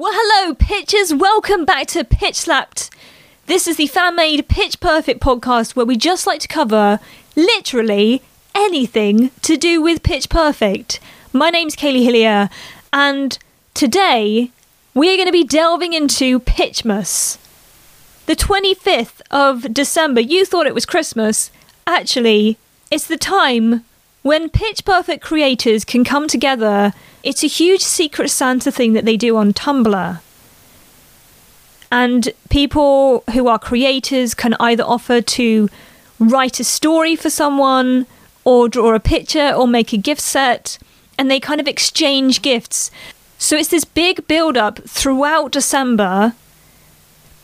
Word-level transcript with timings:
Well, 0.00 0.12
hello, 0.14 0.54
pitchers. 0.54 1.12
Welcome 1.12 1.64
back 1.64 1.88
to 1.88 2.04
Pitch 2.04 2.36
Slapped. 2.36 2.88
This 3.46 3.66
is 3.66 3.78
the 3.78 3.88
fan 3.88 4.14
made 4.14 4.46
Pitch 4.46 4.78
Perfect 4.78 5.20
podcast 5.20 5.74
where 5.74 5.84
we 5.84 5.96
just 5.96 6.24
like 6.24 6.38
to 6.42 6.46
cover 6.46 7.00
literally 7.34 8.22
anything 8.54 9.32
to 9.42 9.56
do 9.56 9.82
with 9.82 10.04
Pitch 10.04 10.28
Perfect. 10.28 11.00
My 11.32 11.50
name's 11.50 11.74
Kaylee 11.74 12.04
Hillier, 12.04 12.48
and 12.92 13.36
today 13.74 14.52
we 14.94 15.12
are 15.12 15.16
going 15.16 15.26
to 15.26 15.32
be 15.32 15.42
delving 15.42 15.94
into 15.94 16.38
Pitchmas. 16.38 17.36
The 18.26 18.36
25th 18.36 19.20
of 19.32 19.74
December, 19.74 20.20
you 20.20 20.44
thought 20.44 20.68
it 20.68 20.74
was 20.74 20.86
Christmas. 20.86 21.50
Actually, 21.88 22.56
it's 22.92 23.08
the 23.08 23.18
time 23.18 23.84
when 24.22 24.48
Pitch 24.48 24.84
Perfect 24.84 25.24
creators 25.24 25.84
can 25.84 26.04
come 26.04 26.28
together 26.28 26.92
it's 27.22 27.42
a 27.42 27.48
huge 27.48 27.82
Secret 27.82 28.28
Santa 28.28 28.70
thing 28.70 28.92
that 28.92 29.04
they 29.04 29.16
do 29.16 29.36
on 29.36 29.52
Tumblr. 29.52 30.20
And 31.90 32.28
people 32.50 33.24
who 33.32 33.48
are 33.48 33.58
creators 33.58 34.34
can 34.34 34.54
either 34.60 34.84
offer 34.84 35.20
to 35.20 35.68
write 36.18 36.60
a 36.60 36.64
story 36.64 37.16
for 37.16 37.30
someone, 37.30 38.06
or 38.44 38.68
draw 38.68 38.94
a 38.94 39.00
picture, 39.00 39.52
or 39.52 39.66
make 39.66 39.92
a 39.92 39.96
gift 39.96 40.20
set, 40.20 40.78
and 41.16 41.30
they 41.30 41.40
kind 41.40 41.60
of 41.60 41.68
exchange 41.68 42.42
gifts. 42.42 42.90
So 43.38 43.56
it's 43.56 43.68
this 43.68 43.84
big 43.84 44.26
build 44.26 44.56
up 44.56 44.80
throughout 44.80 45.52
December 45.52 46.34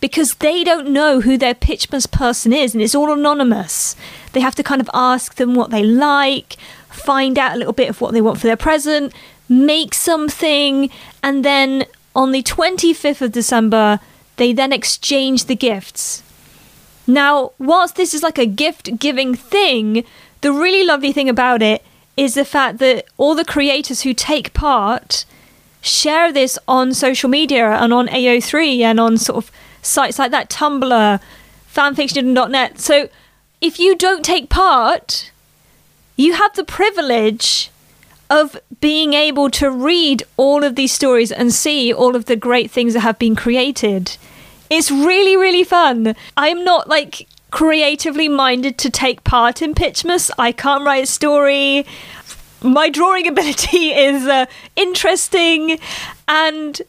because 0.00 0.34
they 0.34 0.64
don't 0.64 0.90
know 0.90 1.22
who 1.22 1.38
their 1.38 1.54
Pitchmas 1.54 2.10
person 2.10 2.52
is 2.52 2.74
and 2.74 2.82
it's 2.82 2.94
all 2.94 3.10
anonymous. 3.10 3.96
They 4.32 4.40
have 4.40 4.54
to 4.56 4.62
kind 4.62 4.82
of 4.82 4.90
ask 4.92 5.36
them 5.36 5.54
what 5.54 5.70
they 5.70 5.82
like, 5.82 6.56
find 6.90 7.38
out 7.38 7.54
a 7.54 7.56
little 7.56 7.72
bit 7.72 7.88
of 7.88 8.00
what 8.00 8.12
they 8.12 8.20
want 8.20 8.38
for 8.38 8.46
their 8.46 8.56
present, 8.56 9.14
make 9.48 9.94
something, 9.94 10.90
and 11.22 11.44
then 11.44 11.86
on 12.14 12.32
the 12.32 12.42
25th 12.42 13.22
of 13.22 13.32
December, 13.32 14.00
they 14.36 14.52
then 14.52 14.72
exchange 14.72 15.44
the 15.44 15.56
gifts. 15.56 16.22
Now, 17.06 17.52
whilst 17.58 17.96
this 17.96 18.14
is 18.14 18.22
like 18.22 18.38
a 18.38 18.46
gift 18.46 18.98
giving 18.98 19.34
thing, 19.34 20.04
the 20.40 20.52
really 20.52 20.86
lovely 20.86 21.12
thing 21.12 21.28
about 21.28 21.62
it 21.62 21.84
is 22.16 22.34
the 22.34 22.44
fact 22.44 22.78
that 22.78 23.04
all 23.16 23.34
the 23.34 23.44
creators 23.44 24.02
who 24.02 24.14
take 24.14 24.54
part 24.54 25.24
share 25.80 26.32
this 26.32 26.58
on 26.66 26.94
social 26.94 27.28
media 27.28 27.72
and 27.72 27.92
on 27.92 28.08
AO3 28.08 28.80
and 28.80 28.98
on 28.98 29.18
sort 29.18 29.44
of 29.44 29.52
sites 29.82 30.18
like 30.18 30.30
that, 30.30 30.48
Tumblr, 30.48 31.20
fanfiction.net. 31.72 32.80
So 32.80 33.08
if 33.60 33.78
you 33.78 33.96
don't 33.96 34.24
take 34.24 34.48
part, 34.48 35.30
you 36.16 36.34
have 36.34 36.54
the 36.54 36.64
privilege 36.64 37.70
of 38.34 38.56
being 38.80 39.14
able 39.14 39.48
to 39.48 39.70
read 39.70 40.24
all 40.36 40.64
of 40.64 40.74
these 40.74 40.92
stories 40.92 41.30
and 41.30 41.52
see 41.52 41.92
all 41.92 42.16
of 42.16 42.24
the 42.24 42.34
great 42.34 42.68
things 42.68 42.94
that 42.94 43.00
have 43.00 43.16
been 43.16 43.36
created. 43.36 44.16
It's 44.68 44.90
really, 44.90 45.36
really 45.36 45.62
fun. 45.62 46.16
I'm 46.36 46.64
not 46.64 46.88
like 46.88 47.28
creatively 47.52 48.28
minded 48.28 48.76
to 48.78 48.90
take 48.90 49.22
part 49.22 49.62
in 49.62 49.72
Pitchmas. 49.72 50.32
I 50.36 50.50
can't 50.50 50.84
write 50.84 51.04
a 51.04 51.06
story. 51.06 51.86
My 52.60 52.90
drawing 52.90 53.28
ability 53.34 53.92
is 53.92 54.26
uh, 54.26 54.46
interesting, 54.74 55.78
and 56.26 56.82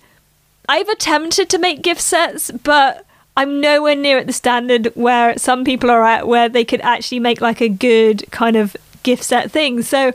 I've 0.68 0.90
attempted 0.90 1.48
to 1.50 1.60
make 1.60 1.84
gift 1.84 2.02
sets, 2.02 2.50
but 2.50 3.06
I'm 3.38 3.62
nowhere 3.62 3.96
near 3.96 4.18
at 4.18 4.26
the 4.26 4.34
standard 4.34 4.88
where 4.96 5.38
some 5.38 5.64
people 5.64 5.92
are 5.92 6.04
at, 6.04 6.28
where 6.28 6.50
they 6.50 6.66
could 6.66 6.82
actually 6.82 7.20
make 7.20 7.40
like 7.40 7.62
a 7.62 7.70
good 7.70 8.26
kind 8.32 8.56
of 8.56 8.76
gift 9.04 9.24
set 9.24 9.52
thing. 9.52 9.84
So 9.84 10.12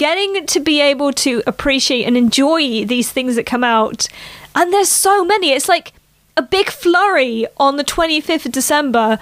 getting 0.00 0.46
to 0.46 0.60
be 0.60 0.80
able 0.80 1.12
to 1.12 1.42
appreciate 1.46 2.06
and 2.06 2.16
enjoy 2.16 2.86
these 2.86 3.12
things 3.12 3.36
that 3.36 3.44
come 3.44 3.62
out. 3.62 4.08
And 4.54 4.72
there's 4.72 4.88
so 4.88 5.26
many. 5.26 5.50
It's 5.50 5.68
like 5.68 5.92
a 6.38 6.42
big 6.42 6.70
flurry 6.70 7.46
on 7.58 7.76
the 7.76 7.84
25th 7.84 8.46
of 8.46 8.52
December 8.52 9.18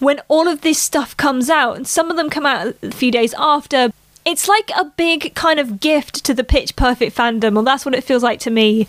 when 0.00 0.18
all 0.26 0.48
of 0.48 0.62
this 0.62 0.80
stuff 0.80 1.16
comes 1.16 1.48
out. 1.48 1.76
And 1.76 1.86
some 1.86 2.10
of 2.10 2.16
them 2.16 2.28
come 2.28 2.44
out 2.44 2.74
a 2.82 2.90
few 2.90 3.12
days 3.12 3.34
after. 3.38 3.92
It's 4.24 4.48
like 4.48 4.68
a 4.76 4.86
big 4.96 5.32
kind 5.36 5.60
of 5.60 5.78
gift 5.78 6.24
to 6.24 6.34
the 6.34 6.42
Pitch 6.42 6.74
Perfect 6.74 7.16
fandom. 7.16 7.54
Well, 7.54 7.62
that's 7.62 7.86
what 7.86 7.94
it 7.94 8.02
feels 8.02 8.24
like 8.24 8.40
to 8.40 8.50
me. 8.50 8.88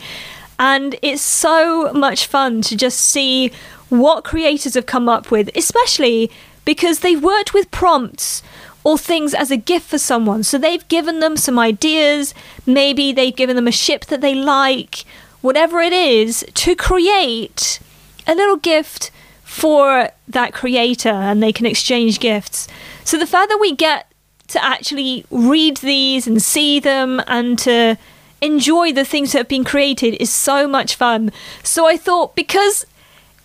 And 0.57 0.95
it's 1.03 1.21
so 1.21 1.93
much 1.93 2.25
fun 2.25 2.63
to 2.63 2.75
just 2.75 2.99
see 2.99 3.51
what 3.89 4.23
creators 4.23 4.73
have 4.73 4.87
come 4.87 5.07
up 5.07 5.29
with, 5.29 5.51
especially 5.55 6.31
because 6.65 7.01
they've 7.01 7.21
worked 7.21 7.53
with 7.53 7.69
prompts 7.69 8.41
or 8.87 8.97
things 8.97 9.33
as 9.33 9.51
a 9.51 9.57
gift 9.57 9.89
for 9.89 9.97
someone. 9.97 10.43
So 10.43 10.57
they've 10.57 10.87
given 10.87 11.19
them 11.19 11.35
some 11.35 11.59
ideas, 11.59 12.33
maybe 12.65 13.11
they've 13.11 13.35
given 13.35 13.57
them 13.57 13.67
a 13.67 13.71
ship 13.71 14.05
that 14.05 14.21
they 14.21 14.33
like, 14.33 15.03
whatever 15.41 15.81
it 15.81 15.91
is, 15.91 16.45
to 16.53 16.73
create 16.73 17.81
a 18.25 18.33
little 18.33 18.55
gift 18.55 19.11
for 19.43 20.11
that 20.29 20.53
creator 20.53 21.09
and 21.09 21.43
they 21.43 21.51
can 21.51 21.65
exchange 21.65 22.21
gifts. 22.21 22.69
So 23.03 23.19
the 23.19 23.27
fact 23.27 23.49
that 23.49 23.59
we 23.59 23.75
get 23.75 24.09
to 24.47 24.63
actually 24.63 25.25
read 25.29 25.75
these 25.77 26.25
and 26.25 26.41
see 26.41 26.79
them 26.79 27.21
and 27.27 27.59
to 27.59 27.97
enjoy 28.39 28.93
the 28.93 29.03
things 29.03 29.33
that 29.33 29.39
have 29.39 29.49
been 29.49 29.65
created 29.65 30.13
is 30.21 30.31
so 30.31 30.65
much 30.65 30.95
fun. 30.95 31.33
So 31.61 31.87
I 31.87 31.97
thought 31.97 32.37
because 32.37 32.85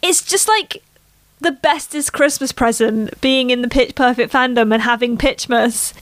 it's 0.03 0.23
just 0.23 0.47
like 0.47 0.85
the 1.43 1.53
bestest 1.53 2.13
Christmas 2.13 2.53
present 2.53 3.21
being 3.21 3.51
in 3.51 3.63
the 3.63 3.69
Pitch 3.69 3.95
Perfect 3.95 4.33
fandom 4.33 4.73
and 4.73 4.83
having 4.83 5.19
Pitchmas. 5.19 5.93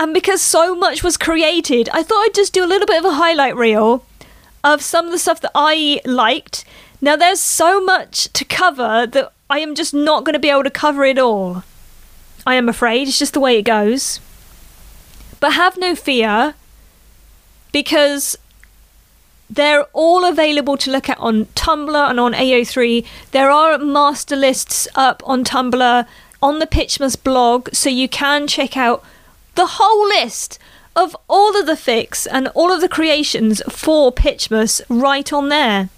And 0.00 0.12
because 0.12 0.42
so 0.42 0.74
much 0.74 1.02
was 1.02 1.16
created, 1.16 1.88
I 1.90 2.02
thought 2.02 2.24
I'd 2.24 2.34
just 2.34 2.52
do 2.52 2.64
a 2.64 2.66
little 2.66 2.86
bit 2.86 2.98
of 2.98 3.04
a 3.04 3.14
highlight 3.14 3.56
reel 3.56 4.04
of 4.64 4.82
some 4.82 5.06
of 5.06 5.12
the 5.12 5.18
stuff 5.18 5.40
that 5.42 5.52
I 5.54 6.00
liked. 6.04 6.64
Now, 7.00 7.16
there's 7.16 7.40
so 7.40 7.82
much 7.82 8.32
to 8.32 8.44
cover 8.44 9.06
that 9.06 9.32
I 9.48 9.60
am 9.60 9.74
just 9.74 9.94
not 9.94 10.24
going 10.24 10.32
to 10.32 10.38
be 10.38 10.50
able 10.50 10.64
to 10.64 10.70
cover 10.70 11.04
it 11.04 11.18
all. 11.18 11.62
I 12.46 12.54
am 12.54 12.68
afraid, 12.68 13.08
it's 13.08 13.18
just 13.18 13.34
the 13.34 13.40
way 13.40 13.58
it 13.58 13.62
goes. 13.62 14.20
But 15.40 15.52
have 15.52 15.76
no 15.76 15.94
fear, 15.94 16.54
because 17.72 18.38
they're 19.48 19.84
all 19.92 20.24
available 20.24 20.76
to 20.78 20.90
look 20.90 21.08
at 21.08 21.18
on 21.18 21.46
Tumblr 21.46 22.10
and 22.10 22.18
on 22.18 22.32
AO3. 22.32 23.06
There 23.30 23.50
are 23.50 23.78
master 23.78 24.36
lists 24.36 24.88
up 24.94 25.22
on 25.24 25.44
Tumblr 25.44 26.06
on 26.42 26.58
the 26.58 26.66
Pitchmas 26.66 27.22
blog, 27.22 27.70
so 27.72 27.88
you 27.88 28.08
can 28.08 28.46
check 28.46 28.76
out 28.76 29.04
the 29.54 29.66
whole 29.66 30.06
list 30.08 30.58
of 30.94 31.16
all 31.28 31.58
of 31.58 31.66
the 31.66 31.72
fics 31.72 32.26
and 32.30 32.48
all 32.48 32.72
of 32.72 32.80
the 32.80 32.88
creations 32.88 33.62
for 33.68 34.12
Pitchmas 34.12 34.80
right 34.88 35.32
on 35.32 35.48
there. 35.48 35.90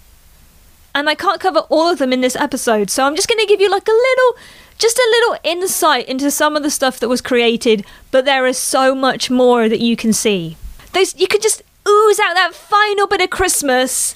And 0.93 1.09
I 1.09 1.15
can't 1.15 1.39
cover 1.39 1.59
all 1.69 1.87
of 1.87 1.99
them 1.99 2.11
in 2.11 2.21
this 2.21 2.35
episode, 2.35 2.89
so 2.89 3.05
I'm 3.05 3.15
just 3.15 3.27
going 3.27 3.39
to 3.39 3.47
give 3.47 3.61
you 3.61 3.69
like 3.69 3.87
a 3.87 3.91
little, 3.91 4.37
just 4.77 4.97
a 4.97 5.09
little 5.11 5.37
insight 5.43 6.07
into 6.07 6.31
some 6.31 6.55
of 6.55 6.63
the 6.63 6.71
stuff 6.71 6.99
that 6.99 7.09
was 7.09 7.21
created, 7.21 7.85
but 8.11 8.25
there 8.25 8.45
is 8.45 8.57
so 8.57 8.93
much 8.93 9.29
more 9.29 9.69
that 9.69 9.79
you 9.79 9.95
can 9.95 10.13
see. 10.13 10.57
Those 10.93 11.15
you 11.19 11.27
could 11.27 11.41
just 11.41 11.61
ooze 11.87 12.19
out 12.19 12.33
that 12.33 12.53
final 12.53 13.07
bit 13.07 13.21
of 13.21 13.29
Christmas 13.29 14.15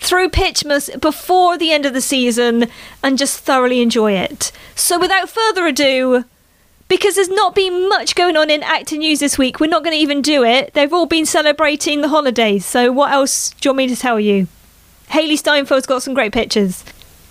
through 0.00 0.30
Pitchmas 0.30 1.00
before 1.00 1.58
the 1.58 1.72
end 1.72 1.84
of 1.84 1.92
the 1.92 2.00
season 2.00 2.66
and 3.02 3.18
just 3.18 3.40
thoroughly 3.40 3.80
enjoy 3.80 4.12
it. 4.12 4.52
So, 4.74 4.98
without 4.98 5.28
further 5.28 5.66
ado, 5.66 6.24
because 6.88 7.16
there's 7.16 7.28
not 7.28 7.54
been 7.54 7.88
much 7.88 8.14
going 8.14 8.36
on 8.36 8.50
in 8.50 8.62
actor 8.62 8.96
news 8.96 9.20
this 9.20 9.36
week, 9.36 9.60
we're 9.60 9.66
not 9.66 9.84
going 9.84 9.94
to 9.94 10.00
even 10.00 10.22
do 10.22 10.44
it. 10.44 10.72
They've 10.74 10.92
all 10.92 11.06
been 11.06 11.26
celebrating 11.26 12.00
the 12.00 12.08
holidays, 12.08 12.64
so 12.64 12.90
what 12.92 13.12
else 13.12 13.50
do 13.50 13.68
you 13.68 13.70
want 13.70 13.78
me 13.78 13.88
to 13.88 13.96
tell 13.96 14.18
you? 14.18 14.48
Hailee 15.10 15.40
Steinfeld's 15.40 15.86
got 15.86 16.02
some 16.02 16.14
great 16.14 16.32
pictures. 16.32 16.84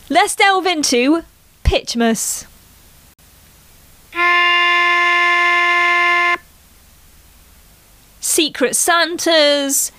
Let's 0.09 0.35
delve 0.35 0.65
into 0.65 1.23
Pitchmas. 1.63 2.45
Secret 8.37 8.75
Santas, 8.75 9.91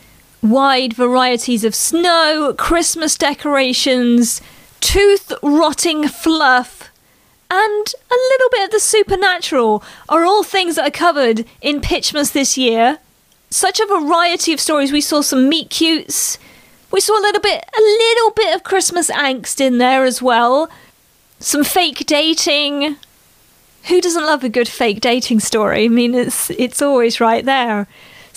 wide 0.43 0.93
varieties 0.93 1.65
of 1.65 1.75
snow, 1.75 2.55
Christmas 2.57 3.17
decorations, 3.19 4.41
tooth 4.79 5.33
rotting 5.43 6.07
fluff, 6.07 6.89
and 7.51 7.87
a 8.09 8.15
little 8.15 8.49
bit 8.53 8.67
of 8.67 8.71
the 8.71 8.79
supernatural 8.79 9.83
are 10.09 10.25
all 10.25 10.45
things 10.45 10.77
that 10.77 10.87
are 10.87 10.93
covered 10.93 11.47
in 11.61 11.81
Pitchmas 11.81 12.31
this 12.31 12.57
year. 12.57 13.01
Such 13.51 13.81
a 13.81 13.87
variety 13.87 14.53
of 14.53 14.61
stories. 14.61 14.93
We 14.93 15.01
saw 15.01 15.21
some 15.21 15.49
meet 15.49 15.69
cutes. 15.69 16.39
We 16.93 17.01
saw 17.01 17.19
a 17.19 17.27
little 17.27 17.43
bit, 17.43 17.65
a 17.77 17.81
little 17.81 18.31
bit 18.31 18.55
of 18.55 18.63
Christmas 18.63 19.11
angst 19.11 19.61
in 19.61 19.79
there 19.79 20.05
as 20.05 20.23
well. 20.23 20.71
Some 21.41 21.65
fake 21.65 22.07
dating. 22.07 22.99
Who 23.89 24.01
doesn't 24.01 24.27
love 24.27 24.45
a 24.45 24.49
good 24.49 24.69
fake 24.69 25.01
dating 25.01 25.41
story? 25.41 25.87
I 25.87 25.89
mean, 25.89 26.15
it's 26.15 26.51
it's 26.51 26.81
always 26.81 27.21
right 27.21 27.45
there 27.45 27.89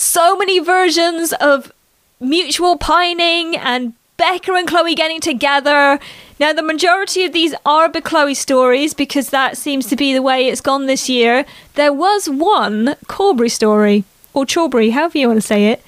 so 0.01 0.35
many 0.35 0.59
versions 0.59 1.31
of 1.33 1.71
mutual 2.19 2.77
pining 2.77 3.55
and 3.55 3.93
Becca 4.17 4.53
and 4.53 4.67
Chloe 4.67 4.95
getting 4.95 5.21
together. 5.21 5.99
Now, 6.39 6.53
the 6.53 6.63
majority 6.63 7.23
of 7.23 7.33
these 7.33 7.53
are 7.65 7.89
Bechloe 7.89 8.35
stories 8.35 8.93
because 8.93 9.29
that 9.29 9.57
seems 9.57 9.85
to 9.87 9.95
be 9.95 10.13
the 10.13 10.21
way 10.21 10.47
it's 10.47 10.61
gone 10.61 10.85
this 10.85 11.07
year. 11.07 11.45
There 11.75 11.93
was 11.93 12.27
one 12.27 12.95
Corbury 13.07 13.49
story, 13.49 14.03
or 14.33 14.45
Chaubrey, 14.45 14.91
however 14.91 15.17
you 15.17 15.27
want 15.27 15.37
to 15.37 15.45
say 15.47 15.67
it. 15.67 15.83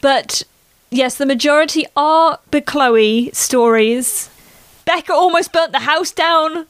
But 0.00 0.44
yes, 0.90 1.16
the 1.16 1.26
majority 1.26 1.86
are 1.96 2.38
Bechloe 2.52 3.34
stories. 3.34 4.30
Becca 4.84 5.12
almost 5.12 5.52
burnt 5.52 5.72
the 5.72 5.80
house 5.80 6.12
down. 6.12 6.66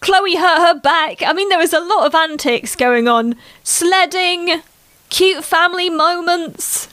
Chloe 0.00 0.36
hurt 0.36 0.66
her 0.66 0.80
back. 0.80 1.22
I 1.22 1.32
mean, 1.32 1.48
there 1.48 1.58
was 1.58 1.72
a 1.72 1.80
lot 1.80 2.06
of 2.06 2.14
antics 2.14 2.74
going 2.76 3.06
on. 3.08 3.36
Sledding, 3.64 4.62
cute 5.16 5.42
family 5.42 5.88
moments, 5.88 6.88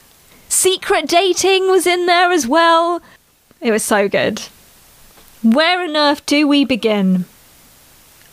secret 0.48 1.06
dating 1.06 1.70
was 1.70 1.86
in 1.86 2.06
there 2.06 2.32
as 2.32 2.46
well. 2.46 3.02
It 3.60 3.70
was 3.70 3.84
so 3.84 4.08
good. 4.08 4.40
Where 5.42 5.82
on 5.82 5.94
earth 5.94 6.24
do 6.24 6.48
we 6.48 6.64
begin? 6.64 7.26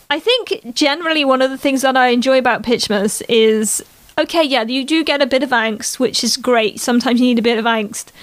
I 0.10 0.18
think 0.18 0.74
generally 0.74 1.26
one 1.26 1.42
of 1.42 1.52
the 1.52 1.58
things 1.58 1.82
that 1.82 1.98
I 1.98 2.08
enjoy 2.08 2.38
about 2.38 2.64
Pitchmas 2.64 3.22
is 3.28 3.84
okay, 4.18 4.44
yeah, 4.44 4.64
you 4.64 4.86
do 4.86 5.04
get 5.04 5.22
a 5.22 5.26
bit 5.26 5.44
of 5.44 5.50
angst, 5.50 6.00
which 6.00 6.24
is 6.24 6.38
great. 6.38 6.80
Sometimes 6.80 7.20
you 7.20 7.26
need 7.26 7.40
a 7.40 7.42
bit 7.42 7.60
of 7.60 7.66
angst. 7.66 8.14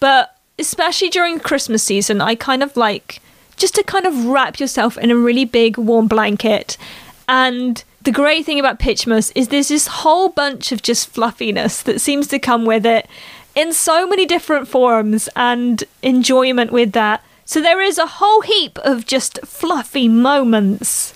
But 0.00 0.34
especially 0.58 1.10
during 1.10 1.38
Christmas 1.38 1.82
season, 1.82 2.22
I 2.22 2.34
kind 2.34 2.62
of 2.62 2.78
like 2.78 3.20
just 3.58 3.74
to 3.74 3.82
kind 3.82 4.06
of 4.06 4.24
wrap 4.24 4.58
yourself 4.58 4.96
in 4.96 5.10
a 5.10 5.16
really 5.16 5.44
big 5.44 5.76
warm 5.76 6.08
blanket. 6.08 6.78
And 7.28 7.84
the 8.02 8.12
great 8.12 8.46
thing 8.46 8.58
about 8.58 8.78
Pitchmas 8.78 9.30
is 9.34 9.48
there's 9.48 9.68
this 9.68 9.86
whole 9.86 10.30
bunch 10.30 10.72
of 10.72 10.82
just 10.82 11.08
fluffiness 11.08 11.82
that 11.82 12.00
seems 12.00 12.26
to 12.28 12.38
come 12.38 12.64
with 12.64 12.86
it 12.86 13.06
in 13.54 13.72
so 13.72 14.06
many 14.06 14.26
different 14.26 14.68
forms 14.68 15.28
and 15.36 15.84
enjoyment 16.02 16.72
with 16.72 16.92
that. 16.92 17.22
So 17.44 17.60
there 17.60 17.80
is 17.80 17.98
a 17.98 18.06
whole 18.06 18.40
heap 18.42 18.78
of 18.78 19.06
just 19.06 19.38
fluffy 19.44 20.08
moments. 20.08 21.14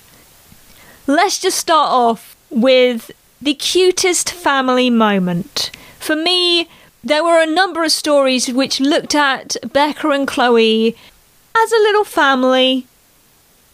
Let's 1.06 1.38
just 1.38 1.58
start 1.58 1.90
off 1.90 2.36
with 2.50 3.10
the 3.40 3.54
cutest 3.54 4.30
family 4.30 4.90
moment. 4.90 5.70
For 5.98 6.16
me, 6.16 6.68
there 7.02 7.24
were 7.24 7.42
a 7.42 7.46
number 7.46 7.84
of 7.84 7.92
stories 7.92 8.50
which 8.50 8.80
looked 8.80 9.14
at 9.14 9.56
Becca 9.72 10.08
and 10.10 10.26
Chloe 10.26 10.96
as 11.56 11.72
a 11.72 11.82
little 11.82 12.04
family. 12.04 12.86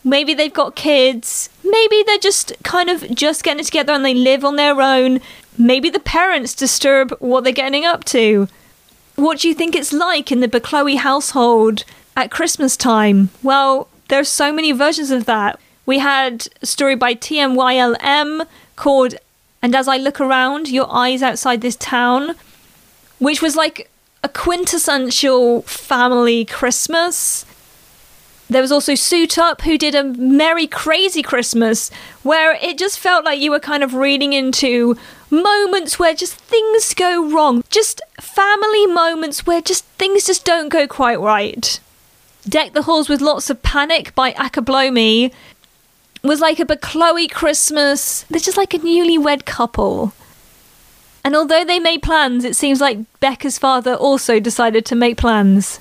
Maybe 0.02 0.34
they've 0.34 0.52
got 0.52 0.76
kids. 0.76 1.49
Maybe 1.70 2.02
they're 2.02 2.18
just 2.18 2.52
kind 2.64 2.90
of 2.90 3.14
just 3.14 3.44
getting 3.44 3.64
together 3.64 3.92
and 3.92 4.04
they 4.04 4.14
live 4.14 4.44
on 4.44 4.56
their 4.56 4.80
own. 4.80 5.20
Maybe 5.56 5.90
the 5.90 6.00
parents 6.00 6.54
disturb 6.54 7.12
what 7.20 7.44
they're 7.44 7.52
getting 7.52 7.84
up 7.84 8.04
to. 8.06 8.48
What 9.16 9.40
do 9.40 9.48
you 9.48 9.54
think 9.54 9.76
it's 9.76 9.92
like 9.92 10.32
in 10.32 10.40
the 10.40 10.48
Bechloe 10.48 10.96
household 10.96 11.84
at 12.16 12.30
Christmas 12.30 12.76
time? 12.76 13.30
Well, 13.42 13.88
there's 14.08 14.28
so 14.28 14.52
many 14.52 14.72
versions 14.72 15.10
of 15.10 15.26
that. 15.26 15.60
We 15.86 15.98
had 15.98 16.48
a 16.62 16.66
story 16.66 16.94
by 16.94 17.14
TMYLM 17.14 18.46
called 18.76 19.14
And 19.62 19.74
As 19.74 19.88
I 19.88 19.96
Look 19.96 20.20
Around, 20.20 20.68
Your 20.68 20.86
Eyes 20.90 21.22
Outside 21.22 21.60
This 21.60 21.76
Town, 21.76 22.34
which 23.18 23.42
was 23.42 23.56
like 23.56 23.90
a 24.22 24.28
quintessential 24.28 25.62
family 25.62 26.44
Christmas. 26.44 27.44
There 28.50 28.60
was 28.60 28.72
also 28.72 28.96
Suit 28.96 29.38
Up, 29.38 29.62
who 29.62 29.78
did 29.78 29.94
a 29.94 30.02
Merry 30.02 30.66
Crazy 30.66 31.22
Christmas, 31.22 31.88
where 32.24 32.54
it 32.54 32.78
just 32.78 32.98
felt 32.98 33.24
like 33.24 33.38
you 33.38 33.52
were 33.52 33.60
kind 33.60 33.84
of 33.84 33.94
reading 33.94 34.32
into 34.32 34.96
moments 35.30 36.00
where 36.00 36.14
just 36.14 36.34
things 36.34 36.92
go 36.92 37.30
wrong. 37.30 37.62
Just 37.70 38.02
family 38.20 38.88
moments 38.88 39.46
where 39.46 39.62
just 39.62 39.84
things 39.84 40.26
just 40.26 40.44
don't 40.44 40.68
go 40.68 40.88
quite 40.88 41.20
right. 41.20 41.78
Deck 42.48 42.72
the 42.72 42.82
Halls 42.82 43.08
with 43.08 43.20
Lots 43.20 43.50
of 43.50 43.62
Panic 43.62 44.16
by 44.16 44.32
Akablomi 44.32 45.32
was 46.24 46.40
like 46.40 46.58
a 46.58 46.64
Bechloe 46.64 47.30
Christmas. 47.30 48.24
They're 48.24 48.40
just 48.40 48.58
like 48.58 48.74
a 48.74 48.80
newlywed 48.80 49.44
couple. 49.44 50.12
And 51.22 51.36
although 51.36 51.64
they 51.64 51.78
made 51.78 52.02
plans, 52.02 52.44
it 52.44 52.56
seems 52.56 52.80
like 52.80 52.98
Becca's 53.20 53.58
father 53.58 53.94
also 53.94 54.40
decided 54.40 54.84
to 54.86 54.96
make 54.96 55.18
plans. 55.18 55.78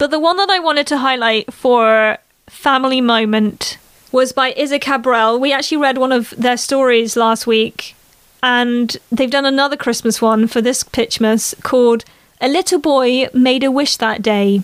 But 0.00 0.10
the 0.10 0.18
one 0.18 0.38
that 0.38 0.48
I 0.48 0.60
wanted 0.60 0.86
to 0.86 0.96
highlight 0.96 1.52
for 1.52 2.16
Family 2.48 3.02
Moment 3.02 3.76
was 4.10 4.32
by 4.32 4.54
Isa 4.54 4.78
Cabral. 4.78 5.38
We 5.38 5.52
actually 5.52 5.76
read 5.76 5.98
one 5.98 6.10
of 6.10 6.30
their 6.38 6.56
stories 6.56 7.18
last 7.18 7.46
week, 7.46 7.94
and 8.42 8.96
they've 9.12 9.30
done 9.30 9.44
another 9.44 9.76
Christmas 9.76 10.22
one 10.22 10.46
for 10.46 10.62
this 10.62 10.82
Pitchmas 10.82 11.54
called 11.62 12.06
A 12.40 12.48
Little 12.48 12.78
Boy 12.78 13.28
Made 13.34 13.62
a 13.62 13.70
Wish 13.70 13.98
That 13.98 14.22
Day, 14.22 14.62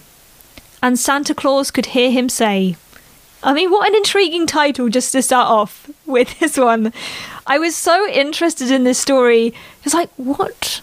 and 0.83 0.99
Santa 0.99 1.35
Claus 1.35 1.71
could 1.71 1.87
hear 1.93 2.11
him 2.11 2.31
say. 2.31 2.77
I 3.43 3.53
mean, 3.53 3.71
what 3.71 3.91
an 3.91 3.95
intriguing 3.95 4.47
title 4.47 4.89
just 4.89 5.13
to 5.13 5.21
start 5.21 5.51
off 5.51 5.91
with 6.07 6.41
this 6.41 6.57
one. 6.57 6.95
I 7.47 7.59
was 7.59 7.77
so 7.77 8.09
interested 8.09 8.71
in 8.71 8.85
this 8.85 8.99
story. 8.99 9.53
It's 9.85 9.93
like, 9.93 10.09
what? 10.17 10.81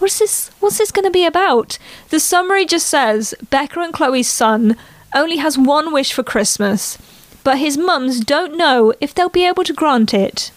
What's 0.00 0.18
this 0.18 0.50
what's 0.60 0.78
this 0.78 0.90
going 0.90 1.04
to 1.04 1.10
be 1.10 1.24
about? 1.24 1.78
The 2.08 2.20
summary 2.20 2.66
just 2.66 2.88
says 2.88 3.34
becca 3.50 3.80
and 3.80 3.92
chloe's 3.92 4.28
son 4.28 4.76
only 5.14 5.36
has 5.36 5.58
one 5.58 5.92
wish 5.92 6.12
for 6.12 6.22
christmas 6.22 6.98
but 7.42 7.58
his 7.58 7.78
mums 7.78 8.20
don't 8.20 8.56
know 8.56 8.92
if 9.00 9.14
they'll 9.14 9.28
be 9.28 9.46
able 9.46 9.64
to 9.64 9.72
grant 9.72 10.12
it. 10.12 10.50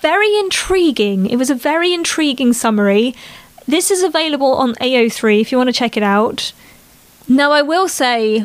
Very 0.00 0.36
intriguing. 0.38 1.26
It 1.26 1.36
was 1.36 1.50
a 1.50 1.54
very 1.54 1.92
intriguing 1.94 2.52
summary. 2.52 3.14
This 3.66 3.90
is 3.90 4.02
available 4.02 4.54
on 4.54 4.74
ao3 4.74 5.40
if 5.40 5.52
you 5.52 5.58
want 5.58 5.68
to 5.68 5.72
check 5.72 5.96
it 5.96 6.02
out. 6.02 6.52
Now 7.28 7.52
i 7.52 7.62
will 7.62 7.88
say 7.88 8.44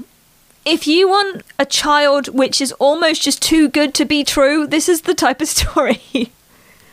if 0.66 0.88
you 0.88 1.10
want 1.10 1.44
a 1.58 1.66
child 1.66 2.28
which 2.30 2.62
is 2.62 2.72
almost 2.74 3.24
just 3.24 3.42
too 3.42 3.68
good 3.68 3.94
to 3.96 4.06
be 4.06 4.24
true 4.24 4.68
this 4.68 4.88
is 4.88 5.02
the 5.02 5.16
type 5.16 5.42
of 5.42 5.48
story 5.60 6.32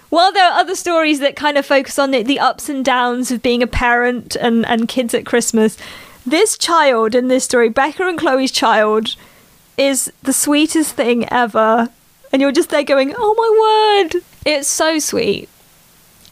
while 0.08 0.32
there 0.32 0.50
are 0.50 0.58
other 0.58 0.74
stories 0.74 1.20
that 1.20 1.36
kind 1.36 1.58
of 1.58 1.66
focus 1.66 1.98
on 1.98 2.10
the, 2.10 2.22
the 2.22 2.38
ups 2.38 2.68
and 2.68 2.84
downs 2.84 3.30
of 3.30 3.42
being 3.42 3.62
a 3.62 3.66
parent 3.66 4.36
and, 4.36 4.64
and 4.66 4.88
kids 4.88 5.14
at 5.14 5.26
Christmas, 5.26 5.76
this 6.24 6.56
child 6.56 7.14
in 7.14 7.28
this 7.28 7.44
story, 7.44 7.68
Becca 7.68 8.06
and 8.06 8.18
Chloe's 8.18 8.50
child, 8.50 9.16
is 9.76 10.12
the 10.22 10.32
sweetest 10.32 10.94
thing 10.94 11.30
ever. 11.32 11.88
And 12.32 12.42
you're 12.42 12.52
just 12.52 12.70
there 12.70 12.82
going, 12.82 13.14
oh 13.16 13.34
my 13.36 14.10
word! 14.12 14.22
It's 14.44 14.68
so 14.68 14.98
sweet. 14.98 15.48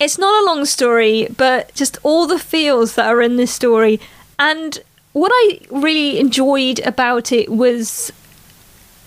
It's 0.00 0.18
not 0.18 0.42
a 0.42 0.46
long 0.46 0.64
story, 0.64 1.28
but 1.36 1.72
just 1.74 1.98
all 2.02 2.26
the 2.26 2.38
feels 2.38 2.94
that 2.94 3.06
are 3.06 3.22
in 3.22 3.36
this 3.36 3.52
story. 3.52 4.00
And 4.38 4.78
what 5.12 5.30
I 5.32 5.60
really 5.70 6.18
enjoyed 6.18 6.80
about 6.80 7.30
it 7.30 7.48
was 7.50 8.12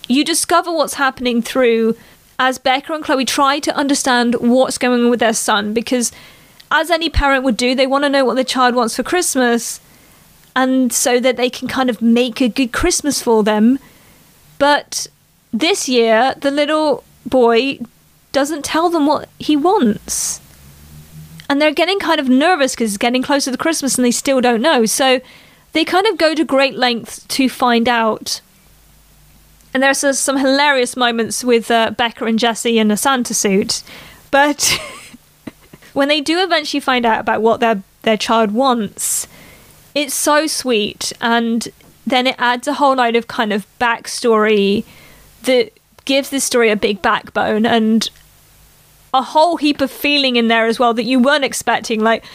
you 0.08 0.24
discover 0.24 0.72
what's 0.72 0.94
happening 0.94 1.42
through 1.42 1.98
as 2.40 2.58
Becca 2.58 2.94
and 2.94 3.04
Chloe 3.04 3.26
try 3.26 3.60
to 3.60 3.76
understand 3.76 4.36
what's 4.36 4.78
going 4.78 5.06
on 5.06 5.10
with 5.10 5.20
their 5.20 5.34
son 5.34 5.74
because 5.74 6.12
as 6.70 6.92
any 6.92 7.10
parent 7.10 7.44
would 7.44 7.58
do, 7.58 7.74
they 7.74 7.88
want 7.88 8.04
to 8.04 8.10
know 8.10 8.26
what 8.26 8.36
their 8.36 8.44
child 8.44 8.76
wants 8.76 8.96
for 8.96 9.04
Christmas 9.04 9.80
and 10.56 10.92
so 10.92 11.20
that 11.20 11.38
they 11.38 11.50
can 11.50 11.68
kind 11.68 11.90
of 11.90 12.02
make 12.02 12.42
a 12.42 12.50
good 12.50 12.72
Christmas 12.72 13.22
for 13.22 13.44
them. 13.44 13.80
But 14.60 15.08
this 15.54 15.88
year, 15.88 16.36
the 16.40 16.52
little 16.52 17.04
boy 17.26 17.80
doesn't 18.32 18.66
tell 18.66 18.90
them 18.90 19.08
what 19.08 19.30
he 19.40 19.56
wants. 19.56 20.42
And 21.50 21.62
they're 21.62 21.74
getting 21.74 22.00
kind 22.00 22.20
of 22.20 22.28
nervous 22.28 22.74
because 22.74 22.92
it's 22.92 22.98
getting 22.98 23.24
closer 23.24 23.52
to 23.52 23.58
Christmas 23.58 23.98
and 23.98 24.06
they 24.06 24.12
still 24.12 24.42
don't 24.42 24.62
know. 24.62 24.86
So 24.86 25.22
they 25.72 25.86
kind 25.86 26.06
of 26.08 26.18
go 26.18 26.36
to 26.36 26.44
great 26.44 26.76
lengths 26.76 27.24
to 27.30 27.48
find 27.48 27.88
out 27.88 28.42
and 29.78 29.84
there's 29.84 30.18
some 30.18 30.38
hilarious 30.38 30.98
moments 30.98 31.44
with 31.44 31.70
uh, 31.70 31.92
Becca 31.92 32.26
and 32.26 32.40
Jesse 32.40 32.80
in 32.80 32.90
a 32.90 32.98
Santa 32.98 33.36
suit. 33.36 33.84
But 34.32 34.82
when 35.94 36.08
they 36.08 36.20
do 36.20 36.42
eventually 36.42 36.80
find 36.80 37.06
out 37.06 37.20
about 37.20 37.44
what 37.44 37.60
their 37.60 37.84
their 38.02 38.18
child 38.18 38.54
wants, 38.54 39.28
it's 39.94 40.16
so 40.16 40.48
sweet, 40.48 41.14
and 41.22 41.68
then 42.08 42.26
it 42.26 42.34
adds 42.40 42.68
a 42.68 42.74
whole 42.74 42.96
load 42.96 43.16
of 43.16 43.28
kind 43.28 43.54
of 43.54 43.68
backstory 43.80 44.84
that 45.44 45.74
gives 46.06 46.32
this 46.32 46.44
story 46.44 46.72
a 46.72 46.76
big 46.76 47.04
backbone 47.04 47.68
and 47.68 48.10
a 49.14 49.22
whole 49.22 49.58
heap 49.58 49.80
of 49.80 49.92
feeling 49.92 50.38
in 50.38 50.48
there 50.48 50.66
as 50.66 50.80
well 50.80 50.96
that 50.96 51.04
you 51.04 51.20
weren't 51.20 51.46
expecting. 51.46 52.00
Like, 52.00 52.26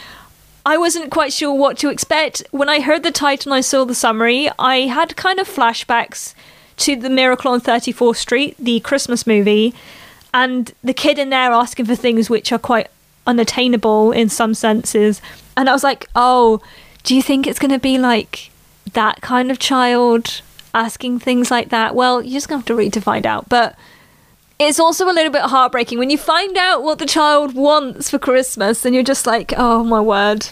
I 0.65 0.77
wasn't 0.77 1.11
quite 1.11 1.33
sure 1.33 1.53
what 1.53 1.77
to 1.79 1.89
expect. 1.89 2.41
When 2.51 2.69
I 2.69 2.79
heard 2.79 3.03
the 3.03 3.11
title 3.11 3.51
and 3.51 3.57
I 3.57 3.61
saw 3.61 3.83
the 3.83 3.93
summary, 3.93 4.49
I 4.57 4.87
had 4.87 5.17
kind 5.17 5.41
of 5.41 5.49
flashbacks 5.49 6.33
to 6.77 6.95
the 6.95 7.09
Miracle 7.09 7.51
on 7.51 7.61
34th 7.61 8.17
Street, 8.17 8.55
the 8.57 8.79
Christmas 8.81 9.27
movie, 9.27 9.73
and 10.33 10.73
the 10.83 10.93
kid 10.93 11.19
in 11.19 11.29
there 11.29 11.51
asking 11.51 11.85
for 11.85 11.95
things 11.95 12.29
which 12.29 12.51
are 12.51 12.59
quite 12.59 12.87
unattainable 13.27 14.11
in 14.11 14.29
some 14.29 14.53
senses. 14.53 15.21
And 15.55 15.69
I 15.69 15.73
was 15.73 15.83
like, 15.83 16.07
oh, 16.15 16.61
do 17.03 17.15
you 17.15 17.21
think 17.21 17.45
it's 17.45 17.59
going 17.59 17.71
to 17.71 17.79
be 17.79 17.97
like 17.97 18.49
that 18.93 19.21
kind 19.21 19.51
of 19.51 19.59
child 19.59 20.41
asking 20.73 21.19
things 21.19 21.51
like 21.51 21.69
that? 21.69 21.95
Well, 21.95 22.21
you're 22.21 22.33
just 22.33 22.49
going 22.49 22.59
to 22.59 22.61
have 22.61 22.67
to 22.67 22.75
read 22.75 22.93
to 22.93 23.01
find 23.01 23.25
out. 23.25 23.49
But 23.49 23.77
it's 24.59 24.79
also 24.79 25.09
a 25.09 25.13
little 25.13 25.31
bit 25.31 25.43
heartbreaking 25.43 25.99
when 25.99 26.09
you 26.09 26.17
find 26.17 26.57
out 26.57 26.83
what 26.83 26.99
the 26.99 27.05
child 27.05 27.53
wants 27.53 28.09
for 28.09 28.17
Christmas 28.17 28.85
and 28.85 28.95
you're 28.95 29.03
just 29.03 29.27
like, 29.27 29.53
oh 29.57 29.83
my 29.83 30.01
word. 30.01 30.49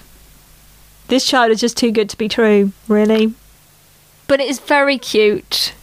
This 1.08 1.26
child 1.26 1.52
is 1.52 1.60
just 1.60 1.76
too 1.76 1.92
good 1.92 2.10
to 2.10 2.18
be 2.18 2.30
true, 2.30 2.72
really. 2.88 3.34
But 4.28 4.40
it 4.40 4.48
is 4.48 4.60
very 4.60 4.98
cute 4.98 5.74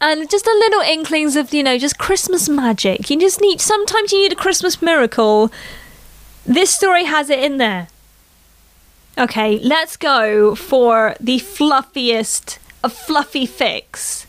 and 0.00 0.30
just 0.30 0.46
a 0.46 0.50
little 0.50 0.80
inklings 0.80 1.36
of 1.36 1.52
you 1.52 1.62
know 1.62 1.78
just 1.78 1.98
christmas 1.98 2.48
magic 2.48 3.10
you 3.10 3.18
just 3.18 3.40
need 3.40 3.60
sometimes 3.60 4.12
you 4.12 4.22
need 4.22 4.32
a 4.32 4.36
christmas 4.36 4.80
miracle 4.80 5.50
this 6.46 6.72
story 6.72 7.04
has 7.04 7.30
it 7.30 7.38
in 7.38 7.58
there 7.58 7.88
Okay, 9.18 9.58
let's 9.58 9.96
go 9.96 10.54
for 10.54 11.16
the 11.18 11.40
fluffiest 11.40 12.60
of 12.84 12.92
fluffy 12.92 13.46
fix. 13.46 14.28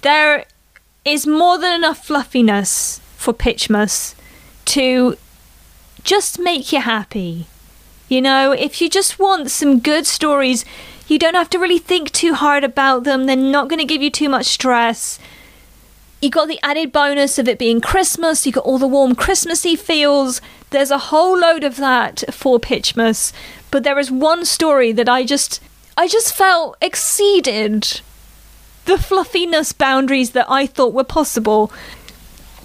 There 0.00 0.46
is 1.04 1.26
more 1.26 1.58
than 1.58 1.74
enough 1.74 2.06
fluffiness 2.06 3.00
for 3.18 3.34
Pitchmas 3.34 4.14
to 4.64 5.18
just 6.04 6.38
make 6.38 6.72
you 6.72 6.80
happy. 6.80 7.48
You 8.08 8.22
know, 8.22 8.52
if 8.52 8.80
you 8.80 8.88
just 8.88 9.18
want 9.18 9.50
some 9.50 9.78
good 9.78 10.06
stories, 10.06 10.64
you 11.12 11.18
don't 11.18 11.34
have 11.34 11.50
to 11.50 11.58
really 11.58 11.78
think 11.78 12.10
too 12.10 12.32
hard 12.32 12.64
about 12.64 13.04
them. 13.04 13.26
They're 13.26 13.36
not 13.36 13.68
going 13.68 13.78
to 13.78 13.84
give 13.84 14.00
you 14.00 14.10
too 14.10 14.30
much 14.30 14.46
stress. 14.46 15.18
You 16.22 16.30
got 16.30 16.48
the 16.48 16.58
added 16.62 16.90
bonus 16.90 17.38
of 17.38 17.46
it 17.46 17.58
being 17.58 17.82
Christmas. 17.82 18.46
You 18.46 18.52
got 18.52 18.64
all 18.64 18.78
the 18.78 18.88
warm 18.88 19.14
Christmassy 19.14 19.76
feels. 19.76 20.40
There's 20.70 20.90
a 20.90 21.10
whole 21.10 21.38
load 21.38 21.64
of 21.64 21.76
that 21.76 22.24
for 22.32 22.58
Pitchmas. 22.58 23.34
But 23.70 23.84
there 23.84 23.98
is 23.98 24.10
one 24.10 24.46
story 24.46 24.90
that 24.92 25.06
I 25.06 25.22
just, 25.24 25.60
I 25.98 26.08
just 26.08 26.34
felt 26.34 26.78
exceeded 26.80 28.00
the 28.86 28.96
fluffiness 28.96 29.74
boundaries 29.74 30.30
that 30.30 30.46
I 30.48 30.66
thought 30.66 30.94
were 30.94 31.04
possible. 31.04 31.70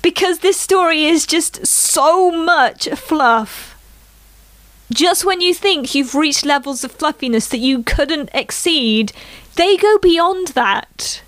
Because 0.02 0.40
this 0.40 0.58
story 0.58 1.04
is 1.04 1.26
just 1.26 1.68
so 1.68 2.32
much 2.32 2.88
fluff. 2.92 3.77
Just 4.92 5.26
when 5.26 5.42
you 5.42 5.54
think 5.54 5.94
you've 5.94 6.16
reached 6.16 6.46
levels 6.46 6.84
of 6.84 6.92
fluffiness 6.94 7.48
that 7.50 7.58
you 7.58 7.84
couldn't 7.84 8.30
exceed, 8.34 9.12
they 9.56 9.76
go 9.76 9.98
beyond 9.98 10.50
that. 10.50 11.22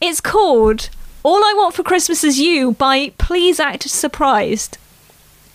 It's 0.00 0.20
called 0.20 0.90
All 1.22 1.42
I 1.42 1.54
Want 1.56 1.74
for 1.74 1.82
Christmas 1.82 2.22
Is 2.22 2.38
You 2.38 2.72
by 2.72 3.12
Please 3.16 3.58
Act 3.58 3.88
Surprised. 3.88 4.76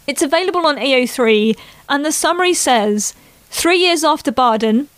It's 0.08 0.24
available 0.24 0.66
on 0.66 0.78
AO3, 0.78 1.56
and 1.88 2.04
the 2.04 2.12
summary 2.12 2.56
says 2.56 3.14
Three 3.52 3.78
years 3.78 4.04
after 4.04 4.32
Barden, 4.32 4.90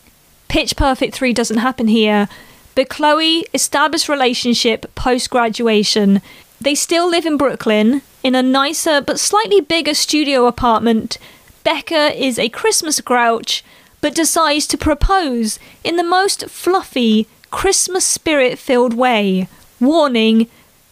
Pitch 0.47 0.75
Perfect 0.75 1.15
3 1.15 1.33
doesn't 1.33 1.57
happen 1.57 1.87
here, 1.87 2.29
but 2.75 2.89
Chloe 2.89 3.45
established 3.53 4.07
relationship 4.07 4.93
post 4.95 5.29
graduation. 5.29 6.21
They 6.59 6.75
still 6.75 7.09
live 7.09 7.25
in 7.25 7.37
Brooklyn 7.37 8.01
in 8.23 8.35
a 8.35 8.43
nicer 8.43 9.01
but 9.01 9.19
slightly 9.19 9.61
bigger 9.61 9.93
studio 9.93 10.47
apartment. 10.47 11.17
Becca 11.63 12.13
is 12.15 12.39
a 12.39 12.49
Christmas 12.49 13.01
grouch, 13.01 13.63
but 14.01 14.15
decides 14.15 14.67
to 14.67 14.77
propose 14.77 15.59
in 15.83 15.95
the 15.95 16.03
most 16.03 16.49
fluffy, 16.49 17.27
Christmas 17.51 18.05
spirit 18.05 18.57
filled 18.57 18.93
way. 18.93 19.47
Warning 19.79 20.47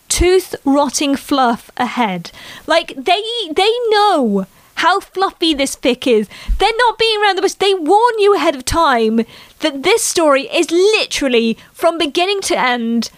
tooth 0.08 0.56
rotting 0.66 1.16
fluff 1.16 1.72
ahead. 1.78 2.32
Like 2.68 2.94
they 2.96 3.24
they 3.52 3.72
know 3.90 4.48
how 4.76 5.00
fluffy 5.00 5.54
this 5.54 5.76
fic 5.76 6.08
is. 6.08 6.28
They're 6.58 6.72
not 6.78 6.98
being 6.98 7.22
around 7.22 7.38
the 7.38 7.42
bush. 7.42 7.54
They 7.54 7.74
warn 7.74 8.20
you 8.20 8.36
ahead 8.36 8.56
of 8.56 8.66
time 8.66 9.22
that 9.60 9.84
this 9.84 10.04
story 10.04 10.44
is 10.44 10.72
literally 10.72 11.58
from 11.74 11.98
beginning 11.98 12.42
to 12.42 12.58
end 12.58 13.10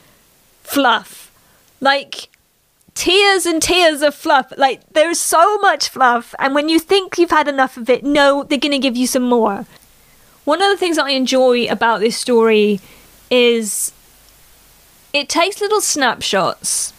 fluff. 0.63 1.31
Like 1.79 2.29
tears 2.95 3.45
and 3.45 3.61
tears 3.61 4.01
of 4.01 4.15
fluff. 4.15 4.53
Like 4.57 4.81
there's 4.93 5.19
so 5.19 5.57
much 5.59 5.89
fluff, 5.89 6.35
and 6.39 6.53
when 6.55 6.69
you 6.69 6.79
think 6.79 7.17
you've 7.17 7.31
had 7.31 7.47
enough 7.47 7.77
of 7.77 7.89
it, 7.89 8.03
no, 8.03 8.43
they're 8.43 8.57
going 8.57 8.71
to 8.71 8.79
give 8.79 8.97
you 8.97 9.07
some 9.07 9.23
more. 9.23 9.65
One 10.43 10.61
of 10.61 10.69
the 10.69 10.77
things 10.77 10.97
I 10.97 11.11
enjoy 11.11 11.67
about 11.67 11.99
this 11.99 12.17
story 12.17 12.79
is 13.29 13.91
it 15.13 15.29
takes 15.29 15.61
little 15.61 15.81
snapshots, 15.81 16.93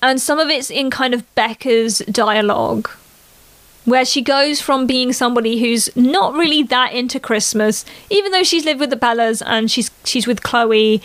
and 0.00 0.20
some 0.20 0.38
of 0.38 0.48
it's 0.48 0.70
in 0.70 0.90
kind 0.90 1.14
of 1.14 1.34
Becca's 1.34 1.98
dialogue, 2.10 2.88
where 3.84 4.04
she 4.04 4.22
goes 4.22 4.60
from 4.60 4.86
being 4.86 5.12
somebody 5.12 5.58
who's 5.58 5.94
not 5.96 6.34
really 6.34 6.62
that 6.62 6.92
into 6.92 7.18
Christmas, 7.18 7.84
even 8.10 8.32
though 8.32 8.44
she's 8.44 8.64
lived 8.64 8.80
with 8.80 8.90
the 8.90 8.96
Bellas 8.96 9.42
and 9.44 9.70
she's 9.70 9.90
she's 10.04 10.26
with 10.26 10.42
Chloe. 10.42 11.02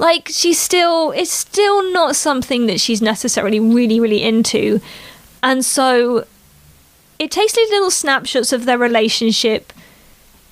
Like 0.00 0.28
she's 0.28 0.58
still, 0.58 1.12
it's 1.12 1.30
still 1.30 1.92
not 1.92 2.16
something 2.16 2.66
that 2.66 2.80
she's 2.80 3.00
necessarily 3.00 3.60
really, 3.60 4.00
really 4.00 4.22
into, 4.22 4.80
and 5.42 5.64
so 5.64 6.26
it 7.18 7.30
takes 7.30 7.54
little 7.54 7.90
snapshots 7.90 8.52
of 8.52 8.64
their 8.64 8.78
relationship 8.78 9.72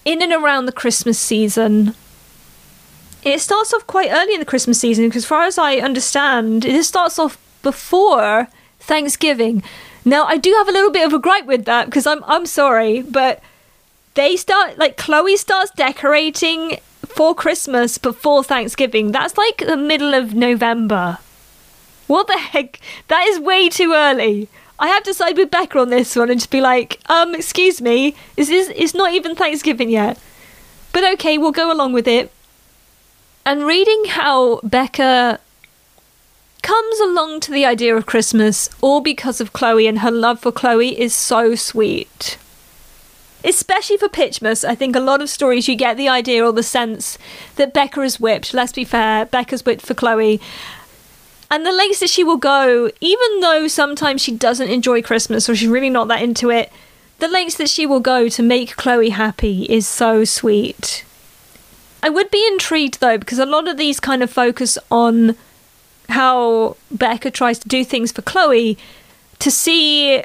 in 0.05 0.23
and 0.23 0.33
around 0.33 0.67
the 0.67 0.73
Christmas 0.73 1.19
season 1.19 1.95
it 3.23 3.41
starts 3.41 3.73
off 3.73 3.87
quite 3.87 4.11
early 4.11 4.35
in 4.35 4.41
the 4.41 4.47
Christmas 4.47 4.81
season 4.81 5.09
because, 5.09 5.25
as 5.25 5.29
far 5.29 5.45
as 5.45 5.59
I 5.59 5.77
understand, 5.77 6.65
it 6.65 6.85
starts 6.85 7.19
off 7.19 7.39
before 7.63 8.49
Thanksgiving. 8.81 9.63
Now, 10.05 10.25
I 10.25 10.37
do 10.37 10.53
have 10.53 10.69
a 10.69 10.73
little 10.73 10.91
bit 10.91 11.07
of 11.07 11.13
a 11.13 11.19
gripe 11.19 11.47
with 11.47 11.65
that 11.65 11.87
because 11.87 12.07
I'm 12.07 12.23
I'm 12.25 12.47
sorry, 12.47 13.03
but 13.03 13.43
they 14.15 14.37
start 14.37 14.79
like 14.79 14.97
Chloe 14.97 15.37
starts 15.37 15.71
decorating 15.73 16.79
for 17.19 17.35
Christmas 17.35 17.99
before 17.99 18.45
Thanksgiving. 18.45 19.11
That's 19.11 19.37
like 19.37 19.57
the 19.59 19.77
middle 19.77 20.15
of 20.15 20.35
November. 20.35 21.19
What 22.07 22.29
the 22.29 22.39
heck? 22.39 22.79
That 23.09 23.27
is 23.27 23.41
way 23.41 23.69
too 23.69 23.93
early. 23.93 24.49
I 24.79 24.87
have 24.87 25.03
to 25.03 25.13
side 25.13 25.37
with 25.37 25.51
Becca 25.51 25.81
on 25.81 25.91
this 25.91 26.15
one 26.15 26.31
and 26.31 26.39
just 26.39 26.53
be 26.53 26.61
like, 26.61 27.01
um, 27.11 27.35
excuse 27.35 27.83
me, 27.83 28.15
is 28.37 28.47
this? 28.47 28.71
It's 28.77 28.95
not 28.95 29.15
even 29.15 29.35
Thanksgiving 29.35 29.91
yet. 29.91 30.17
But 30.93 31.13
okay, 31.15 31.39
we'll 31.39 31.51
go 31.51 31.73
along 31.73 31.93
with 31.93 32.07
it. 32.07 32.31
And 33.45 33.67
reading 33.67 34.05
how 34.11 34.61
Becca 34.63 35.41
comes 36.63 37.01
along 37.01 37.41
to 37.41 37.51
the 37.51 37.67
idea 37.67 37.97
of 37.97 38.07
Christmas 38.07 38.71
all 38.81 39.01
because 39.01 39.41
of 39.41 39.53
Chloe 39.53 39.89
and 39.89 39.99
her 39.99 40.13
love 40.13 40.39
for 40.39 40.53
Chloe 40.53 40.97
is 40.97 41.15
so 41.15 41.57
sweet. 41.57 42.39
Especially 43.45 43.97
for 43.97 44.09
Pitchmas, 44.09 44.65
I 44.67 44.75
think 44.75 44.97
a 44.97 45.01
lot 45.01 45.23
of 45.23 45.31
stories 45.31 45.69
you 45.69 45.77
get 45.77 45.97
the 45.97 46.09
idea 46.09 46.45
or 46.45 46.53
the 46.53 46.63
sense 46.63 47.19
that 47.57 47.73
Becca 47.73 48.01
is 48.03 48.19
whipped. 48.19 48.53
Let's 48.53 48.73
be 48.73 48.85
fair, 48.85 49.27
Becca's 49.27 49.65
whipped 49.65 49.87
for 49.87 49.95
Chloe. 49.95 50.41
And 51.51 51.65
the 51.65 51.73
lengths 51.73 52.01
that 52.01 52.11
she 52.11 52.25
will 52.25 52.37
go, 52.37 52.91
even 53.01 53.41
though 53.41 53.69
sometimes 53.69 54.21
she 54.21 54.33
doesn't 54.33 54.69
enjoy 54.69 55.03
Christmas 55.03 55.49
or 55.49 55.55
she's 55.55 55.69
really 55.69 55.89
not 55.89 56.09
that 56.09 56.21
into 56.21 56.51
it, 56.51 56.71
the 57.21 57.29
lengths 57.29 57.57
that 57.57 57.71
she 57.71 57.87
will 57.87 58.01
go 58.01 58.29
to 58.29 58.43
make 58.43 58.77
Chloe 58.77 59.11
happy 59.11 59.65
is 59.65 59.87
so 59.87 60.25
sweet. 60.25 61.05
I 62.03 62.11
would 62.11 62.31
be 62.31 62.47
intrigued 62.47 63.01
though, 63.01 63.19
because 63.19 63.39
a 63.39 63.47
lot 63.47 63.67
of 63.67 63.77
these 63.77 63.99
kind 63.99 64.23
of 64.23 64.31
focus 64.31 64.79
on 64.91 65.37
how 66.09 66.77
Becca 66.91 67.31
tries 67.31 67.59
to 67.61 67.69
do 67.69 67.85
things 67.85 68.13
for 68.13 68.23
Chloe, 68.23 68.77
to 69.39 69.51
see 69.51 70.23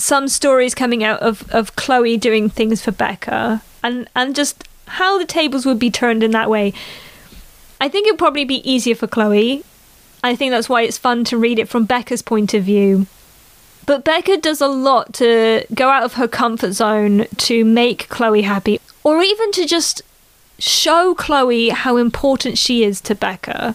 some 0.00 0.28
stories 0.28 0.74
coming 0.74 1.04
out 1.04 1.20
of, 1.20 1.50
of 1.52 1.76
Chloe 1.76 2.16
doing 2.16 2.48
things 2.48 2.82
for 2.82 2.92
Becca 2.92 3.62
and, 3.82 4.08
and 4.16 4.34
just 4.34 4.66
how 4.86 5.18
the 5.18 5.24
tables 5.24 5.66
would 5.66 5.78
be 5.78 5.90
turned 5.90 6.22
in 6.22 6.30
that 6.32 6.50
way. 6.50 6.72
I 7.80 7.88
think 7.88 8.06
it'd 8.06 8.18
probably 8.18 8.44
be 8.44 8.68
easier 8.70 8.94
for 8.94 9.06
Chloe. 9.06 9.64
I 10.22 10.36
think 10.36 10.50
that's 10.50 10.68
why 10.68 10.82
it's 10.82 10.98
fun 10.98 11.24
to 11.24 11.38
read 11.38 11.58
it 11.58 11.68
from 11.68 11.84
Becca's 11.84 12.22
point 12.22 12.52
of 12.52 12.64
view. 12.64 13.06
But 13.86 14.04
Becca 14.04 14.36
does 14.36 14.60
a 14.60 14.68
lot 14.68 15.14
to 15.14 15.64
go 15.72 15.88
out 15.88 16.02
of 16.02 16.14
her 16.14 16.28
comfort 16.28 16.72
zone 16.72 17.26
to 17.38 17.64
make 17.64 18.08
Chloe 18.08 18.42
happy, 18.42 18.80
or 19.02 19.22
even 19.22 19.50
to 19.52 19.66
just 19.66 20.02
show 20.58 21.14
Chloe 21.14 21.70
how 21.70 21.96
important 21.96 22.58
she 22.58 22.84
is 22.84 23.00
to 23.02 23.14
Becca. 23.14 23.74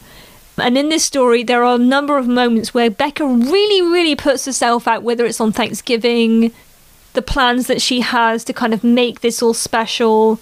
And 0.58 0.78
in 0.78 0.90
this 0.90 1.04
story, 1.04 1.44
there 1.44 1.64
are 1.64 1.76
a 1.76 1.80
number 1.80 2.18
of 2.18 2.28
moments 2.28 2.74
where 2.74 2.90
Becca 2.90 3.26
really, 3.26 3.82
really 3.82 4.16
puts 4.16 4.46
herself 4.46 4.88
out, 4.88 5.04
whether 5.04 5.26
it's 5.26 5.42
on 5.42 5.52
Thanksgiving, 5.52 6.52
the 7.14 7.22
plans 7.22 7.68
that 7.68 7.82
she 7.82 8.02
has 8.02 8.44
to 8.46 8.54
kind 8.54 8.74
of 8.74 8.84
make 8.84 9.20
this 9.20 9.42
all 9.42 9.54
special. 9.54 10.40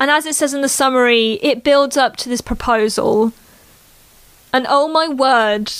And 0.00 0.10
as 0.10 0.24
it 0.24 0.34
says 0.34 0.54
in 0.54 0.62
the 0.62 0.68
summary, 0.68 1.34
it 1.42 1.64
builds 1.64 1.96
up 1.96 2.16
to 2.16 2.28
this 2.28 2.40
proposal. 2.40 3.32
And 4.52 4.66
oh 4.68 4.88
my 4.88 5.08
word, 5.08 5.70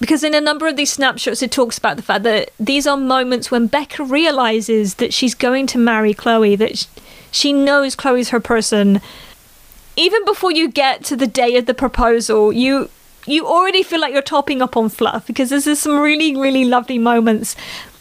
because 0.00 0.22
in 0.22 0.34
a 0.34 0.40
number 0.40 0.66
of 0.66 0.76
these 0.76 0.92
snapshots, 0.92 1.42
it 1.42 1.50
talks 1.50 1.78
about 1.78 1.96
the 1.96 2.02
fact 2.02 2.24
that 2.24 2.50
these 2.60 2.86
are 2.86 2.96
moments 2.96 3.50
when 3.50 3.68
Becca 3.68 4.04
realizes 4.04 4.96
that 4.96 5.14
she's 5.14 5.34
going 5.34 5.66
to 5.68 5.78
marry 5.78 6.12
Chloe, 6.12 6.56
that 6.56 6.86
she 7.30 7.54
knows 7.54 7.94
Chloe's 7.94 8.28
her 8.28 8.40
person. 8.40 9.00
Even 9.96 10.24
before 10.24 10.52
you 10.52 10.68
get 10.68 11.04
to 11.04 11.16
the 11.16 11.26
day 11.26 11.56
of 11.56 11.66
the 11.66 11.74
proposal, 11.74 12.52
you 12.52 12.90
you 13.26 13.46
already 13.46 13.82
feel 13.82 14.00
like 14.00 14.12
you're 14.12 14.22
topping 14.22 14.60
up 14.60 14.76
on 14.76 14.88
fluff 14.88 15.26
because 15.26 15.50
there's 15.50 15.78
some 15.78 15.98
really 15.98 16.36
really 16.36 16.64
lovely 16.64 16.98
moments. 16.98 17.56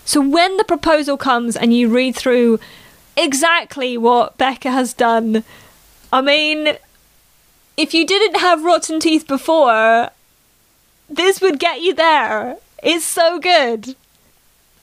So 0.06 0.20
when 0.20 0.58
the 0.58 0.64
proposal 0.64 1.18
comes 1.18 1.56
and 1.56 1.74
you 1.74 1.90
read 1.90 2.16
through 2.16 2.60
exactly 3.16 3.98
what 3.98 4.38
Becca 4.38 4.72
has 4.72 4.94
done, 4.94 5.44
I 6.12 6.22
mean, 6.22 6.78
if 7.78 7.94
you 7.94 8.06
didn't 8.06 8.40
have 8.40 8.66
rotten 8.66 9.00
teeth 9.00 9.28
before, 9.28 10.10
this 11.10 11.40
would 11.42 11.60
get 11.60 11.82
you 11.82 11.94
there. 11.94 12.58
It's 12.82 13.06
so 13.06 13.40
good. 13.40 13.96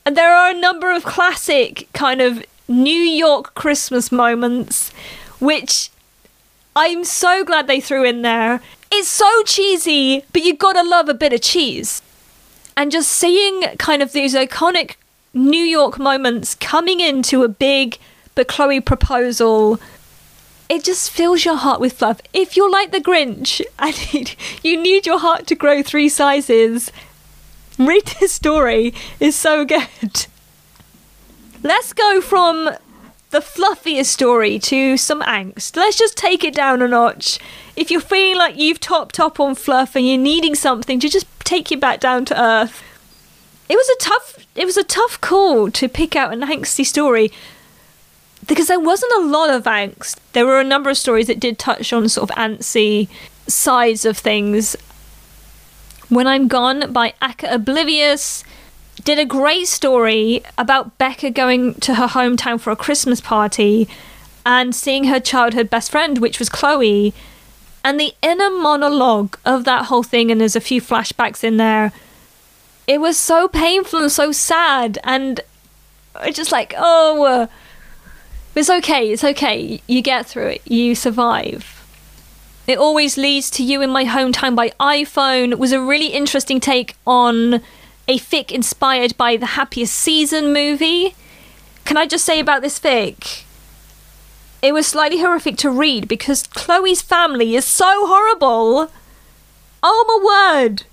And 0.05 0.17
there 0.17 0.35
are 0.35 0.49
a 0.49 0.59
number 0.59 0.91
of 0.91 1.03
classic 1.03 1.87
kind 1.93 2.19
of 2.19 2.43
New 2.67 2.91
York 2.91 3.53
Christmas 3.53 4.11
moments, 4.11 4.91
which 5.39 5.90
I'm 6.75 7.03
so 7.03 7.43
glad 7.43 7.67
they 7.67 7.81
threw 7.81 8.03
in 8.03 8.21
there. 8.21 8.61
It's 8.91 9.09
so 9.09 9.43
cheesy, 9.43 10.25
but 10.31 10.43
you 10.43 10.55
gotta 10.55 10.87
love 10.87 11.09
a 11.09 11.13
bit 11.13 11.33
of 11.33 11.41
cheese. 11.41 12.01
And 12.77 12.91
just 12.91 13.11
seeing 13.11 13.61
kind 13.77 14.01
of 14.01 14.13
these 14.13 14.33
iconic 14.33 14.95
New 15.33 15.63
York 15.63 15.99
moments 15.99 16.55
coming 16.55 16.99
into 16.99 17.43
a 17.43 17.49
big 17.49 17.97
Bechloe 18.35 18.83
proposal. 18.83 19.79
It 20.69 20.83
just 20.83 21.11
fills 21.11 21.43
your 21.43 21.55
heart 21.55 21.81
with 21.81 21.93
fluff. 21.93 22.21
If 22.33 22.55
you're 22.55 22.71
like 22.71 22.91
the 22.91 23.01
Grinch 23.01 23.61
and 23.79 24.35
you 24.63 24.81
need 24.81 25.05
your 25.05 25.19
heart 25.19 25.47
to 25.47 25.55
grow 25.55 25.83
three 25.83 26.09
sizes, 26.09 26.91
read 27.77 28.05
this 28.19 28.31
story. 28.31 28.93
is 29.19 29.35
so 29.35 29.65
good. 29.65 30.27
Let's 31.63 31.93
go 31.93 32.21
from 32.21 32.71
the 33.31 33.41
fluffiest 33.41 34.11
story 34.11 34.59
to 34.59 34.97
some 34.97 35.21
angst. 35.21 35.75
Let's 35.75 35.97
just 35.97 36.17
take 36.17 36.43
it 36.43 36.53
down 36.53 36.81
a 36.81 36.87
notch. 36.87 37.39
If 37.75 37.89
you're 37.89 38.01
feeling 38.01 38.37
like 38.37 38.57
you've 38.57 38.79
topped 38.79 39.19
up 39.19 39.39
on 39.39 39.55
fluff 39.55 39.95
and 39.95 40.07
you're 40.07 40.17
needing 40.17 40.53
something 40.53 40.99
to 40.99 41.09
just 41.09 41.25
take 41.45 41.71
you 41.71 41.77
back 41.77 42.01
down 42.01 42.25
to 42.25 42.41
earth, 42.41 42.83
it 43.69 43.75
was 43.75 43.89
a 43.89 44.03
tough 44.03 44.45
it 44.53 44.65
was 44.65 44.75
a 44.75 44.83
tough 44.83 45.19
call 45.21 45.71
to 45.71 45.87
pick 45.87 46.15
out 46.15 46.33
an 46.33 46.41
angsty 46.41 46.85
story 46.85 47.31
because 48.45 48.67
there 48.67 48.79
wasn't 48.79 49.13
a 49.13 49.25
lot 49.25 49.49
of 49.49 49.63
angst. 49.63 50.17
There 50.33 50.45
were 50.45 50.59
a 50.59 50.65
number 50.65 50.89
of 50.89 50.97
stories 50.97 51.27
that 51.27 51.39
did 51.39 51.57
touch 51.57 51.93
on 51.93 52.09
sort 52.09 52.29
of 52.29 52.35
antsy 52.35 53.07
sides 53.47 54.03
of 54.03 54.17
things. 54.17 54.75
When 56.09 56.27
I'm 56.27 56.49
Gone 56.49 56.91
by 56.91 57.13
Aka 57.21 57.55
Oblivious 57.55 58.43
did 59.03 59.19
a 59.19 59.25
great 59.25 59.67
story 59.67 60.43
about 60.57 60.97
Becca 60.97 61.31
going 61.31 61.75
to 61.75 61.95
her 61.95 62.07
hometown 62.07 62.59
for 62.59 62.71
a 62.71 62.75
Christmas 62.75 63.21
party 63.21 63.87
and 64.45 64.75
seeing 64.75 65.05
her 65.05 65.19
childhood 65.19 65.69
best 65.69 65.91
friend, 65.91 66.17
which 66.17 66.39
was 66.39 66.49
Chloe. 66.49 67.13
And 67.83 67.99
the 67.99 68.13
inner 68.21 68.49
monologue 68.51 69.37
of 69.43 69.63
that 69.65 69.85
whole 69.85 70.03
thing, 70.03 70.29
and 70.29 70.39
there's 70.39 70.55
a 70.55 70.61
few 70.61 70.81
flashbacks 70.81 71.43
in 71.43 71.57
there. 71.57 71.91
It 72.87 72.99
was 72.99 73.17
so 73.17 73.47
painful 73.47 74.01
and 74.01 74.11
so 74.11 74.31
sad, 74.31 74.99
and 75.03 75.41
it's 76.21 76.37
just 76.37 76.51
like, 76.51 76.75
oh, 76.77 77.47
it's 78.53 78.69
okay, 78.69 79.11
it's 79.11 79.23
okay. 79.23 79.81
You 79.87 80.01
get 80.01 80.27
through 80.27 80.47
it, 80.47 80.61
you 80.69 80.93
survive. 80.93 81.77
It 82.67 82.77
always 82.77 83.17
leads 83.17 83.49
to 83.51 83.63
you 83.63 83.81
in 83.81 83.89
my 83.89 84.05
hometown 84.05 84.55
by 84.55 84.69
iPhone 84.79 85.57
was 85.57 85.71
a 85.71 85.81
really 85.81 86.07
interesting 86.07 86.59
take 86.59 86.95
on 87.07 87.61
a 88.11 88.17
fic 88.17 88.51
inspired 88.51 89.15
by 89.15 89.37
the 89.37 89.55
Happiest 89.57 89.93
Season 89.93 90.51
movie. 90.51 91.15
Can 91.85 91.95
I 91.95 92.05
just 92.05 92.25
say 92.25 92.41
about 92.41 92.61
this 92.61 92.77
fic? 92.77 93.43
It 94.61 94.73
was 94.73 94.85
slightly 94.85 95.21
horrific 95.21 95.55
to 95.57 95.69
read 95.69 96.09
because 96.09 96.43
Chloe's 96.43 97.01
family 97.01 97.55
is 97.55 97.63
so 97.63 98.05
horrible. 98.07 98.91
Oh 99.81 100.03
my 100.09 100.59
word. 100.61 100.83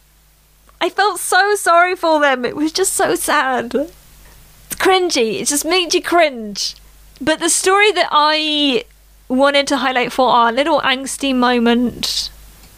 I 0.81 0.91
felt 0.91 1.19
so 1.19 1.57
sorry 1.57 1.97
for 1.97 2.21
them. 2.21 2.45
It 2.45 2.55
was 2.55 2.71
just 2.71 2.93
so 2.93 3.17
sad. 3.17 3.75
It's 3.75 4.77
cringy. 4.77 5.41
It 5.41 5.49
just 5.49 5.65
made 5.65 5.95
you 5.95 6.03
cringe. 6.03 6.77
But 7.21 7.41
the 7.41 7.51
story 7.51 7.91
that 7.91 8.09
I 8.13 8.85
wanted 9.27 9.67
to 9.67 9.79
highlight 9.79 10.13
for 10.13 10.29
our 10.29 10.53
little 10.53 10.81
angsty 10.83 11.35
moment 11.35 12.31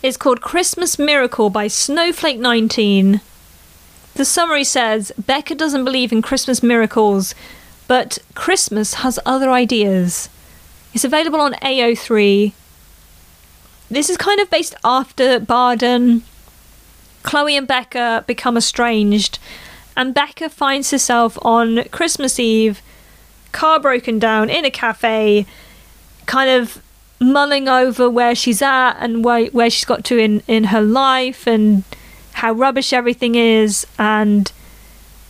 is 0.02 0.16
called 0.16 0.40
Christmas 0.40 0.98
Miracle 0.98 1.50
by 1.50 1.66
Snowflake19. 1.66 3.20
The 4.20 4.26
summary 4.26 4.64
says 4.64 5.12
Becca 5.16 5.54
doesn't 5.54 5.86
believe 5.86 6.12
in 6.12 6.20
Christmas 6.20 6.62
miracles, 6.62 7.34
but 7.88 8.18
Christmas 8.34 9.00
has 9.00 9.18
other 9.24 9.48
ideas. 9.50 10.28
It's 10.92 11.06
available 11.06 11.40
on 11.40 11.54
AO3. 11.54 12.52
This 13.90 14.10
is 14.10 14.18
kind 14.18 14.38
of 14.38 14.50
based 14.50 14.74
after 14.84 15.40
Barden. 15.40 16.22
Chloe 17.22 17.56
and 17.56 17.66
Becca 17.66 18.24
become 18.26 18.58
estranged, 18.58 19.38
and 19.96 20.12
Becca 20.12 20.50
finds 20.50 20.90
herself 20.90 21.38
on 21.40 21.84
Christmas 21.84 22.38
Eve, 22.38 22.82
car 23.52 23.80
broken 23.80 24.18
down 24.18 24.50
in 24.50 24.66
a 24.66 24.70
cafe, 24.70 25.46
kind 26.26 26.50
of 26.50 26.82
mulling 27.20 27.68
over 27.68 28.10
where 28.10 28.34
she's 28.34 28.60
at 28.60 28.98
and 28.98 29.24
where, 29.24 29.46
where 29.46 29.70
she's 29.70 29.86
got 29.86 30.04
to 30.04 30.18
in, 30.18 30.42
in 30.46 30.64
her 30.64 30.82
life 30.82 31.46
and 31.46 31.84
how 32.34 32.52
rubbish 32.52 32.92
everything 32.92 33.34
is, 33.34 33.86
and 33.98 34.50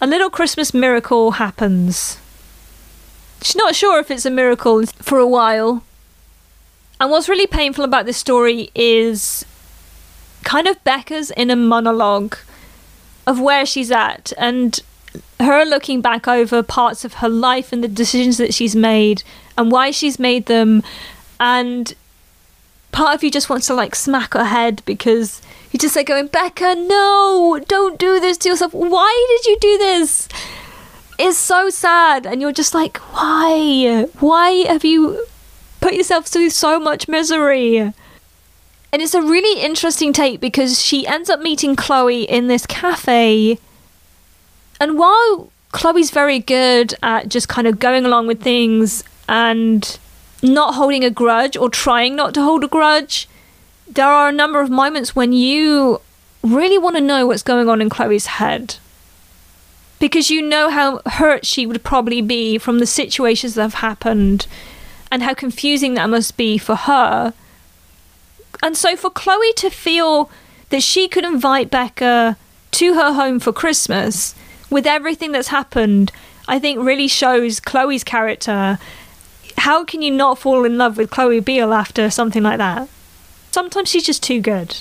a 0.00 0.06
little 0.06 0.30
Christmas 0.30 0.72
miracle 0.72 1.32
happens. 1.32 2.18
She's 3.42 3.56
not 3.56 3.74
sure 3.74 3.98
if 4.00 4.10
it's 4.10 4.26
a 4.26 4.30
miracle 4.30 4.84
for 4.86 5.18
a 5.18 5.26
while. 5.26 5.82
And 7.00 7.10
what's 7.10 7.28
really 7.28 7.46
painful 7.46 7.84
about 7.84 8.04
this 8.04 8.18
story 8.18 8.70
is 8.74 9.44
kind 10.44 10.66
of 10.66 10.82
Becca's 10.84 11.32
inner 11.36 11.56
monologue 11.56 12.36
of 13.26 13.40
where 13.40 13.64
she's 13.64 13.90
at 13.90 14.32
and 14.36 14.80
her 15.38 15.64
looking 15.64 16.00
back 16.00 16.28
over 16.28 16.62
parts 16.62 17.04
of 17.04 17.14
her 17.14 17.28
life 17.28 17.72
and 17.72 17.82
the 17.82 17.88
decisions 17.88 18.36
that 18.38 18.52
she's 18.52 18.76
made 18.76 19.22
and 19.56 19.72
why 19.72 19.90
she's 19.90 20.18
made 20.18 20.46
them 20.46 20.82
and 21.38 21.94
part 22.92 23.14
of 23.14 23.24
you 23.24 23.30
just 23.30 23.48
wants 23.48 23.66
to 23.66 23.74
like 23.74 23.94
smack 23.94 24.34
her 24.34 24.44
head 24.44 24.82
because 24.84 25.40
you're 25.70 25.78
just 25.78 25.96
like 25.96 26.06
going, 26.06 26.26
Becca, 26.26 26.74
no, 26.74 27.60
don't 27.68 27.98
do 27.98 28.18
this 28.18 28.36
to 28.38 28.48
yourself. 28.48 28.74
Why 28.74 29.26
did 29.28 29.46
you 29.46 29.58
do 29.60 29.78
this? 29.78 30.28
It's 31.18 31.38
so 31.38 31.70
sad. 31.70 32.26
And 32.26 32.40
you're 32.40 32.52
just 32.52 32.74
like, 32.74 32.96
why? 33.12 34.06
Why 34.18 34.50
have 34.66 34.84
you 34.84 35.26
put 35.80 35.94
yourself 35.94 36.26
through 36.26 36.50
so 36.50 36.80
much 36.80 37.08
misery? 37.08 37.78
And 38.92 39.00
it's 39.02 39.14
a 39.14 39.22
really 39.22 39.62
interesting 39.62 40.12
take 40.12 40.40
because 40.40 40.82
she 40.82 41.06
ends 41.06 41.30
up 41.30 41.40
meeting 41.40 41.76
Chloe 41.76 42.22
in 42.24 42.48
this 42.48 42.66
cafe. 42.66 43.58
And 44.80 44.98
while 44.98 45.52
Chloe's 45.70 46.10
very 46.10 46.40
good 46.40 46.94
at 47.02 47.28
just 47.28 47.48
kind 47.48 47.68
of 47.68 47.78
going 47.78 48.04
along 48.04 48.26
with 48.26 48.42
things 48.42 49.04
and 49.28 49.98
not 50.42 50.74
holding 50.74 51.04
a 51.04 51.10
grudge 51.10 51.56
or 51.56 51.70
trying 51.70 52.16
not 52.16 52.34
to 52.34 52.42
hold 52.42 52.64
a 52.64 52.68
grudge, 52.68 53.28
there 53.90 54.06
are 54.06 54.28
a 54.28 54.32
number 54.32 54.60
of 54.60 54.70
moments 54.70 55.16
when 55.16 55.32
you 55.32 56.00
really 56.42 56.78
want 56.78 56.96
to 56.96 57.02
know 57.02 57.26
what's 57.26 57.42
going 57.42 57.68
on 57.68 57.82
in 57.82 57.90
Chloe's 57.90 58.26
head. 58.26 58.76
Because 59.98 60.30
you 60.30 60.40
know 60.40 60.70
how 60.70 61.02
hurt 61.04 61.44
she 61.44 61.66
would 61.66 61.82
probably 61.82 62.22
be 62.22 62.56
from 62.56 62.78
the 62.78 62.86
situations 62.86 63.54
that 63.54 63.62
have 63.62 63.74
happened 63.74 64.46
and 65.10 65.22
how 65.22 65.34
confusing 65.34 65.94
that 65.94 66.08
must 66.08 66.36
be 66.36 66.56
for 66.56 66.74
her. 66.74 67.34
And 68.62 68.76
so 68.76 68.96
for 68.96 69.10
Chloe 69.10 69.52
to 69.54 69.70
feel 69.70 70.30
that 70.70 70.82
she 70.82 71.08
could 71.08 71.24
invite 71.24 71.70
Becca 71.70 72.36
to 72.70 72.94
her 72.94 73.12
home 73.12 73.40
for 73.40 73.52
Christmas 73.52 74.34
with 74.70 74.86
everything 74.86 75.32
that's 75.32 75.48
happened, 75.48 76.12
I 76.46 76.58
think 76.58 76.78
really 76.78 77.08
shows 77.08 77.60
Chloe's 77.60 78.04
character. 78.04 78.78
How 79.58 79.84
can 79.84 80.00
you 80.00 80.12
not 80.12 80.38
fall 80.38 80.64
in 80.64 80.78
love 80.78 80.96
with 80.96 81.10
Chloe 81.10 81.40
Beale 81.40 81.74
after 81.74 82.08
something 82.08 82.42
like 82.42 82.58
that? 82.58 82.88
Sometimes 83.50 83.88
she's 83.88 84.06
just 84.06 84.22
too 84.22 84.40
good. 84.40 84.78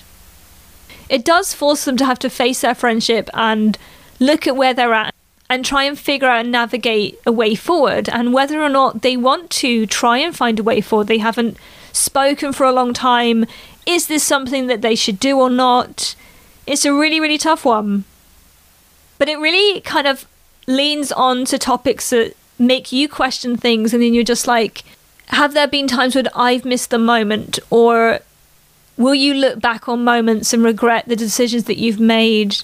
It 1.10 1.26
does 1.26 1.54
force 1.54 1.86
them 1.86 1.98
to 1.98 2.06
have 2.06 2.20
to 2.20 2.30
face 2.30 2.62
their 2.62 2.76
friendship 2.76 3.30
and 3.34 3.78
look 4.20 4.46
at 4.48 4.56
where 4.56 4.74
they're 4.74 4.94
at 4.94 5.14
and 5.50 5.66
try 5.66 5.84
and 5.84 5.98
figure 5.98 6.28
out 6.28 6.42
and 6.42 6.52
navigate 6.52 7.20
a 7.26 7.32
way 7.32 7.56
forward 7.56 8.08
and 8.10 8.34
whether 8.34 8.62
or 8.62 8.70
not 8.70 9.02
they 9.02 9.18
want 9.18 9.50
to 9.50 9.88
try 9.88 10.20
and 10.20 10.36
find 10.36 10.60
a 10.60 10.64
way 10.64 10.80
forward. 10.82 11.08
They 11.08 11.18
haven't 11.18 11.58
spoken 11.92 12.54
for 12.54 12.66
a 12.66 12.72
long 12.72 12.94
time. 12.94 13.46
Is 13.88 14.08
this 14.08 14.24
something 14.24 14.68
that 14.68 14.82
they 14.82 14.94
should 14.94 15.20
do 15.20 15.40
or 15.40 15.50
not? 15.50 16.16
It's 16.68 16.86
a 16.86 16.94
really, 16.94 17.20
really 17.20 17.40
tough 17.40 17.66
one. 17.66 18.04
But 19.18 19.28
it 19.28 19.40
really 19.40 19.82
kind 19.82 20.06
of 20.06 20.28
leans 20.68 21.12
on 21.12 21.46
to 21.46 21.58
topics 21.58 22.12
that 22.12 22.36
make 22.60 22.92
you 22.92 23.10
question 23.10 23.58
things, 23.58 23.94
and 23.94 24.04
then 24.04 24.14
you're 24.14 24.24
just 24.24 24.46
like, 24.46 24.84
have 25.30 25.54
there 25.54 25.68
been 25.68 25.88
times 25.88 26.16
when 26.16 26.28
I've 26.36 26.66
missed 26.66 26.92
the 26.92 27.00
moment? 27.00 27.58
Or 27.72 28.20
Will 29.00 29.16
you 29.16 29.34
look 29.34 29.62
back 29.62 29.88
on 29.88 30.04
moments 30.04 30.54
and 30.54 30.62
regret 30.62 31.08
the 31.08 31.16
decisions 31.16 31.64
that 31.64 31.78
you've 31.78 32.02
made 32.02 32.58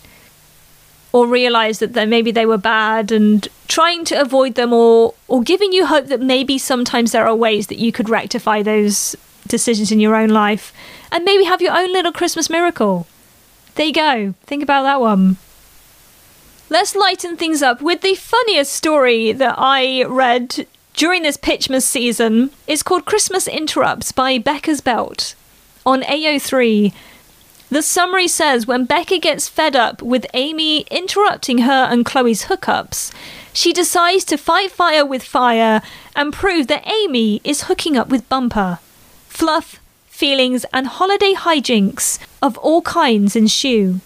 or 1.13 1.25
realize 1.25 1.79
that 1.79 1.95
maybe 2.09 2.29
they 2.29 2.45
were 2.45 2.57
bad 2.57 3.09
and 3.09 3.47
trying 3.69 4.03
to 4.03 4.19
avoid 4.19 4.55
them 4.55 4.73
or 4.73 5.13
or 5.29 5.41
giving 5.41 5.71
you 5.71 5.85
hope 5.85 6.07
that 6.07 6.19
maybe 6.19 6.57
sometimes 6.57 7.13
there 7.13 7.25
are 7.25 7.33
ways 7.33 7.67
that 7.67 7.77
you 7.77 7.93
could 7.93 8.09
rectify 8.09 8.61
those 8.61 9.15
decisions 9.47 9.93
in 9.93 10.01
your 10.01 10.13
own 10.13 10.27
life 10.27 10.73
and 11.09 11.23
maybe 11.23 11.45
have 11.45 11.61
your 11.61 11.71
own 11.71 11.93
little 11.93 12.11
Christmas 12.11 12.49
miracle. 12.49 13.07
There 13.75 13.85
you 13.85 13.93
go. 13.93 14.33
Think 14.43 14.61
about 14.61 14.83
that 14.83 14.99
one. 14.99 15.37
Let's 16.69 16.97
lighten 16.97 17.37
things 17.37 17.61
up 17.61 17.81
with 17.81 18.01
the 18.01 18.15
funniest 18.15 18.73
story 18.73 19.31
that 19.31 19.55
I 19.57 20.03
read 20.03 20.67
during 20.95 21.23
this 21.23 21.37
Pitchmas 21.37 21.83
season. 21.83 22.49
It's 22.67 22.83
called 22.83 23.05
Christmas 23.05 23.47
Interrupts 23.47 24.11
by 24.11 24.37
Becca's 24.37 24.81
Belt 24.81 25.35
on 25.85 26.01
AO3. 26.03 26.93
The 27.69 27.81
summary 27.81 28.27
says 28.27 28.67
when 28.67 28.85
Becca 28.85 29.17
gets 29.19 29.49
fed 29.49 29.75
up 29.75 30.01
with 30.01 30.25
Amy 30.33 30.81
interrupting 30.91 31.59
her 31.59 31.87
and 31.89 32.05
Chloe's 32.05 32.45
hookups, 32.45 33.11
she 33.53 33.73
decides 33.73 34.23
to 34.25 34.37
fight 34.37 34.71
fire 34.71 35.05
with 35.05 35.23
fire 35.23 35.81
and 36.15 36.31
prove 36.33 36.67
that 36.67 36.87
Amy 36.87 37.41
is 37.43 37.63
hooking 37.63 37.97
up 37.97 38.09
with 38.09 38.27
Bumper. 38.29 38.79
Fluff, 39.27 39.79
feelings, 40.07 40.65
and 40.71 40.87
holiday 40.87 41.33
hijinks 41.33 42.19
of 42.41 42.57
all 42.59 42.81
kinds 42.81 43.35
ensue. 43.35 43.99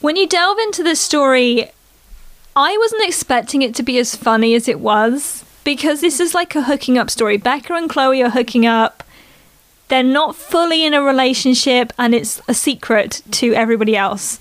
When 0.00 0.16
you 0.16 0.26
delve 0.26 0.58
into 0.58 0.82
this 0.82 1.00
story, 1.00 1.70
I 2.56 2.76
wasn't 2.76 3.04
expecting 3.04 3.62
it 3.62 3.74
to 3.76 3.82
be 3.82 3.98
as 3.98 4.16
funny 4.16 4.54
as 4.54 4.68
it 4.68 4.80
was. 4.80 5.44
because 5.64 6.00
this 6.00 6.18
is 6.18 6.34
like 6.34 6.56
a 6.56 6.62
hooking 6.62 6.98
up 6.98 7.08
story. 7.08 7.36
Becca 7.36 7.74
and 7.74 7.88
Chloe 7.88 8.22
are 8.22 8.30
hooking 8.30 8.66
up. 8.66 9.04
They're 9.92 10.02
not 10.02 10.34
fully 10.34 10.86
in 10.86 10.94
a 10.94 11.02
relationship 11.02 11.92
and 11.98 12.14
it's 12.14 12.40
a 12.48 12.54
secret 12.54 13.20
to 13.32 13.52
everybody 13.52 13.94
else. 13.94 14.40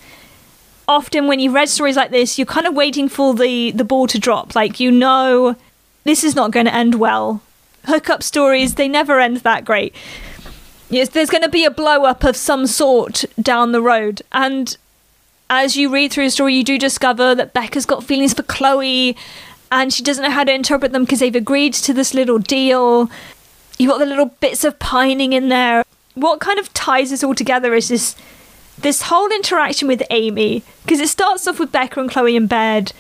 Often 0.88 1.28
when 1.28 1.42
you've 1.42 1.54
read 1.54 1.68
stories 1.68 1.98
like 1.98 2.12
this, 2.12 2.40
you're 2.40 2.46
kind 2.46 2.66
of 2.66 2.74
waiting 2.74 3.10
for 3.10 3.34
the, 3.34 3.72
the 3.72 3.84
ball 3.84 4.08
to 4.08 4.18
drop. 4.18 4.56
Like 4.56 4.80
you 4.80 4.92
know 4.92 5.58
this 6.06 6.24
is 6.24 6.38
not 6.38 6.52
going 6.52 6.68
to 6.68 6.74
end 6.74 6.96
well. 6.96 7.42
Hookup 7.84 8.24
stories, 8.24 8.76
they 8.76 8.88
never 8.88 9.20
end 9.20 9.42
that 9.42 9.66
great. 9.66 9.94
Yes, 10.90 11.10
there's 11.10 11.30
going 11.30 11.44
to 11.44 11.50
be 11.50 11.66
a 11.66 11.70
blow 11.70 12.06
up 12.06 12.24
of 12.24 12.38
some 12.38 12.66
sort 12.66 13.26
down 13.38 13.74
the 13.74 13.82
road. 13.82 14.22
And 14.32 14.78
as 15.50 15.76
you 15.76 15.92
read 15.92 16.14
through 16.14 16.28
the 16.28 16.32
story, 16.32 16.56
you 16.56 16.64
do 16.64 16.78
discover 16.78 17.36
that 17.36 17.52
Becca's 17.52 17.86
got 17.86 18.06
feelings 18.06 18.34
for 18.34 18.44
Chloe 18.44 19.18
and 19.70 19.92
she 19.92 20.02
doesn't 20.02 20.24
know 20.24 20.32
how 20.32 20.46
to 20.46 20.54
interpret 20.54 20.94
them 20.94 21.04
because 21.04 21.20
they've 21.20 21.36
agreed 21.36 21.74
to 21.74 21.94
this 21.94 22.14
little 22.14 22.40
deal. 22.40 23.12
You've 23.82 23.90
got 23.90 23.98
the 23.98 24.06
little 24.06 24.28
bits 24.28 24.64
of 24.64 24.78
pining 24.78 25.34
in 25.34 25.50
there. 25.50 25.84
What 26.14 26.40
kind 26.40 26.60
of 26.60 26.72
ties 26.72 27.10
this 27.10 27.24
all 27.24 27.34
together 27.34 27.74
is 27.74 27.88
this 27.88 28.16
this 28.78 29.02
whole 29.04 29.32
interaction 29.32 29.88
with 29.88 30.04
Amy 30.12 30.62
because 30.84 31.00
it 31.00 31.10
starts 31.10 31.48
off 31.48 31.60
with 31.60 31.72
Becca 31.72 32.00
and 32.00 32.12
Chloe 32.12 32.36
in 32.36 32.46
bed 32.46 32.94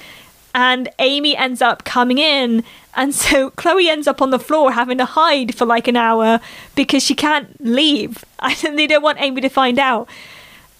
and 0.55 0.89
Amy 0.97 1.37
ends 1.37 1.61
up 1.61 1.83
coming 1.83 2.17
in 2.17 2.63
and 2.95 3.13
so 3.23 3.51
Chloe 3.51 3.89
ends 3.89 4.07
up 4.07 4.23
on 4.23 4.31
the 4.31 4.39
floor 4.39 4.71
having 4.71 4.97
to 4.97 5.05
hide 5.05 5.53
for 5.53 5.67
like 5.67 5.87
an 5.87 5.97
hour 5.97 6.39
because 6.73 7.03
she 7.03 7.13
can't 7.13 7.63
leave 7.63 8.25
and 8.39 8.79
they 8.79 8.87
don't 8.87 9.03
want 9.03 9.21
Amy 9.21 9.41
to 9.41 9.49
find 9.49 9.77
out. 9.77 10.09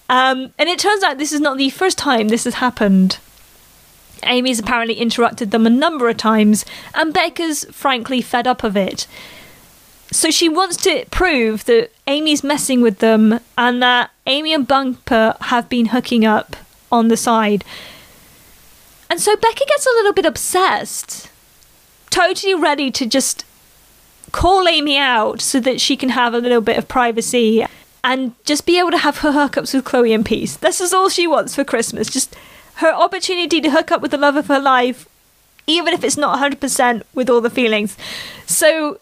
Um, 0.09 0.51
and 0.57 0.67
it 0.67 0.79
turns 0.79 1.03
out 1.03 1.19
this 1.19 1.31
is 1.31 1.41
not 1.41 1.59
the 1.59 1.69
first 1.69 1.99
time 1.99 2.29
this 2.29 2.45
has 2.45 2.55
happened. 2.55 3.19
Amy's 4.23 4.57
apparently 4.57 4.95
interrupted 4.95 5.51
them 5.51 5.67
a 5.67 5.69
number 5.69 6.09
of 6.09 6.17
times, 6.17 6.65
and 6.93 7.13
Becca's 7.13 7.65
frankly 7.71 8.21
fed 8.21 8.45
up 8.47 8.63
of 8.63 8.75
it. 8.75 9.07
So 10.11 10.29
she 10.29 10.49
wants 10.49 10.75
to 10.77 11.05
prove 11.09 11.65
that 11.65 11.91
Amy's 12.05 12.43
messing 12.43 12.81
with 12.81 12.99
them 12.99 13.39
and 13.57 13.81
that 13.81 14.11
Amy 14.27 14.53
and 14.53 14.67
Bumper 14.67 15.35
have 15.39 15.69
been 15.69 15.87
hooking 15.87 16.25
up 16.25 16.57
on 16.91 17.07
the 17.07 17.15
side. 17.15 17.63
And 19.09 19.19
so 19.21 19.35
Becca 19.35 19.65
gets 19.67 19.85
a 19.85 19.95
little 19.95 20.13
bit 20.13 20.25
obsessed, 20.25 21.29
totally 22.09 22.53
ready 22.53 22.91
to 22.91 23.05
just 23.05 23.45
call 24.31 24.67
Amy 24.67 24.97
out 24.97 25.41
so 25.41 25.59
that 25.59 25.81
she 25.81 25.95
can 25.95 26.09
have 26.09 26.33
a 26.33 26.39
little 26.39 26.61
bit 26.61 26.77
of 26.77 26.87
privacy 26.87 27.65
and 28.03 28.33
just 28.45 28.65
be 28.65 28.79
able 28.79 28.91
to 28.91 28.97
have 28.97 29.19
her 29.19 29.31
hookups 29.31 29.73
with 29.73 29.85
Chloe 29.85 30.13
in 30.13 30.23
peace. 30.23 30.57
This 30.57 30.81
is 30.81 30.93
all 30.93 31.09
she 31.09 31.27
wants 31.27 31.55
for 31.55 31.63
Christmas. 31.63 32.09
Just 32.09 32.35
her 32.75 32.91
opportunity 32.93 33.61
to 33.61 33.71
hook 33.71 33.91
up 33.91 34.01
with 34.01 34.11
the 34.11 34.17
love 34.17 34.35
of 34.35 34.47
her 34.47 34.59
life, 34.59 35.07
even 35.67 35.93
if 35.93 36.03
it's 36.03 36.17
not 36.17 36.39
100% 36.39 37.03
with 37.13 37.29
all 37.29 37.41
the 37.41 37.49
feelings. 37.49 37.95
So 38.45 38.99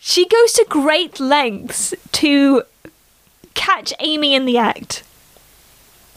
she 0.00 0.26
goes 0.26 0.52
to 0.54 0.66
great 0.68 1.20
lengths 1.20 1.94
to 2.12 2.62
catch 3.54 3.92
Amy 4.00 4.34
in 4.34 4.44
the 4.44 4.58
act. 4.58 5.02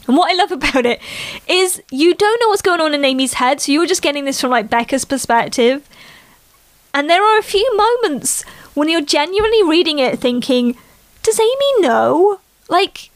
And 0.06 0.16
what 0.16 0.30
I 0.30 0.34
love 0.34 0.52
about 0.52 0.86
it 0.86 1.00
is 1.48 1.82
you 1.90 2.14
don't 2.14 2.40
know 2.40 2.48
what's 2.48 2.62
going 2.62 2.80
on 2.80 2.94
in 2.94 3.04
Amy's 3.04 3.34
head, 3.34 3.60
so 3.60 3.72
you're 3.72 3.86
just 3.86 4.02
getting 4.02 4.24
this 4.24 4.40
from 4.40 4.50
like 4.50 4.70
Becca's 4.70 5.04
perspective. 5.04 5.88
And 6.94 7.08
there 7.08 7.24
are 7.24 7.38
a 7.38 7.42
few 7.42 7.68
moments 7.76 8.42
when 8.74 8.88
you're 8.88 9.00
genuinely 9.00 9.62
reading 9.62 9.98
it 9.98 10.18
thinking, 10.18 10.76
does 11.22 11.40
Amy 11.40 11.80
know? 11.80 12.40
Like, 12.68 13.10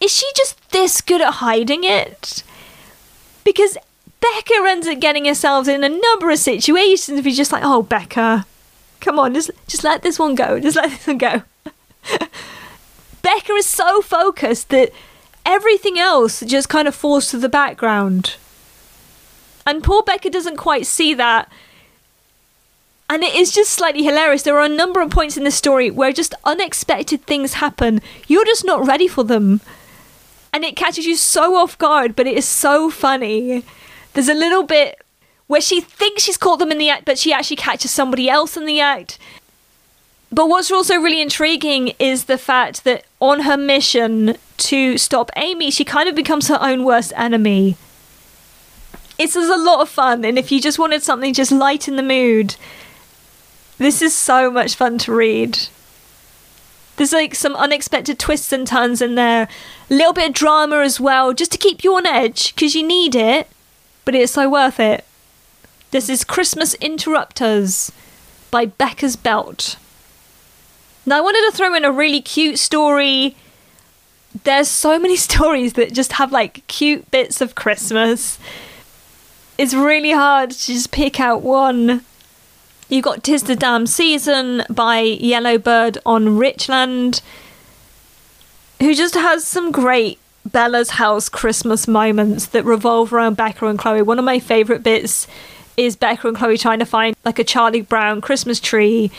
is 0.00 0.14
she 0.14 0.30
just 0.36 0.70
this 0.70 1.00
good 1.00 1.20
at 1.20 1.34
hiding 1.34 1.84
it? 1.84 2.42
because 3.44 3.76
Becca 4.20 4.54
ends 4.66 4.86
up 4.86 5.00
getting 5.00 5.24
herself 5.24 5.68
in 5.68 5.84
a 5.84 5.88
number 5.88 6.30
of 6.30 6.38
situations 6.38 7.18
if 7.18 7.26
you're 7.26 7.34
just 7.34 7.52
like, 7.52 7.64
oh, 7.64 7.82
Becca, 7.82 8.46
come 9.02 9.18
on, 9.18 9.34
just 9.34 9.50
just 9.66 9.84
let 9.84 10.02
this 10.02 10.18
one 10.18 10.34
go, 10.34 10.58
just 10.58 10.76
let 10.76 10.90
this 10.90 11.06
one 11.06 11.18
go. 11.18 11.42
Becca 13.22 13.52
is 13.52 13.66
so 13.66 14.00
focused 14.00 14.70
that 14.70 14.92
everything 15.44 15.98
else 15.98 16.40
just 16.40 16.70
kind 16.70 16.88
of 16.88 16.94
falls 16.94 17.30
to 17.30 17.38
the 17.38 17.48
background. 17.48 18.36
And 19.66 19.84
poor 19.84 20.02
Becca 20.02 20.30
doesn't 20.30 20.56
quite 20.56 20.86
see 20.86 21.14
that. 21.14 21.52
And 23.08 23.22
it 23.22 23.34
is 23.34 23.52
just 23.52 23.70
slightly 23.70 24.02
hilarious. 24.02 24.42
There 24.42 24.56
are 24.56 24.64
a 24.64 24.68
number 24.68 25.02
of 25.02 25.10
points 25.10 25.36
in 25.36 25.44
the 25.44 25.50
story 25.50 25.90
where 25.90 26.12
just 26.12 26.34
unexpected 26.44 27.26
things 27.26 27.54
happen. 27.54 28.00
You're 28.26 28.46
just 28.46 28.64
not 28.64 28.86
ready 28.86 29.06
for 29.06 29.22
them 29.22 29.60
and 30.52 30.64
it 30.64 30.76
catches 30.76 31.06
you 31.06 31.16
so 31.16 31.56
off 31.56 31.78
guard, 31.78 32.14
but 32.14 32.26
it 32.26 32.36
is 32.36 32.46
so 32.46 32.90
funny. 32.90 33.64
There's 34.12 34.28
a 34.28 34.34
little 34.34 34.64
bit 34.64 35.00
where 35.46 35.60
she 35.60 35.80
thinks 35.80 36.22
she's 36.22 36.36
caught 36.36 36.58
them 36.58 36.72
in 36.72 36.78
the 36.78 36.88
act, 36.88 37.04
but 37.04 37.18
she 37.18 37.32
actually 37.32 37.56
catches 37.56 37.90
somebody 37.90 38.28
else 38.28 38.56
in 38.56 38.64
the 38.64 38.80
act. 38.80 39.18
But 40.30 40.48
what's 40.48 40.70
also 40.70 40.96
really 40.96 41.20
intriguing 41.20 41.92
is 41.98 42.24
the 42.24 42.38
fact 42.38 42.84
that 42.84 43.04
on 43.20 43.40
her 43.40 43.56
mission 43.56 44.36
to 44.58 44.96
stop 44.96 45.30
Amy, 45.36 45.70
she 45.70 45.84
kind 45.84 46.08
of 46.08 46.14
becomes 46.14 46.48
her 46.48 46.58
own 46.60 46.84
worst 46.84 47.12
enemy. 47.16 47.76
It's 49.18 49.36
a 49.36 49.40
lot 49.40 49.82
of 49.82 49.90
fun, 49.90 50.24
and 50.24 50.38
if 50.38 50.50
you 50.50 50.60
just 50.60 50.78
wanted 50.78 51.02
something 51.02 51.34
just 51.34 51.52
light 51.52 51.86
in 51.86 51.96
the 51.96 52.02
mood, 52.02 52.56
this 53.76 54.00
is 54.00 54.16
so 54.16 54.50
much 54.50 54.74
fun 54.74 54.96
to 54.98 55.12
read. 55.12 55.58
There's 56.96 57.12
like 57.12 57.34
some 57.34 57.54
unexpected 57.54 58.18
twists 58.18 58.52
and 58.52 58.66
turns 58.66 59.02
in 59.02 59.14
there. 59.14 59.48
A 59.90 59.94
little 59.94 60.12
bit 60.12 60.30
of 60.30 60.34
drama 60.34 60.78
as 60.78 60.98
well, 60.98 61.34
just 61.34 61.52
to 61.52 61.58
keep 61.58 61.84
you 61.84 61.94
on 61.96 62.06
edge, 62.06 62.54
because 62.54 62.74
you 62.74 62.86
need 62.86 63.14
it, 63.14 63.48
but 64.04 64.14
it's 64.14 64.32
so 64.32 64.48
worth 64.48 64.80
it. 64.80 65.04
This 65.92 66.08
is 66.08 66.24
Christmas 66.24 66.72
Interrupters 66.76 67.92
by 68.50 68.64
Becca's 68.64 69.14
Belt. 69.14 69.76
Now, 71.04 71.18
I 71.18 71.20
wanted 71.20 71.50
to 71.50 71.54
throw 71.54 71.74
in 71.74 71.84
a 71.84 71.92
really 71.92 72.22
cute 72.22 72.58
story. 72.58 73.36
There's 74.44 74.68
so 74.68 74.98
many 74.98 75.16
stories 75.28 75.74
that 75.74 75.92
just 75.92 76.14
have 76.14 76.32
like 76.32 76.66
cute 76.66 77.10
bits 77.10 77.42
of 77.42 77.54
Christmas. 77.54 78.38
It's 79.58 79.74
really 79.74 80.12
hard 80.12 80.52
to 80.52 80.66
just 80.72 80.92
pick 80.92 81.20
out 81.20 81.42
one. 81.42 82.02
You 82.88 83.02
got 83.02 83.22
Tis 83.22 83.42
the 83.42 83.54
Damn 83.54 83.86
Season 83.86 84.62
by 84.70 85.00
Yellowbird 85.00 85.98
on 86.06 86.38
Richland, 86.38 87.20
who 88.80 88.94
just 88.94 89.12
has 89.12 89.46
some 89.46 89.70
great 89.70 90.18
Bella's 90.46 90.92
House 90.92 91.28
Christmas 91.28 91.86
moments 91.86 92.46
that 92.46 92.64
revolve 92.64 93.12
around 93.12 93.36
Becca 93.36 93.66
and 93.66 93.78
Chloe. 93.78 94.00
One 94.00 94.18
of 94.18 94.24
my 94.24 94.38
favourite 94.38 94.82
bits 94.82 95.28
is 95.76 95.96
Becca 95.96 96.28
and 96.28 96.36
Chloe 96.36 96.58
trying 96.58 96.78
to 96.78 96.86
find 96.86 97.16
like 97.24 97.38
a 97.38 97.44
Charlie 97.44 97.80
Brown 97.80 98.20
Christmas 98.20 98.60
tree 98.60 99.10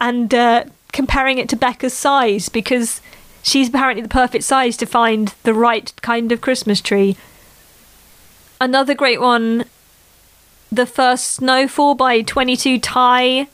and 0.00 0.32
uh, 0.34 0.64
comparing 0.92 1.38
it 1.38 1.48
to 1.50 1.56
Becca's 1.56 1.94
size 1.94 2.48
because 2.48 3.00
she's 3.42 3.68
apparently 3.68 4.02
the 4.02 4.08
perfect 4.08 4.44
size 4.44 4.76
to 4.78 4.86
find 4.86 5.34
the 5.42 5.54
right 5.54 5.92
kind 6.02 6.32
of 6.32 6.40
Christmas 6.40 6.80
tree. 6.80 7.16
Another 8.60 8.94
great 8.94 9.20
one 9.20 9.64
the 10.70 10.86
first 10.86 11.28
Snowfall 11.28 11.94
by 11.94 12.22
22 12.22 12.78
Ty, 12.78 13.48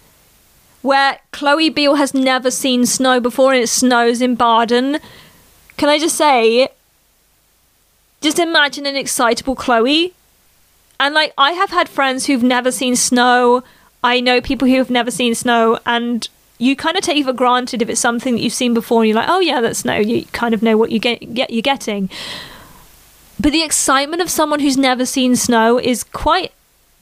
where 0.81 1.19
Chloe 1.31 1.69
Beale 1.69 1.97
has 1.97 2.15
never 2.15 2.51
seen 2.51 2.87
snow 2.87 3.21
before 3.21 3.53
and 3.53 3.63
it 3.63 3.69
snows 3.69 4.21
in 4.21 4.35
Barden. 4.35 4.99
Can 5.77 5.89
I 5.89 5.99
just 5.99 6.17
say, 6.17 6.69
just 8.21 8.39
imagine 8.39 8.87
an 8.87 8.97
excitable 8.97 9.55
Chloe. 9.55 10.15
And 11.01 11.15
like, 11.15 11.33
I 11.37 11.53
have 11.53 11.71
had 11.71 11.89
friends 11.89 12.27
who've 12.27 12.43
never 12.43 12.71
seen 12.71 12.97
snow. 12.97 13.63
I 14.05 14.21
know 14.21 14.41
people 14.41 14.69
who 14.69 14.77
have 14.77 14.91
never 14.91 15.11
seen 15.11 15.35
snow, 15.35 15.79
and 15.87 16.29
you 16.59 16.77
kind 16.77 16.97
of 16.97 17.03
take 17.03 17.19
it 17.19 17.25
for 17.25 17.33
granted 17.33 17.83
if 17.83 17.89
it's 17.89 18.01
something 18.01 18.35
that 18.35 18.41
you've 18.41 18.53
seen 18.53 18.75
before, 18.75 19.03
and 19.03 19.09
you're 19.09 19.17
like, 19.17 19.29
oh 19.29 19.41
yeah, 19.41 19.61
that's 19.61 19.81
snow. 19.81 19.97
You 19.97 20.25
kind 20.27 20.55
of 20.55 20.63
know 20.63 20.77
what 20.77 20.91
you 20.91 20.99
get, 20.99 21.35
get 21.35 21.51
you're 21.51 21.63
getting. 21.63 22.09
But 23.41 23.53
the 23.53 23.63
excitement 23.63 24.23
of 24.23 24.31
someone 24.31 24.61
who's 24.61 24.77
never 24.77 25.05
seen 25.05 25.35
snow 25.35 25.79
is 25.79 26.05
quite 26.05 26.53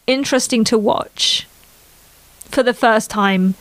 interesting 0.07 0.64
to 0.64 0.79
watch 0.79 1.46
for 2.46 2.62
the 2.62 2.74
first 2.74 3.11
time. 3.11 3.55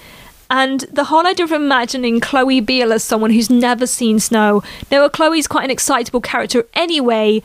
And 0.49 0.81
the 0.91 1.05
whole 1.05 1.27
idea 1.27 1.45
of 1.45 1.51
imagining 1.51 2.19
Chloe 2.19 2.59
Beale 2.59 2.91
as 2.93 3.03
someone 3.03 3.31
who's 3.31 3.49
never 3.49 3.85
seen 3.85 4.19
snow. 4.19 4.63
Now, 4.89 5.07
Chloe's 5.09 5.47
quite 5.47 5.65
an 5.65 5.69
excitable 5.71 6.21
character 6.21 6.65
anyway, 6.73 7.43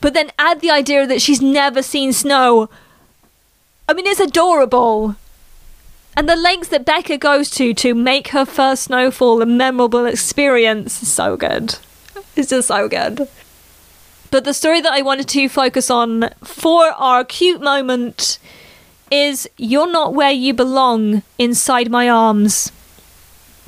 but 0.00 0.14
then 0.14 0.30
add 0.38 0.60
the 0.60 0.70
idea 0.70 1.06
that 1.06 1.22
she's 1.22 1.40
never 1.40 1.82
seen 1.82 2.12
snow. 2.12 2.68
I 3.88 3.94
mean, 3.94 4.06
it's 4.06 4.20
adorable. 4.20 5.16
And 6.16 6.28
the 6.28 6.36
lengths 6.36 6.68
that 6.70 6.84
Becca 6.84 7.18
goes 7.18 7.50
to 7.50 7.72
to 7.74 7.94
make 7.94 8.28
her 8.28 8.44
first 8.44 8.84
snowfall 8.84 9.40
a 9.40 9.46
memorable 9.46 10.04
experience 10.04 11.02
is 11.02 11.12
so 11.12 11.36
good. 11.36 11.76
It's 12.34 12.50
just 12.50 12.68
so 12.68 12.88
good. 12.88 13.28
But 14.30 14.44
the 14.44 14.52
story 14.52 14.80
that 14.80 14.92
I 14.92 15.02
wanted 15.02 15.28
to 15.28 15.48
focus 15.48 15.90
on 15.90 16.30
for 16.44 16.86
our 16.86 17.24
cute 17.24 17.60
moment 17.60 18.38
is 19.10 19.48
You're 19.56 19.90
Not 19.90 20.12
Where 20.12 20.30
You 20.30 20.52
Belong 20.52 21.22
Inside 21.38 21.90
My 21.90 22.08
Arms 22.08 22.72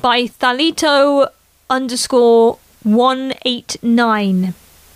by 0.01 0.23
Thalito 0.23 1.27
underscore 1.69 2.59
189. 2.83 4.53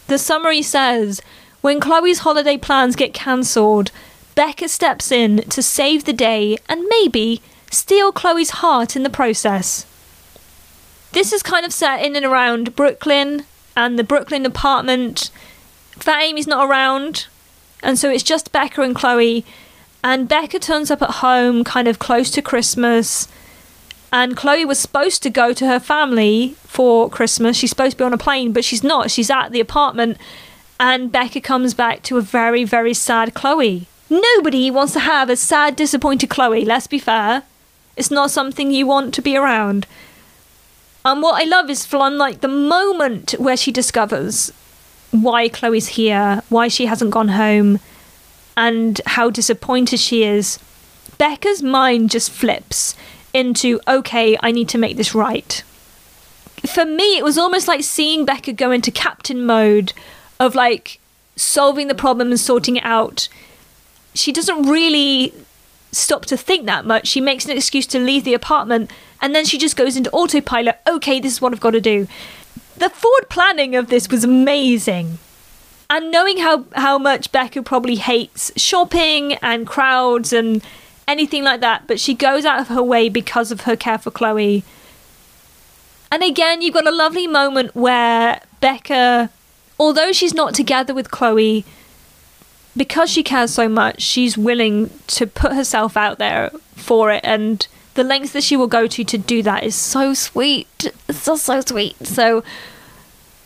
The 0.08 0.18
summary 0.18 0.62
says 0.62 1.22
When 1.62 1.80
Chloe's 1.80 2.20
holiday 2.20 2.58
plans 2.58 2.96
get 2.96 3.13
cancelled, 3.13 3.91
Becca 4.36 4.68
steps 4.68 5.12
in 5.12 5.38
to 5.50 5.63
save 5.63 6.06
the 6.06 6.13
day 6.13 6.58
and 6.68 6.86
maybe 6.89 7.41
steal 7.72 8.12
Chloe's 8.12 8.52
heart 8.62 8.96
in 8.96 9.04
the 9.04 9.10
process. 9.10 9.86
This 11.13 11.32
is 11.32 11.41
kind 11.41 11.65
of 11.65 11.74
set 11.74 12.04
in 12.04 12.15
and 12.15 12.26
around 12.26 12.76
Brooklyn 12.76 13.46
and 13.76 13.98
the 13.98 14.04
Brooklyn 14.04 14.46
apartment. 14.46 15.32
Fat 15.91 16.22
Amy's 16.22 16.48
not 16.48 16.68
around, 16.70 17.28
and 17.82 17.98
so 17.98 18.10
it's 18.10 18.24
just 18.24 18.52
Becca 18.52 18.82
and 18.82 18.96
Chloe. 18.96 19.46
And 20.04 20.28
Becca 20.28 20.60
turns 20.60 20.91
up 20.91 21.02
at 21.02 21.22
home 21.22 21.63
kind 21.63 21.88
of 21.88 22.00
close 22.00 22.30
to 22.32 22.41
Christmas. 22.41 23.28
And 24.15 24.38
Chloe 24.38 24.63
was 24.63 24.80
supposed 24.80 25.23
to 25.23 25.30
go 25.30 25.51
to 25.51 25.67
her 25.67 25.78
family 25.78 26.56
for 26.60 27.10
Christmas. 27.10 27.58
She's 27.58 27.71
supposed 27.71 27.91
to 27.91 27.97
be 27.97 28.06
on 28.06 28.13
a 28.13 28.17
plane, 28.17 28.54
but 28.54 28.63
she's 28.63 28.82
not. 28.82 29.12
She's 29.12 29.30
at 29.30 29.49
the 29.49 29.60
apartment. 29.60 30.17
And 30.80 31.12
Becca 31.12 31.41
comes 31.41 31.73
back 31.73 32.01
to 32.04 32.17
a 32.17 32.21
very, 32.21 32.63
very 32.63 32.93
sad 32.93 33.34
Chloe. 33.34 33.88
Nobody 34.10 34.71
wants 34.71 34.93
to 34.93 35.01
have 35.01 35.30
a 35.30 35.36
sad, 35.36 35.75
disappointed 35.75 36.30
Chloe, 36.30 36.63
let's 36.63 36.88
be 36.88 36.97
fair. 36.97 37.43
It's 37.97 38.10
not 38.10 38.32
something 38.32 38.71
you 38.71 38.88
want 38.88 39.13
to 39.15 39.21
be 39.21 39.36
around. 39.36 39.86
And 41.04 41.21
what 41.21 41.41
I 41.41 41.43
love 41.43 41.69
is 41.69 41.86
from 41.86 42.15
like 42.15 42.39
the 42.39 42.47
moment 42.47 43.32
where 43.32 43.58
she 43.58 43.73
discovers 43.73 44.49
why 45.12 45.49
Chloe's 45.49 45.89
here, 45.89 46.41
why 46.47 46.69
she 46.69 46.86
hasn't 46.86 47.12
gone 47.12 47.28
home, 47.43 47.82
and 48.56 49.01
how 49.08 49.30
disappointed 49.30 49.99
she 49.99 50.23
is, 50.23 50.58
Becca's 51.17 51.62
mind 51.62 52.12
just 52.12 52.32
flips 52.32 52.95
into, 53.36 53.80
okay, 53.88 54.38
I 54.41 54.52
need 54.52 54.69
to 54.69 54.78
make 54.78 54.98
this 54.98 55.13
right. 55.13 55.63
For 56.65 56.86
me, 56.86 57.17
it 57.17 57.24
was 57.24 57.38
almost 57.38 57.67
like 57.67 57.84
seeing 57.84 58.26
Becca 58.26 58.54
go 58.54 58.71
into 58.71 58.91
captain 58.91 59.45
mode 59.45 59.93
of 60.39 60.56
like 60.56 61.00
solving 61.36 61.88
the 61.88 61.95
problem 61.95 62.30
and 62.30 62.39
sorting 62.39 62.78
it 62.78 62.86
out. 62.86 63.28
She 64.13 64.32
doesn't 64.32 64.63
really 64.63 65.34
stop 65.91 66.26
to 66.28 66.38
think 66.38 66.65
that 66.65 66.86
much. 66.86 67.08
She 67.08 67.21
makes 67.21 67.45
an 67.45 67.52
excuse 67.52 67.86
to 67.88 68.00
leave 68.00 68.24
the 68.24 68.34
apartment 68.34 68.89
and 69.21 69.36
then 69.36 69.45
she 69.45 69.58
just 69.58 69.76
goes 69.76 69.95
into 69.95 70.12
autopilot. 70.12 70.80
Okay, 70.88 71.19
this 71.19 71.34
is 71.34 71.41
what 71.41 71.54
I've 71.54 71.60
got 71.60 71.71
to 71.71 71.82
do. 71.82 72.08
The 72.78 72.89
forward 72.89 73.30
planning 73.30 73.76
of 73.76 73.88
this 73.89 74.10
was 74.10 74.24
amazing. 74.24 75.19
And 75.89 76.12
knowing 76.12 76.38
how, 76.38 76.65
how 76.76 76.98
much 76.98 77.32
Becca 77.32 77.63
probably 77.63 77.95
hates 77.95 78.52
shopping 78.56 79.34
and 79.36 79.67
crowds 79.67 80.34
and 80.34 80.63
anything 81.08 81.44
like 81.44 81.62
that, 81.62 81.88
but 81.88 82.00
she 82.00 82.13
goes 82.13 82.46
out 82.46 82.60
of 82.60 82.68
her 82.70 82.84
way 82.84 83.10
because 83.10 83.52
of 83.52 83.62
her 83.62 83.76
care 83.76 83.98
for 83.98 84.12
Chloe. 84.12 84.63
And 86.12 86.24
again, 86.24 86.62
you've 86.62 86.74
got 86.74 86.88
a 86.88 86.91
lovely 86.91 87.28
moment 87.28 87.76
where 87.76 88.41
Becca, 88.62 89.30
although 89.80 90.12
she's 90.12 90.34
not 90.34 90.54
together 90.54 90.94
with 90.94 91.12
Chloe, 91.12 91.65
because 92.78 93.10
she 93.10 93.24
cares 93.24 93.54
so 93.54 93.70
much, 93.70 94.02
she's 94.02 94.38
willing 94.38 94.91
to 95.08 95.28
put 95.28 95.54
herself 95.54 95.96
out 95.96 96.18
there 96.18 96.50
for 96.76 97.12
it. 97.12 97.22
And 97.24 97.68
the 97.96 98.04
lengths 98.04 98.34
that 98.34 98.44
she 98.44 98.58
will 98.58 98.68
go 98.68 98.88
to 98.88 99.04
to 99.04 99.18
do 99.18 99.41
that 99.44 99.63
is 99.63 99.76
so 99.76 100.13
sweet. 100.13 100.91
It's 101.08 101.22
so, 101.22 101.36
so 101.36 101.62
sweet. 101.62 101.96
So 102.06 102.44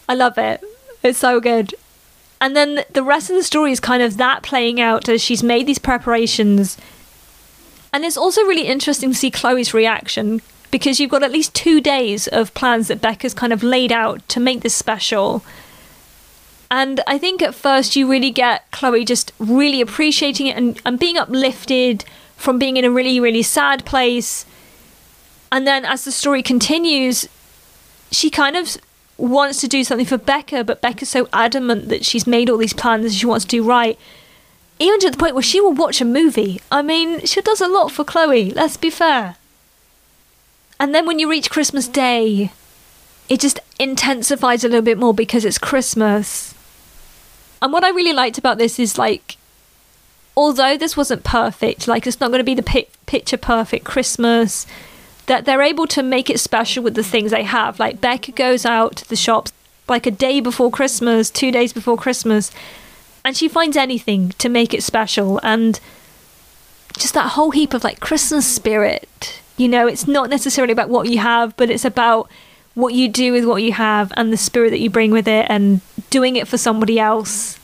I 0.08 0.16
love 0.16 0.38
it. 0.38 0.64
It's 1.04 1.20
so 1.20 1.40
good. 1.40 1.76
And 2.42 2.56
then 2.56 2.84
the 2.92 3.04
rest 3.04 3.30
of 3.30 3.36
the 3.36 3.44
story 3.44 3.72
is 3.72 3.80
kind 3.80 4.02
of 4.02 4.18
that 4.18 4.44
playing 4.44 4.80
out 4.80 5.10
as 5.10 5.22
she's 5.22 5.44
made 5.44 5.68
these 5.68 5.80
preparations. 5.80 6.78
And 7.92 8.06
it's 8.06 8.18
also 8.18 8.42
really 8.44 8.68
interesting 8.68 9.12
to 9.12 9.18
see 9.18 9.32
Chloe's 9.32 9.74
reaction 9.74 10.42
because 10.72 11.00
you've 11.00 11.10
got 11.10 11.24
at 11.24 11.32
least 11.32 11.56
two 11.56 11.82
days 11.82 12.28
of 12.28 12.54
plans 12.54 12.88
that 12.88 13.02
Becca's 13.02 13.34
kind 13.34 13.52
of 13.52 13.64
laid 13.64 13.92
out 13.92 14.28
to 14.30 14.40
make 14.40 14.62
this 14.62 14.76
special. 14.76 15.44
And 16.70 17.02
I 17.08 17.18
think 17.18 17.42
at 17.42 17.56
first 17.56 17.96
you 17.96 18.10
really 18.10 18.30
get 18.30 18.70
Chloe 18.72 19.04
just 19.04 19.32
really 19.40 19.82
appreciating 19.82 20.48
it 20.48 20.56
and, 20.56 20.80
and 20.86 21.00
being 21.00 21.18
uplifted 21.18 22.06
from 22.38 22.60
being 22.60 22.78
in 22.78 22.86
a 22.86 22.92
really, 22.92 23.20
really 23.20 23.42
sad 23.42 23.86
place. 23.86 24.46
And 25.52 25.66
then 25.66 25.84
as 25.84 26.06
the 26.06 26.12
story 26.12 26.44
continues, 26.44 27.28
she 28.12 28.30
kind 28.30 28.56
of 28.56 28.78
wants 29.18 29.60
to 29.62 29.68
do 29.68 29.84
something 29.84 30.06
for 30.06 30.18
Becca, 30.18 30.64
but 30.64 30.82
Becca's 30.82 31.10
so 31.10 31.28
adamant 31.34 31.90
that 31.90 32.06
she's 32.06 32.28
made 32.28 32.50
all 32.50 32.58
these 32.58 32.74
plans 32.74 33.06
and 33.06 33.14
she 33.14 33.26
wants 33.26 33.46
to 33.46 33.50
do 33.50 33.64
right. 33.64 33.98
Even 34.80 35.00
to 35.02 35.12
the 35.12 35.18
point 35.18 35.36
where 35.36 35.44
she 35.44 35.60
will 35.60 35.74
watch 35.74 36.00
a 36.00 36.06
movie. 36.06 36.62
I 36.72 36.82
mean, 36.82 37.26
she 37.26 37.42
does 37.42 37.62
a 37.62 37.68
lot 37.68 37.92
for 37.92 38.06
Chloe, 38.06 38.52
let's 38.52 38.78
be 38.78 38.90
fair. 38.90 39.36
And 40.80 40.96
then 40.96 41.06
when 41.06 41.20
you 41.20 41.30
reach 41.30 41.50
Christmas 41.50 41.90
Day, 41.90 42.52
it 43.28 43.42
just 43.42 43.60
intensifies 43.78 44.64
a 44.64 44.70
little 44.70 44.82
bit 44.82 44.98
more 44.98 45.14
because 45.14 45.44
it's 45.44 45.58
Christmas. 45.58 46.56
And 47.62 47.74
what 47.74 47.84
I 47.84 47.90
really 47.90 48.14
liked 48.14 48.38
about 48.38 48.58
this 48.58 48.80
is 48.80 48.98
like, 48.98 49.36
although 50.38 50.78
this 50.78 50.96
wasn't 50.96 51.26
perfect, 51.26 51.88
like 51.88 52.08
it's 52.08 52.22
not 52.22 52.30
going 52.30 52.40
to 52.40 52.46
be 52.46 52.56
the 52.56 52.64
pi- 52.64 52.88
picture 53.06 53.38
perfect 53.38 53.84
Christmas, 53.84 54.66
that 55.26 55.44
they're 55.44 55.62
able 55.62 55.86
to 55.88 56.02
make 56.02 56.30
it 56.30 56.40
special 56.40 56.84
with 56.84 56.96
the 56.96 57.04
things 57.04 57.32
they 57.32 57.44
have. 57.44 57.80
Like 57.80 58.00
Becca 58.00 58.32
goes 58.32 58.66
out 58.66 58.96
to 58.98 59.10
the 59.10 59.18
shops 59.18 59.52
like 59.90 60.06
a 60.06 60.12
day 60.12 60.40
before 60.40 60.72
Christmas, 60.72 61.30
two 61.30 61.52
days 61.52 61.74
before 61.74 61.98
Christmas, 61.98 62.52
and 63.24 63.36
she 63.36 63.48
finds 63.48 63.78
anything 63.78 64.30
to 64.38 64.50
make 64.50 64.74
it 64.74 64.84
special. 64.84 65.40
And 65.44 65.80
just 66.98 67.14
that 67.14 67.32
whole 67.32 67.52
heap 67.52 67.74
of 67.74 67.84
like 67.84 68.00
Christmas 68.00 68.48
spirit. 68.48 69.42
You 69.58 69.68
know, 69.68 69.88
it's 69.88 70.08
not 70.08 70.30
necessarily 70.30 70.72
about 70.72 70.90
what 70.90 71.10
you 71.10 71.20
have, 71.20 71.56
but 71.58 71.70
it's 71.70 71.86
about 71.86 72.30
what 72.76 72.94
you 72.94 73.10
do 73.10 73.34
with 73.34 73.46
what 73.46 73.62
you 73.62 73.74
have 73.74 74.12
and 74.16 74.32
the 74.32 74.38
spirit 74.38 74.70
that 74.72 74.80
you 74.80 74.90
bring 74.90 75.12
with 75.12 75.28
it 75.28 75.46
and 75.50 75.82
doing 76.10 76.36
it 76.36 76.48
for 76.48 76.58
somebody 76.58 77.00
else 77.00 77.60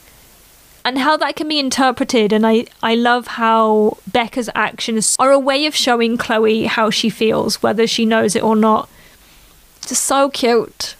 and 0.84 1.00
how 1.00 1.18
that 1.18 1.36
can 1.36 1.48
be 1.48 1.58
interpreted 1.58 2.32
and 2.32 2.46
I, 2.46 2.66
I 2.84 2.96
love 2.96 3.28
how 3.28 3.98
becca's 4.12 4.50
actions 4.54 5.16
are 5.18 5.32
a 5.32 5.40
way 5.40 5.66
of 5.66 5.76
showing 5.76 6.18
chloe 6.18 6.66
how 6.66 6.90
she 6.90 7.10
feels 7.10 7.64
whether 7.64 7.88
she 7.88 8.06
knows 8.06 8.36
it 8.36 8.44
or 8.44 8.56
not 8.56 8.88
just 9.88 10.04
so 10.04 10.30
cute 10.30 10.96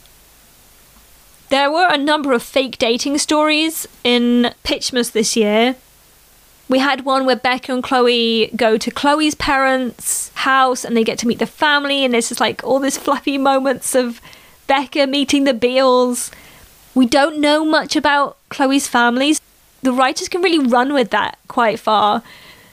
there 1.56 1.72
were 1.72 1.88
a 1.88 1.98
number 1.98 2.34
of 2.34 2.44
fake 2.44 2.78
dating 2.78 3.18
stories 3.18 3.88
in 4.04 4.54
pitchmas 4.66 5.14
this 5.14 5.38
year 5.38 5.76
we 6.68 6.80
had 6.80 7.06
one 7.06 7.26
where 7.26 7.36
Becca 7.36 7.72
and 7.72 7.84
Chloe 7.84 8.48
go 8.56 8.78
to 8.78 8.92
Chloe's 8.92 9.36
parents' 9.36 10.32
house 10.34 10.84
and 10.84 10.98
they 10.98 11.04
get 11.04 11.20
to 11.20 11.28
meet 11.28 11.40
the 11.40 11.46
family, 11.46 12.04
and 12.04 12.14
there's 12.14 12.30
just 12.30 12.42
like 12.42 12.64
all 12.64 12.80
these 12.80 12.98
fluffy 12.98 13.38
moments 13.38 13.94
of 13.94 14.20
Becca 14.66 15.06
meeting 15.06 15.44
the 15.44 15.54
Beals. 15.54 16.32
We 16.96 17.06
don't 17.06 17.40
know 17.40 17.64
much 17.64 17.96
about 17.96 18.38
Chloe's 18.50 18.88
families. 18.88 19.40
The 19.84 19.94
writers 19.94 20.28
can 20.28 20.42
really 20.42 20.68
run 20.68 20.92
with 20.94 21.12
that 21.12 21.38
quite 21.48 21.80
far. 21.80 22.24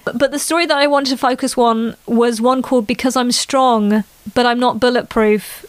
But 0.05 0.31
the 0.31 0.39
story 0.39 0.65
that 0.67 0.79
I 0.79 0.87
wanted 0.87 1.11
to 1.11 1.17
focus 1.19 1.59
on 1.59 1.95
was 2.07 2.41
one 2.41 2.63
called 2.63 2.87
Because 2.87 3.15
I'm 3.15 3.31
Strong, 3.31 4.05
But 4.35 4.47
I'm 4.47 4.59
Not 4.59 4.81
Bulletproof 4.81 5.67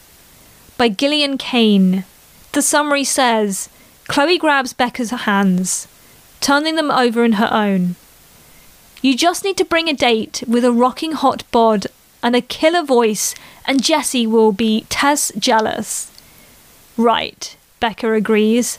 by 0.77 0.87
Gillian 0.87 1.37
Kane. 1.37 2.05
The 2.53 2.61
summary 2.61 3.03
says 3.03 3.67
Chloe 4.07 4.37
grabs 4.37 4.73
Becca's 4.73 5.09
hands, 5.09 5.87
turning 6.39 6.75
them 6.75 6.91
over 6.91 7.23
in 7.25 7.33
her 7.33 7.49
own. 7.51 7.95
You 9.01 9.17
just 9.17 9.43
need 9.43 9.57
to 9.57 9.65
bring 9.65 9.89
a 9.89 9.93
date 9.93 10.43
with 10.47 10.63
a 10.63 10.71
rocking 10.71 11.13
hot 11.13 11.43
bod 11.51 11.87
and 12.21 12.35
a 12.35 12.41
killer 12.41 12.83
voice, 12.83 13.33
and 13.65 13.83
Jesse 13.83 14.27
will 14.27 14.51
be 14.51 14.85
Tess 14.89 15.31
jealous. 15.37 16.11
Right, 16.95 17.57
Becca 17.79 18.13
agrees, 18.13 18.77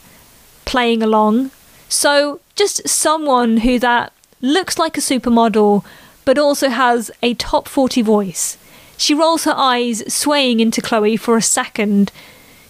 playing 0.64 1.02
along. 1.02 1.50
So, 1.88 2.40
just 2.54 2.88
someone 2.88 3.58
who 3.58 3.80
that 3.80 4.12
looks 4.40 4.78
like 4.78 4.96
a 4.96 5.00
supermodel, 5.00 5.84
but 6.24 6.38
also 6.38 6.68
has 6.68 7.10
a 7.22 7.34
top 7.34 7.66
40 7.66 8.02
voice. 8.02 8.56
She 8.96 9.14
rolls 9.14 9.44
her 9.44 9.54
eyes, 9.56 10.02
swaying 10.12 10.60
into 10.60 10.80
Chloe 10.80 11.16
for 11.16 11.36
a 11.36 11.42
second. 11.42 12.12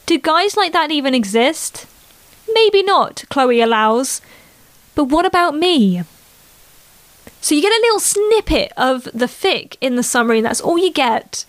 Do 0.06 0.18
guys 0.18 0.56
like 0.56 0.72
that 0.72 0.90
even 0.90 1.14
exist? 1.14 1.86
Maybe 2.52 2.82
not, 2.82 3.24
Chloe 3.30 3.60
allows. 3.60 4.20
But 4.94 5.04
what 5.04 5.26
about 5.26 5.56
me? 5.56 6.02
So 7.40 7.54
you 7.54 7.62
get 7.62 7.72
a 7.72 7.80
little 7.82 8.00
snippet 8.00 8.72
of 8.76 9.04
the 9.04 9.26
fic 9.26 9.76
in 9.80 9.96
the 9.96 10.02
summary, 10.02 10.38
and 10.38 10.46
that's 10.46 10.60
all 10.60 10.78
you 10.78 10.92
get. 10.92 11.44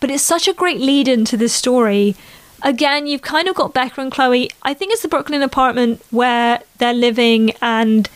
But 0.00 0.10
it's 0.10 0.22
such 0.22 0.48
a 0.48 0.52
great 0.52 0.80
lead 0.80 1.08
in 1.08 1.24
to 1.26 1.36
this 1.36 1.52
story. 1.52 2.16
Again, 2.62 3.06
you've 3.06 3.22
kind 3.22 3.48
of 3.48 3.54
got 3.54 3.74
Becca 3.74 4.00
and 4.00 4.10
Chloe. 4.10 4.50
I 4.62 4.74
think 4.74 4.92
it's 4.92 5.02
the 5.02 5.08
Brooklyn 5.08 5.42
apartment 5.42 6.02
where 6.10 6.60
they're 6.78 6.94
living, 6.94 7.52
and 7.60 8.08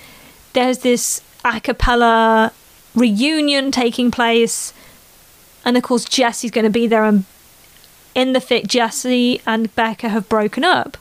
there's 0.52 0.78
this 0.78 1.22
a 1.44 1.60
cappella 1.60 2.52
reunion 2.94 3.70
taking 3.70 4.10
place. 4.10 4.72
And 5.64 5.76
of 5.76 5.82
course, 5.82 6.04
Jesse's 6.04 6.50
going 6.50 6.64
to 6.64 6.70
be 6.70 6.86
there. 6.86 7.04
And 7.04 7.24
in 8.14 8.32
the 8.32 8.40
fic, 8.40 8.66
Jesse 8.66 9.40
and 9.46 9.74
Becca 9.74 10.08
have 10.08 10.28
broken 10.28 10.64
up 10.64 10.96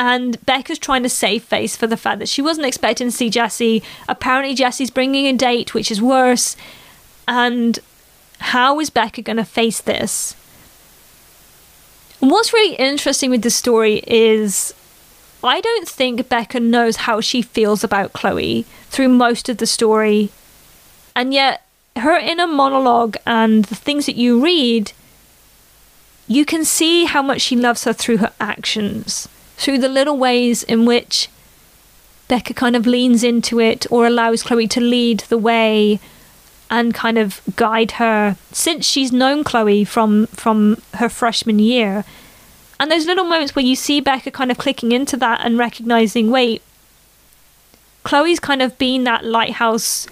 and 0.00 0.44
Becca's 0.46 0.78
trying 0.78 1.02
to 1.02 1.10
save 1.10 1.44
face 1.44 1.76
for 1.76 1.86
the 1.86 1.96
fact 1.96 2.20
that 2.20 2.28
she 2.28 2.40
wasn't 2.40 2.66
expecting 2.66 3.08
to 3.08 3.12
see 3.12 3.28
Jesse. 3.28 3.82
Apparently, 4.08 4.54
Jesse's 4.54 4.90
bringing 4.90 5.26
a 5.26 5.34
date, 5.34 5.74
which 5.74 5.90
is 5.90 6.00
worse. 6.00 6.56
And 7.28 7.78
how 8.38 8.80
is 8.80 8.88
Becca 8.88 9.20
going 9.20 9.36
to 9.36 9.44
face 9.44 9.80
this? 9.82 10.34
And 12.22 12.30
what's 12.30 12.54
really 12.54 12.76
interesting 12.76 13.30
with 13.30 13.42
the 13.42 13.50
story 13.50 14.02
is 14.06 14.72
I 15.44 15.60
don't 15.60 15.86
think 15.86 16.30
Becca 16.30 16.60
knows 16.60 16.96
how 16.96 17.20
she 17.20 17.42
feels 17.42 17.84
about 17.84 18.14
Chloe 18.14 18.64
through 18.88 19.08
most 19.08 19.50
of 19.50 19.58
the 19.58 19.66
story. 19.66 20.30
And 21.14 21.34
yet, 21.34 21.66
her 21.96 22.16
inner 22.16 22.46
monologue 22.46 23.18
and 23.26 23.66
the 23.66 23.74
things 23.74 24.06
that 24.06 24.16
you 24.16 24.42
read, 24.42 24.92
you 26.30 26.44
can 26.44 26.64
see 26.64 27.06
how 27.06 27.20
much 27.20 27.40
she 27.40 27.56
loves 27.56 27.82
her 27.82 27.92
through 27.92 28.18
her 28.18 28.32
actions, 28.38 29.28
through 29.56 29.78
the 29.78 29.88
little 29.88 30.16
ways 30.16 30.62
in 30.62 30.84
which 30.84 31.28
Becca 32.28 32.54
kind 32.54 32.76
of 32.76 32.86
leans 32.86 33.24
into 33.24 33.58
it 33.58 33.84
or 33.90 34.06
allows 34.06 34.44
Chloe 34.44 34.68
to 34.68 34.80
lead 34.80 35.24
the 35.28 35.36
way 35.36 35.98
and 36.70 36.94
kind 36.94 37.18
of 37.18 37.40
guide 37.56 37.92
her 38.02 38.36
since 38.52 38.86
she's 38.86 39.10
known 39.10 39.42
Chloe 39.42 39.82
from 39.82 40.28
from 40.28 40.80
her 40.94 41.08
freshman 41.08 41.58
year. 41.58 42.04
And 42.78 42.92
those 42.92 43.06
little 43.06 43.24
moments 43.24 43.56
where 43.56 43.64
you 43.64 43.74
see 43.74 44.00
Becca 44.00 44.30
kind 44.30 44.52
of 44.52 44.56
clicking 44.56 44.92
into 44.92 45.16
that 45.16 45.40
and 45.42 45.58
recognizing, 45.58 46.30
wait, 46.30 46.62
Chloe's 48.04 48.38
kind 48.38 48.62
of 48.62 48.78
been 48.78 49.02
that 49.02 49.24
lighthouse 49.24 50.06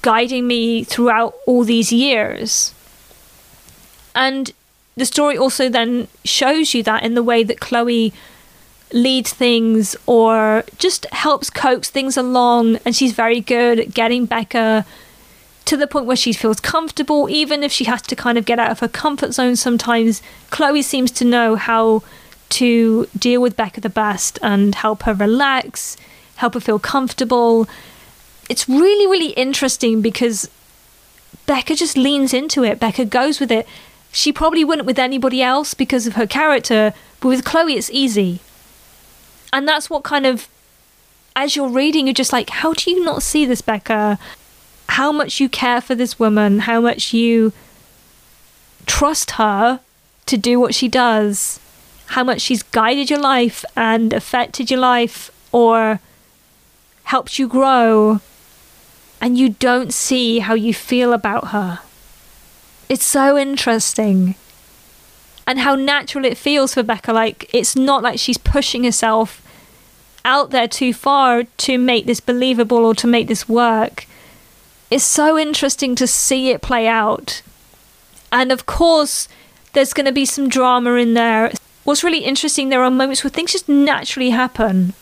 guiding 0.00 0.46
me 0.46 0.82
throughout 0.82 1.34
all 1.46 1.62
these 1.62 1.92
years. 1.92 2.72
And 4.14 4.54
the 4.96 5.06
story 5.06 5.36
also 5.36 5.68
then 5.68 6.08
shows 6.24 6.74
you 6.74 6.82
that 6.82 7.02
in 7.02 7.14
the 7.14 7.22
way 7.22 7.42
that 7.42 7.60
Chloe 7.60 8.12
leads 8.92 9.32
things 9.32 9.96
or 10.06 10.64
just 10.78 11.06
helps 11.12 11.48
coax 11.50 11.90
things 11.90 12.16
along. 12.16 12.76
And 12.84 12.94
she's 12.94 13.12
very 13.12 13.40
good 13.40 13.78
at 13.80 13.94
getting 13.94 14.26
Becca 14.26 14.84
to 15.66 15.76
the 15.76 15.86
point 15.86 16.06
where 16.06 16.16
she 16.16 16.32
feels 16.32 16.58
comfortable, 16.58 17.28
even 17.30 17.62
if 17.62 17.70
she 17.70 17.84
has 17.84 18.02
to 18.02 18.16
kind 18.16 18.36
of 18.36 18.44
get 18.44 18.58
out 18.58 18.70
of 18.70 18.80
her 18.80 18.88
comfort 18.88 19.32
zone 19.32 19.56
sometimes. 19.56 20.20
Chloe 20.50 20.82
seems 20.82 21.10
to 21.12 21.24
know 21.24 21.54
how 21.56 22.02
to 22.50 23.06
deal 23.16 23.40
with 23.40 23.56
Becca 23.56 23.80
the 23.80 23.88
best 23.88 24.38
and 24.42 24.74
help 24.74 25.04
her 25.04 25.14
relax, 25.14 25.96
help 26.36 26.54
her 26.54 26.60
feel 26.60 26.80
comfortable. 26.80 27.68
It's 28.48 28.68
really, 28.68 29.06
really 29.06 29.30
interesting 29.34 30.02
because 30.02 30.50
Becca 31.46 31.76
just 31.76 31.96
leans 31.96 32.34
into 32.34 32.64
it. 32.64 32.80
Becca 32.80 33.04
goes 33.04 33.38
with 33.38 33.52
it. 33.52 33.68
She 34.12 34.32
probably 34.32 34.64
wouldn't 34.64 34.86
with 34.86 34.98
anybody 34.98 35.42
else 35.42 35.74
because 35.74 36.06
of 36.06 36.14
her 36.14 36.26
character, 36.26 36.92
but 37.20 37.28
with 37.28 37.44
Chloe, 37.44 37.74
it's 37.74 37.90
easy. 37.90 38.40
And 39.52 39.66
that's 39.66 39.90
what 39.90 40.02
kind 40.02 40.26
of 40.26 40.48
as 41.36 41.54
you're 41.54 41.68
reading 41.68 42.06
you're 42.06 42.12
just 42.12 42.32
like 42.32 42.50
how 42.50 42.72
do 42.72 42.90
you 42.90 43.04
not 43.04 43.22
see 43.22 43.46
this 43.46 43.62
becca? 43.62 44.18
How 44.88 45.12
much 45.12 45.38
you 45.38 45.48
care 45.48 45.80
for 45.80 45.94
this 45.94 46.18
woman 46.18 46.60
how 46.60 46.80
much 46.80 47.14
you 47.14 47.52
trust 48.84 49.32
her 49.32 49.80
to 50.26 50.36
do 50.36 50.58
what 50.58 50.74
she 50.74 50.88
does 50.88 51.60
how 52.10 52.24
much 52.24 52.40
she's 52.40 52.64
guided 52.64 53.08
your 53.08 53.20
life 53.20 53.64
and 53.76 54.12
affected 54.12 54.70
your 54.70 54.80
life 54.80 55.30
or 55.52 56.00
helped 57.04 57.38
you 57.38 57.48
grow. 57.48 58.20
And 59.20 59.36
you 59.36 59.50
don't 59.50 59.92
see 59.92 60.38
how 60.38 60.54
you 60.54 60.72
feel 60.72 61.12
about 61.12 61.48
her 61.48 61.80
it's 62.90 63.04
so 63.04 63.38
interesting 63.38 64.34
and 65.46 65.60
how 65.60 65.76
natural 65.76 66.24
it 66.24 66.36
feels 66.36 66.74
for 66.74 66.82
Becca. 66.82 67.12
Like, 67.12 67.48
it's 67.54 67.76
not 67.76 68.02
like 68.02 68.18
she's 68.18 68.36
pushing 68.36 68.82
herself 68.82 69.40
out 70.24 70.50
there 70.50 70.66
too 70.66 70.92
far 70.92 71.44
to 71.44 71.78
make 71.78 72.04
this 72.04 72.18
believable 72.18 72.84
or 72.84 72.94
to 72.96 73.06
make 73.06 73.28
this 73.28 73.48
work. 73.48 74.06
It's 74.90 75.04
so 75.04 75.38
interesting 75.38 75.94
to 75.94 76.06
see 76.08 76.50
it 76.50 76.62
play 76.62 76.88
out. 76.88 77.42
And 78.32 78.50
of 78.50 78.66
course, 78.66 79.28
there's 79.72 79.94
going 79.94 80.06
to 80.06 80.12
be 80.12 80.26
some 80.26 80.48
drama 80.48 80.94
in 80.94 81.14
there. 81.14 81.52
What's 81.84 82.02
really 82.02 82.24
interesting, 82.24 82.70
there 82.70 82.82
are 82.82 82.90
moments 82.90 83.22
where 83.22 83.30
things 83.30 83.52
just 83.52 83.68
naturally 83.68 84.30
happen. 84.30 84.94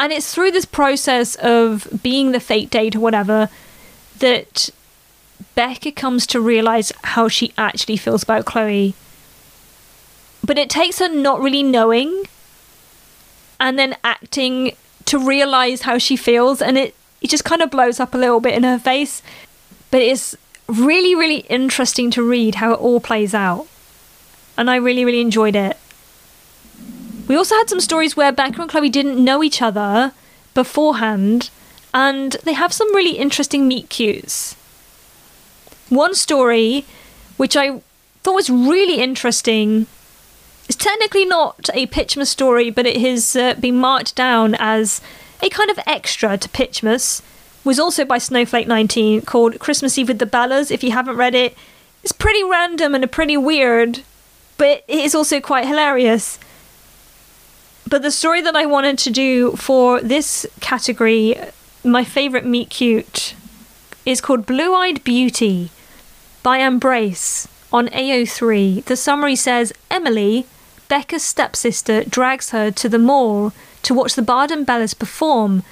And 0.00 0.12
it's 0.12 0.34
through 0.34 0.50
this 0.50 0.64
process 0.64 1.36
of 1.36 2.00
being 2.02 2.32
the 2.32 2.40
fake 2.40 2.70
date 2.70 2.96
or 2.96 3.00
whatever 3.00 3.48
that 4.18 4.70
Becca 5.54 5.92
comes 5.92 6.26
to 6.28 6.40
realize 6.40 6.92
how 7.02 7.28
she 7.28 7.52
actually 7.58 7.96
feels 7.96 8.22
about 8.22 8.44
Chloe. 8.44 8.94
But 10.44 10.58
it 10.58 10.70
takes 10.70 10.98
her 10.98 11.08
not 11.08 11.40
really 11.40 11.62
knowing 11.62 12.24
and 13.60 13.78
then 13.78 13.96
acting 14.04 14.76
to 15.06 15.18
realize 15.18 15.82
how 15.82 15.98
she 15.98 16.16
feels 16.16 16.62
and 16.62 16.78
it 16.78 16.94
it 17.20 17.30
just 17.30 17.44
kind 17.44 17.62
of 17.62 17.70
blows 17.70 17.98
up 17.98 18.14
a 18.14 18.18
little 18.18 18.40
bit 18.40 18.54
in 18.54 18.62
her 18.62 18.78
face. 18.78 19.22
But 19.90 20.02
it's 20.02 20.36
really 20.68 21.14
really 21.14 21.38
interesting 21.48 22.10
to 22.12 22.22
read 22.22 22.56
how 22.56 22.72
it 22.72 22.80
all 22.80 23.00
plays 23.00 23.32
out 23.32 23.66
and 24.58 24.70
i 24.70 24.76
really 24.76 25.04
really 25.04 25.20
enjoyed 25.20 25.56
it. 25.56 25.76
We 27.26 27.36
also 27.36 27.54
had 27.56 27.68
some 27.68 27.80
stories 27.80 28.16
where 28.16 28.32
becca 28.32 28.60
and 28.60 28.70
chloe 28.70 28.88
didn't 28.90 29.22
know 29.22 29.42
each 29.42 29.62
other 29.62 30.12
beforehand 30.54 31.50
and 31.94 32.32
they 32.44 32.52
have 32.52 32.72
some 32.72 32.94
really 32.94 33.16
interesting 33.16 33.66
meet 33.66 33.88
cutes 33.88 34.56
one 35.90 36.14
story 36.14 36.84
which 37.36 37.56
i 37.56 37.80
thought 38.22 38.34
was 38.34 38.50
really 38.50 39.00
interesting 39.00 39.86
it's 40.68 40.76
technically 40.76 41.24
not 41.24 41.70
a 41.72 41.86
Pitchmas 41.86 42.26
story, 42.26 42.68
but 42.68 42.86
it 42.86 43.00
has 43.00 43.34
uh, 43.34 43.54
been 43.54 43.76
marked 43.76 44.14
down 44.14 44.54
as 44.58 45.00
a 45.42 45.48
kind 45.48 45.70
of 45.70 45.78
extra 45.86 46.36
to 46.36 46.48
Pitchmas. 46.50 47.22
Was 47.64 47.80
also 47.80 48.04
by 48.04 48.18
Snowflake 48.18 48.68
19 48.68 49.22
called 49.22 49.58
Christmas 49.58 49.96
Eve 49.98 50.08
with 50.08 50.18
the 50.18 50.26
Bellas. 50.26 50.70
If 50.70 50.84
you 50.84 50.92
haven't 50.92 51.16
read 51.16 51.34
it, 51.34 51.56
it's 52.02 52.12
pretty 52.12 52.44
random 52.44 52.94
and 52.94 53.02
a 53.02 53.08
pretty 53.08 53.36
weird, 53.36 54.02
but 54.58 54.84
it 54.86 54.98
is 54.98 55.14
also 55.14 55.40
quite 55.40 55.66
hilarious. 55.66 56.38
But 57.86 58.02
the 58.02 58.10
story 58.10 58.42
that 58.42 58.54
I 58.54 58.66
wanted 58.66 58.98
to 58.98 59.10
do 59.10 59.52
for 59.52 60.00
this 60.00 60.46
category, 60.60 61.34
my 61.82 62.04
favourite 62.04 62.44
meet 62.44 62.68
cute, 62.68 63.34
is 64.04 64.20
called 64.20 64.46
Blue 64.46 64.74
Eyed 64.74 65.02
Beauty 65.02 65.70
by 66.42 66.58
Embrace 66.58 67.48
on 67.72 67.88
AO3. 67.88 68.84
The 68.84 68.96
summary 68.96 69.36
says 69.36 69.72
Emily, 69.90 70.46
Becca's 70.88 71.22
stepsister 71.22 72.04
drags 72.04 72.50
her 72.50 72.70
to 72.70 72.88
the 72.88 72.98
mall 72.98 73.52
to 73.82 73.94
watch 73.94 74.14
the 74.14 74.22
Barden 74.22 74.64
Bellas 74.64 74.98
perform, 74.98 75.62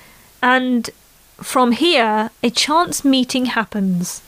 and 0.42 0.90
from 1.38 1.72
here, 1.72 2.30
a 2.42 2.50
chance 2.50 3.04
meeting 3.04 3.46
happens. 3.46 4.22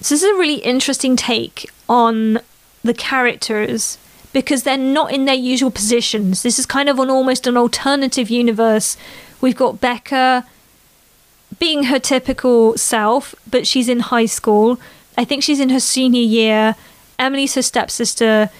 So, 0.00 0.14
this 0.14 0.22
is 0.22 0.30
a 0.30 0.38
really 0.38 0.56
interesting 0.56 1.16
take 1.16 1.70
on 1.88 2.40
the 2.82 2.94
characters 2.94 3.98
because 4.32 4.62
they're 4.62 4.76
not 4.76 5.12
in 5.12 5.24
their 5.24 5.34
usual 5.34 5.70
positions. 5.70 6.42
This 6.42 6.58
is 6.58 6.66
kind 6.66 6.88
of 6.88 6.98
an 6.98 7.08
almost 7.08 7.46
an 7.46 7.56
alternative 7.56 8.28
universe. 8.28 8.96
We've 9.40 9.56
got 9.56 9.80
Becca 9.80 10.44
being 11.58 11.84
her 11.84 11.98
typical 11.98 12.76
self, 12.76 13.34
but 13.50 13.66
she's 13.66 13.88
in 13.88 14.00
high 14.00 14.26
school. 14.26 14.78
I 15.16 15.24
think 15.24 15.42
she's 15.42 15.60
in 15.60 15.70
her 15.70 15.80
senior 15.80 16.22
year. 16.22 16.76
Emily's 17.18 17.54
her 17.54 17.62
stepsister. 17.62 18.50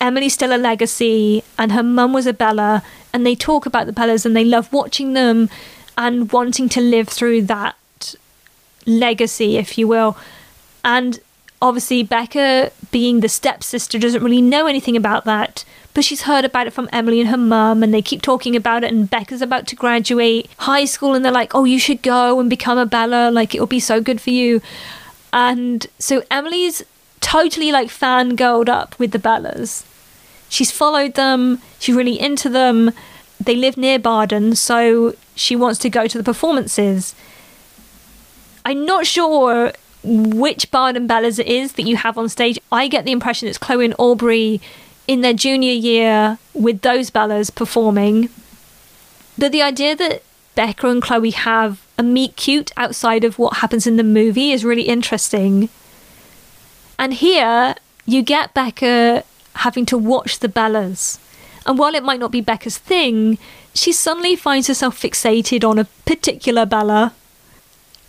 Emily's 0.00 0.34
still 0.34 0.54
a 0.54 0.58
legacy, 0.58 1.42
and 1.58 1.72
her 1.72 1.82
mum 1.82 2.12
was 2.12 2.26
a 2.26 2.32
Bella, 2.32 2.82
and 3.12 3.26
they 3.26 3.34
talk 3.34 3.66
about 3.66 3.86
the 3.86 3.92
Bellas 3.92 4.24
and 4.24 4.36
they 4.36 4.44
love 4.44 4.72
watching 4.72 5.12
them 5.12 5.50
and 5.96 6.30
wanting 6.30 6.68
to 6.68 6.80
live 6.80 7.08
through 7.08 7.42
that 7.42 8.14
legacy, 8.86 9.56
if 9.56 9.76
you 9.76 9.88
will. 9.88 10.16
And 10.84 11.18
obviously, 11.60 12.04
Becca, 12.04 12.70
being 12.92 13.20
the 13.20 13.28
stepsister, 13.28 13.98
doesn't 13.98 14.22
really 14.22 14.40
know 14.40 14.66
anything 14.66 14.96
about 14.96 15.24
that, 15.24 15.64
but 15.94 16.04
she's 16.04 16.22
heard 16.22 16.44
about 16.44 16.68
it 16.68 16.72
from 16.72 16.88
Emily 16.92 17.20
and 17.20 17.30
her 17.30 17.36
mum, 17.36 17.82
and 17.82 17.92
they 17.92 18.02
keep 18.02 18.22
talking 18.22 18.54
about 18.54 18.84
it. 18.84 18.92
And 18.92 19.10
Becca's 19.10 19.42
about 19.42 19.66
to 19.68 19.76
graduate 19.76 20.48
high 20.58 20.84
school, 20.84 21.14
and 21.14 21.24
they're 21.24 21.32
like, 21.32 21.54
Oh, 21.56 21.64
you 21.64 21.80
should 21.80 22.02
go 22.02 22.38
and 22.38 22.48
become 22.48 22.78
a 22.78 22.86
Bella, 22.86 23.30
like, 23.32 23.54
it'll 23.54 23.66
be 23.66 23.80
so 23.80 24.00
good 24.00 24.20
for 24.20 24.30
you. 24.30 24.62
And 25.32 25.86
so 25.98 26.22
Emily's 26.30 26.82
totally 27.20 27.72
like 27.72 27.88
fangirled 27.88 28.68
up 28.68 28.98
with 28.98 29.12
the 29.12 29.18
Bellas 29.18 29.84
she's 30.48 30.70
followed 30.70 31.14
them, 31.14 31.60
she's 31.78 31.94
really 31.94 32.18
into 32.18 32.48
them. 32.48 32.92
They 33.40 33.54
live 33.54 33.76
near 33.76 33.98
Barden, 33.98 34.56
so 34.56 35.14
she 35.34 35.54
wants 35.54 35.78
to 35.80 35.90
go 35.90 36.06
to 36.06 36.18
the 36.18 36.24
performances. 36.24 37.14
I'm 38.64 38.84
not 38.84 39.06
sure 39.06 39.72
which 40.02 40.70
Barden 40.70 41.06
Bellas 41.06 41.38
it 41.38 41.46
is 41.46 41.72
that 41.72 41.82
you 41.82 41.96
have 41.96 42.18
on 42.18 42.28
stage. 42.28 42.58
I 42.72 42.88
get 42.88 43.04
the 43.04 43.12
impression 43.12 43.48
it's 43.48 43.58
Chloe 43.58 43.84
and 43.84 43.94
Aubrey 43.98 44.60
in 45.06 45.20
their 45.20 45.32
junior 45.32 45.72
year 45.72 46.38
with 46.54 46.80
those 46.82 47.10
Bellas 47.10 47.54
performing. 47.54 48.28
But 49.36 49.52
the 49.52 49.62
idea 49.62 49.94
that 49.96 50.22
Becca 50.58 50.88
and 50.88 51.00
Chloe 51.00 51.30
have 51.30 51.86
a 51.96 52.02
meet 52.02 52.34
cute 52.34 52.72
outside 52.76 53.22
of 53.22 53.38
what 53.38 53.58
happens 53.58 53.86
in 53.86 53.96
the 53.96 54.02
movie 54.02 54.50
is 54.50 54.64
really 54.64 54.82
interesting. 54.82 55.68
And 56.98 57.14
here 57.14 57.76
you 58.06 58.22
get 58.22 58.54
Becca 58.54 59.22
having 59.54 59.86
to 59.86 59.96
watch 59.96 60.40
the 60.40 60.48
Bellas. 60.48 61.20
And 61.64 61.78
while 61.78 61.94
it 61.94 62.02
might 62.02 62.18
not 62.18 62.32
be 62.32 62.40
Becca's 62.40 62.76
thing, 62.76 63.38
she 63.72 63.92
suddenly 63.92 64.34
finds 64.34 64.66
herself 64.66 65.00
fixated 65.00 65.62
on 65.62 65.78
a 65.78 65.84
particular 66.04 66.66
Bella 66.66 67.14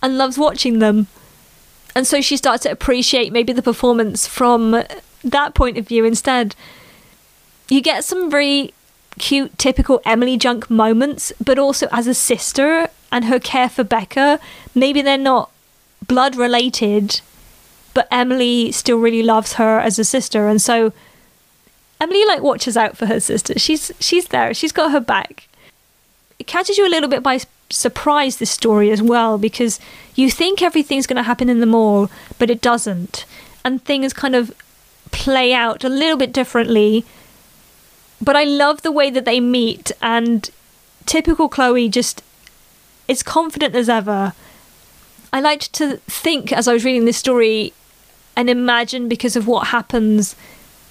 and 0.02 0.18
loves 0.18 0.36
watching 0.36 0.80
them. 0.80 1.06
And 1.94 2.04
so 2.04 2.20
she 2.20 2.36
starts 2.36 2.64
to 2.64 2.72
appreciate 2.72 3.32
maybe 3.32 3.52
the 3.52 3.62
performance 3.62 4.26
from 4.26 4.82
that 5.22 5.54
point 5.54 5.78
of 5.78 5.86
view 5.86 6.04
instead. 6.04 6.56
You 7.68 7.80
get 7.80 8.04
some 8.04 8.28
very 8.28 8.74
cute, 9.20 9.56
typical 9.58 10.00
Emily 10.04 10.36
Junk 10.36 10.68
moments, 10.68 11.32
but 11.44 11.58
also 11.58 11.86
as 11.92 12.08
a 12.08 12.14
sister 12.14 12.88
and 13.12 13.26
her 13.26 13.38
care 13.38 13.68
for 13.68 13.84
Becca. 13.84 14.40
Maybe 14.74 15.02
they're 15.02 15.18
not 15.18 15.50
blood 16.08 16.34
related, 16.34 17.20
but 17.94 18.08
Emily 18.10 18.72
still 18.72 18.98
really 18.98 19.22
loves 19.22 19.52
her 19.54 19.78
as 19.78 19.98
a 19.98 20.04
sister, 20.04 20.48
and 20.48 20.60
so 20.60 20.92
Emily 22.00 22.24
like 22.24 22.42
watches 22.42 22.76
out 22.76 22.96
for 22.96 23.06
her 23.06 23.20
sister. 23.20 23.58
She's 23.58 23.92
she's 24.00 24.28
there. 24.28 24.54
She's 24.54 24.72
got 24.72 24.90
her 24.90 25.00
back. 25.00 25.46
It 26.38 26.46
catches 26.46 26.78
you 26.78 26.86
a 26.86 26.94
little 26.94 27.08
bit 27.08 27.22
by 27.22 27.40
surprise 27.68 28.38
this 28.38 28.50
story 28.50 28.90
as 28.90 29.02
well 29.02 29.38
because 29.38 29.78
you 30.14 30.30
think 30.30 30.62
everything's 30.62 31.06
going 31.06 31.18
to 31.18 31.22
happen 31.22 31.48
in 31.48 31.60
the 31.60 31.66
mall, 31.66 32.10
but 32.38 32.50
it 32.50 32.62
doesn't, 32.62 33.26
and 33.64 33.84
things 33.84 34.12
kind 34.12 34.34
of 34.34 34.52
play 35.12 35.52
out 35.52 35.84
a 35.84 35.88
little 35.88 36.16
bit 36.16 36.32
differently. 36.32 37.04
But 38.22 38.36
I 38.36 38.44
love 38.44 38.82
the 38.82 38.92
way 38.92 39.10
that 39.10 39.24
they 39.24 39.40
meet, 39.40 39.92
and 40.02 40.50
typical 41.06 41.48
Chloe 41.48 41.88
just 41.88 42.22
is 43.08 43.22
confident 43.22 43.74
as 43.74 43.88
ever. 43.88 44.34
I 45.32 45.40
liked 45.40 45.72
to 45.74 45.96
think 45.98 46.52
as 46.52 46.68
I 46.68 46.72
was 46.72 46.84
reading 46.84 47.04
this 47.04 47.16
story 47.16 47.72
and 48.36 48.50
imagine 48.50 49.08
because 49.08 49.36
of 49.36 49.46
what 49.46 49.68
happens 49.68 50.36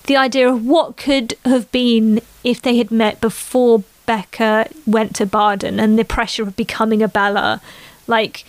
the 0.10 0.18
idea 0.18 0.52
of 0.52 0.66
what 0.66 0.98
could 0.98 1.36
have 1.46 1.72
been 1.72 2.20
if 2.44 2.62
they 2.62 2.78
had 2.78 2.90
met 2.90 3.22
before 3.22 3.84
Becca 4.08 4.70
went 4.88 5.16
to 5.18 5.26
Barden 5.28 5.80
and 5.80 6.00
the 6.00 6.04
pressure 6.04 6.42
of 6.42 6.56
becoming 6.56 7.04
a 7.04 7.08
Bella. 7.08 7.62
Like, 8.08 8.44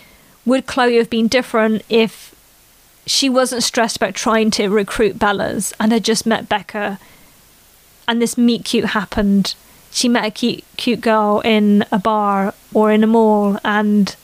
would 0.46 0.66
Chloe 0.66 0.96
have 0.96 1.10
been 1.10 1.28
different 1.28 1.82
if 1.90 2.34
she 3.04 3.28
wasn't 3.28 3.62
stressed 3.62 3.96
about 3.96 4.14
trying 4.14 4.50
to 4.52 4.68
recruit 4.68 5.18
Bellas 5.18 5.74
and 5.78 5.92
had 5.92 6.02
just 6.02 6.24
met 6.24 6.48
Becca 6.48 6.98
and 8.10 8.20
this 8.20 8.36
meet 8.36 8.64
cute 8.64 8.86
happened? 8.86 9.54
She 9.92 10.08
met 10.08 10.24
a 10.24 10.30
cute, 10.32 10.64
cute 10.76 11.00
girl 11.00 11.40
in 11.44 11.84
a 11.92 11.98
bar 11.98 12.54
or 12.74 12.90
in 12.90 13.04
a 13.04 13.06
mall 13.06 13.58
and 13.64 14.14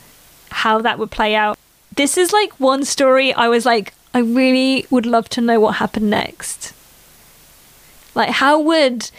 how 0.51 0.81
that 0.81 0.99
would 0.99 1.13
play 1.13 1.37
out. 1.37 1.57
This 1.95 2.19
is 2.19 2.33
like 2.33 2.53
one 2.59 2.85
story 2.85 3.33
I 3.33 3.49
was 3.49 3.65
like, 3.65 3.95
I 4.13 4.19
really 4.19 4.87
would 4.91 5.07
love 5.07 5.29
to 5.31 5.41
know 5.41 5.61
what 5.61 5.77
happened 5.77 6.11
next. 6.11 6.75
Like, 8.15 8.31
how 8.31 8.61
would 8.61 9.11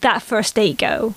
that 0.00 0.22
first 0.22 0.54
date 0.54 0.78
go? 0.78 1.14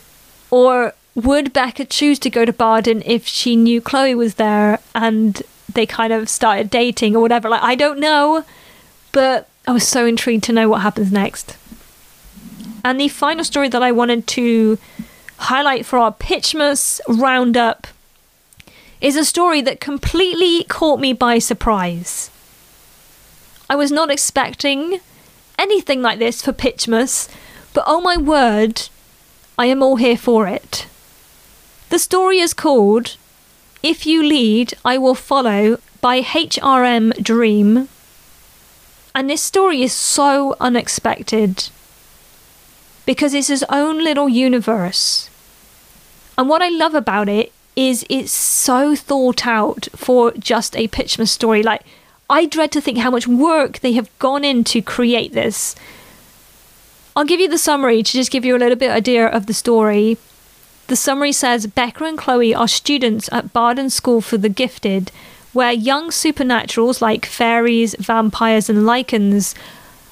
Or 0.51 0.93
would 1.15 1.53
Becca 1.53 1.85
choose 1.85 2.19
to 2.19 2.29
go 2.29 2.43
to 2.43 2.51
Barden 2.51 3.01
if 3.05 3.25
she 3.25 3.55
knew 3.55 3.79
Chloe 3.79 4.15
was 4.15 4.35
there 4.35 4.79
and 4.93 5.41
they 5.73 5.85
kind 5.85 6.11
of 6.11 6.27
started 6.27 6.69
dating 6.69 7.15
or 7.15 7.21
whatever? 7.21 7.47
Like, 7.47 7.63
I 7.63 7.75
don't 7.75 7.99
know, 7.99 8.43
but 9.13 9.47
I 9.65 9.71
was 9.71 9.87
so 9.87 10.05
intrigued 10.05 10.43
to 10.45 10.53
know 10.53 10.67
what 10.67 10.81
happens 10.81 11.11
next. 11.11 11.55
And 12.83 12.99
the 12.99 13.07
final 13.07 13.43
story 13.43 13.69
that 13.69 13.83
I 13.83 13.91
wanted 13.91 14.27
to 14.27 14.77
highlight 15.37 15.85
for 15.85 15.99
our 15.99 16.13
Pitchmas 16.13 16.99
roundup 17.07 17.87
is 19.01 19.15
a 19.15 19.25
story 19.25 19.61
that 19.61 19.79
completely 19.79 20.63
caught 20.65 20.99
me 20.99 21.13
by 21.13 21.39
surprise. 21.39 22.29
I 23.69 23.75
was 23.75 23.91
not 23.91 24.11
expecting 24.11 24.99
anything 25.57 26.01
like 26.01 26.19
this 26.19 26.41
for 26.41 26.53
Pitchmas, 26.53 27.29
but 27.73 27.83
oh 27.87 28.01
my 28.01 28.17
word, 28.17 28.89
I 29.57 29.67
am 29.67 29.83
all 29.83 29.97
here 29.97 30.17
for 30.17 30.47
it. 30.47 30.87
The 31.89 31.99
story 31.99 32.39
is 32.39 32.53
called 32.53 33.17
If 33.81 34.05
You 34.05 34.23
Lead, 34.23 34.73
I 34.83 34.97
Will 34.97 35.15
Follow 35.15 35.79
by 36.01 36.21
HRM 36.21 37.21
Dream. 37.23 37.89
And 39.15 39.29
this 39.29 39.41
story 39.41 39.81
is 39.81 39.93
so 39.93 40.55
unexpected 40.59 41.69
because 43.09 43.33
it's 43.33 43.47
his 43.47 43.65
own 43.69 44.03
little 44.03 44.29
universe. 44.29 45.31
And 46.37 46.47
what 46.47 46.61
I 46.61 46.69
love 46.69 46.93
about 46.93 47.27
it 47.27 47.51
is 47.75 48.05
it's 48.07 48.31
so 48.31 48.95
thought 48.95 49.47
out 49.47 49.87
for 49.95 50.31
just 50.33 50.77
a 50.77 50.87
Pitchmas 50.89 51.29
story. 51.29 51.63
Like, 51.63 51.81
I 52.29 52.45
dread 52.45 52.71
to 52.73 52.79
think 52.79 52.99
how 52.99 53.09
much 53.09 53.25
work 53.27 53.79
they 53.79 53.93
have 53.93 54.15
gone 54.19 54.43
in 54.43 54.63
to 54.65 54.83
create 54.83 55.33
this. 55.33 55.73
I'll 57.15 57.25
give 57.25 57.39
you 57.39 57.49
the 57.49 57.57
summary 57.57 58.03
to 58.03 58.11
just 58.11 58.29
give 58.29 58.45
you 58.45 58.55
a 58.55 58.61
little 58.61 58.77
bit 58.77 58.91
idea 58.91 59.25
of 59.25 59.47
the 59.47 59.55
story. 59.55 60.19
The 60.85 60.95
summary 60.95 61.31
says 61.31 61.65
Becca 61.65 62.03
and 62.03 62.15
Chloe 62.15 62.53
are 62.53 62.67
students 62.67 63.27
at 63.31 63.53
Barden 63.53 63.89
School 63.89 64.21
for 64.21 64.37
the 64.37 64.49
Gifted, 64.49 65.11
where 65.51 65.71
young 65.71 66.11
supernaturals 66.11 67.01
like 67.01 67.25
fairies, 67.25 67.95
vampires, 67.97 68.69
and 68.69 68.85
lycans 68.85 69.55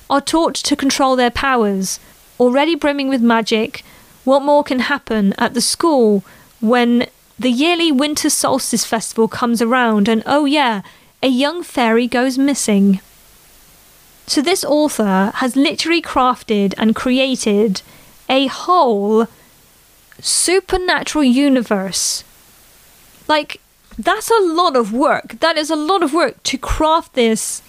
are 0.10 0.20
taught 0.20 0.56
to 0.56 0.76
control 0.76 1.16
their 1.16 1.30
powers. 1.30 2.00
Already 2.40 2.76
brimming 2.76 3.10
with 3.10 3.22
magic, 3.22 3.84
what 4.24 4.42
more 4.42 4.64
can 4.64 4.80
happen 4.80 5.34
at 5.38 5.54
the 5.54 5.62
school 5.62 6.24
when 6.60 7.08
the 7.40 7.52
yearly 7.52 7.92
winter 7.92 8.30
solstice 8.30 8.86
festival 8.86 9.28
comes 9.28 9.62
around 9.62 10.08
and 10.08 10.24
oh 10.26 10.46
yeah, 10.46 10.82
a 11.22 11.28
young 11.28 11.64
fairy 11.64 12.08
goes 12.08 12.38
missing. 12.38 13.00
So, 14.28 14.42
this 14.42 14.66
author 14.66 15.32
has 15.36 15.56
literally 15.56 16.02
crafted 16.02 16.74
and 16.78 16.96
created 16.96 17.82
a 18.30 18.48
whole 18.48 19.28
supernatural 20.20 21.24
universe. 21.24 22.24
Like, 23.28 23.62
that's 23.98 24.30
a 24.30 24.42
lot 24.42 24.76
of 24.76 24.92
work. 24.92 25.40
That 25.40 25.58
is 25.58 25.70
a 25.70 25.76
lot 25.76 26.04
of 26.04 26.14
work 26.14 26.44
to 26.44 26.58
craft 26.58 27.14
this. 27.14 27.62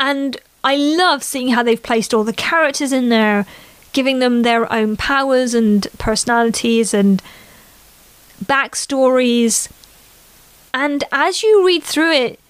And 0.00 0.36
I 0.64 0.76
love 0.76 1.22
seeing 1.22 1.48
how 1.48 1.62
they've 1.62 1.82
placed 1.82 2.12
all 2.12 2.24
the 2.24 2.32
characters 2.32 2.92
in 2.92 3.08
there, 3.08 3.46
giving 3.92 4.18
them 4.18 4.42
their 4.42 4.70
own 4.72 4.96
powers 4.96 5.54
and 5.54 5.86
personalities 5.98 6.92
and 6.94 7.22
backstories. 8.44 9.70
And 10.72 11.04
as 11.10 11.42
you 11.42 11.66
read 11.66 11.82
through 11.82 12.12
it, 12.12 12.40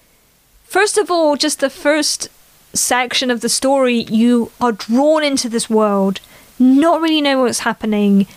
First 0.69 0.99
of 0.99 1.09
all, 1.09 1.35
just 1.35 1.61
the 1.61 1.69
first 1.71 2.29
section 2.75 3.31
of 3.31 3.41
the 3.41 3.49
story, 3.49 4.03
you 4.03 4.51
are 4.61 4.71
drawn 4.71 5.23
into 5.23 5.49
this 5.49 5.67
world, 5.67 6.19
not 6.59 7.01
really 7.01 7.21
know 7.21 7.41
what's 7.41 7.61
happening, 7.61 8.27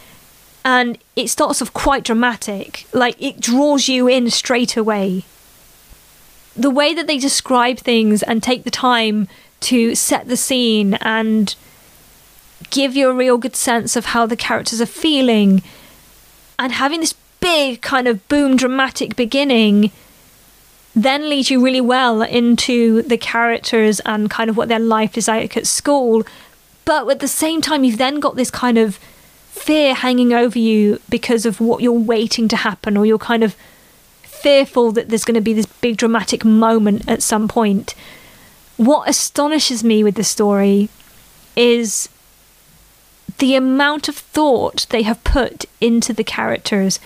and 0.65 0.97
it 1.15 1.29
starts 1.29 1.61
off 1.61 1.75
quite 1.75 2.05
dramatic. 2.05 2.87
Like 2.95 3.21
it 3.21 3.39
draws 3.39 3.87
you 3.87 4.09
in 4.09 4.31
straight 4.31 4.79
away. 4.79 5.25
The 6.57 6.71
way 6.71 6.95
that 6.95 7.07
they 7.07 7.19
describe 7.19 7.77
things 7.77 8.23
and 8.23 8.43
take 8.43 8.65
the 8.65 8.71
time 8.71 9.29
to 9.69 9.95
set 9.95 10.27
the 10.27 10.37
scene 10.39 10.95
and 11.03 11.55
give 12.71 12.97
you 12.97 13.09
a 13.09 13.15
real 13.15 13.39
good 13.39 13.57
sense 13.57 13.97
of 13.97 14.07
how 14.07 14.27
the 14.27 14.37
characters 14.37 14.81
are 14.81 14.87
feeling, 14.87 15.63
and 16.59 16.73
having 16.73 17.01
this 17.01 17.15
big 17.41 17.81
kind 17.83 18.07
of 18.07 18.27
boom 18.29 18.57
dramatic 18.57 19.17
beginning 19.17 19.91
then 20.95 21.29
leads 21.29 21.51
you 21.51 21.65
really 21.65 21.81
well 21.81 22.23
into 22.23 23.03
the 23.03 23.17
characters 23.17 23.99
and 24.01 24.31
kind 24.31 24.51
of 24.51 24.57
what 24.57 24.69
their 24.69 24.79
life 24.79 25.17
is 25.17 25.27
like 25.27 25.57
at 25.57 25.67
school. 25.67 26.23
But 26.85 27.09
at 27.09 27.21
the 27.21 27.29
same 27.29 27.63
time, 27.63 27.83
you've 27.83 27.99
then 27.99 28.21
got 28.21 28.37
this 28.37 28.51
kind 28.51 28.77
of 28.77 28.97
fear 29.51 29.95
hanging 29.95 30.33
over 30.33 30.59
you 30.59 31.01
because 31.09 31.47
of 31.47 31.61
what 31.61 31.83
you're 31.83 31.93
waiting 31.93 32.47
to 32.49 32.57
happen, 32.57 32.97
or 32.97 33.07
you're 33.07 33.19
kind 33.19 33.43
of 33.43 33.57
fearful 34.23 34.93
that 34.93 35.09
there's 35.09 35.25
going 35.25 35.35
to 35.35 35.41
be 35.41 35.55
this 35.55 35.67
big 35.67 35.97
dramatic 35.97 36.45
moment 36.45 37.09
at 37.09 37.23
some 37.23 37.49
point. 37.49 37.95
What 38.77 39.09
astonishes 39.09 39.83
me 39.83 40.05
with 40.05 40.17
the 40.17 40.25
story 40.25 40.91
is 41.57 42.09
the 43.43 43.57
amount 43.57 44.09
of 44.09 44.15
thought 44.15 44.87
they 44.91 45.03
have 45.03 45.25
put 45.25 45.65
into 45.81 46.13
the 46.13 46.23
characters 46.23 47.01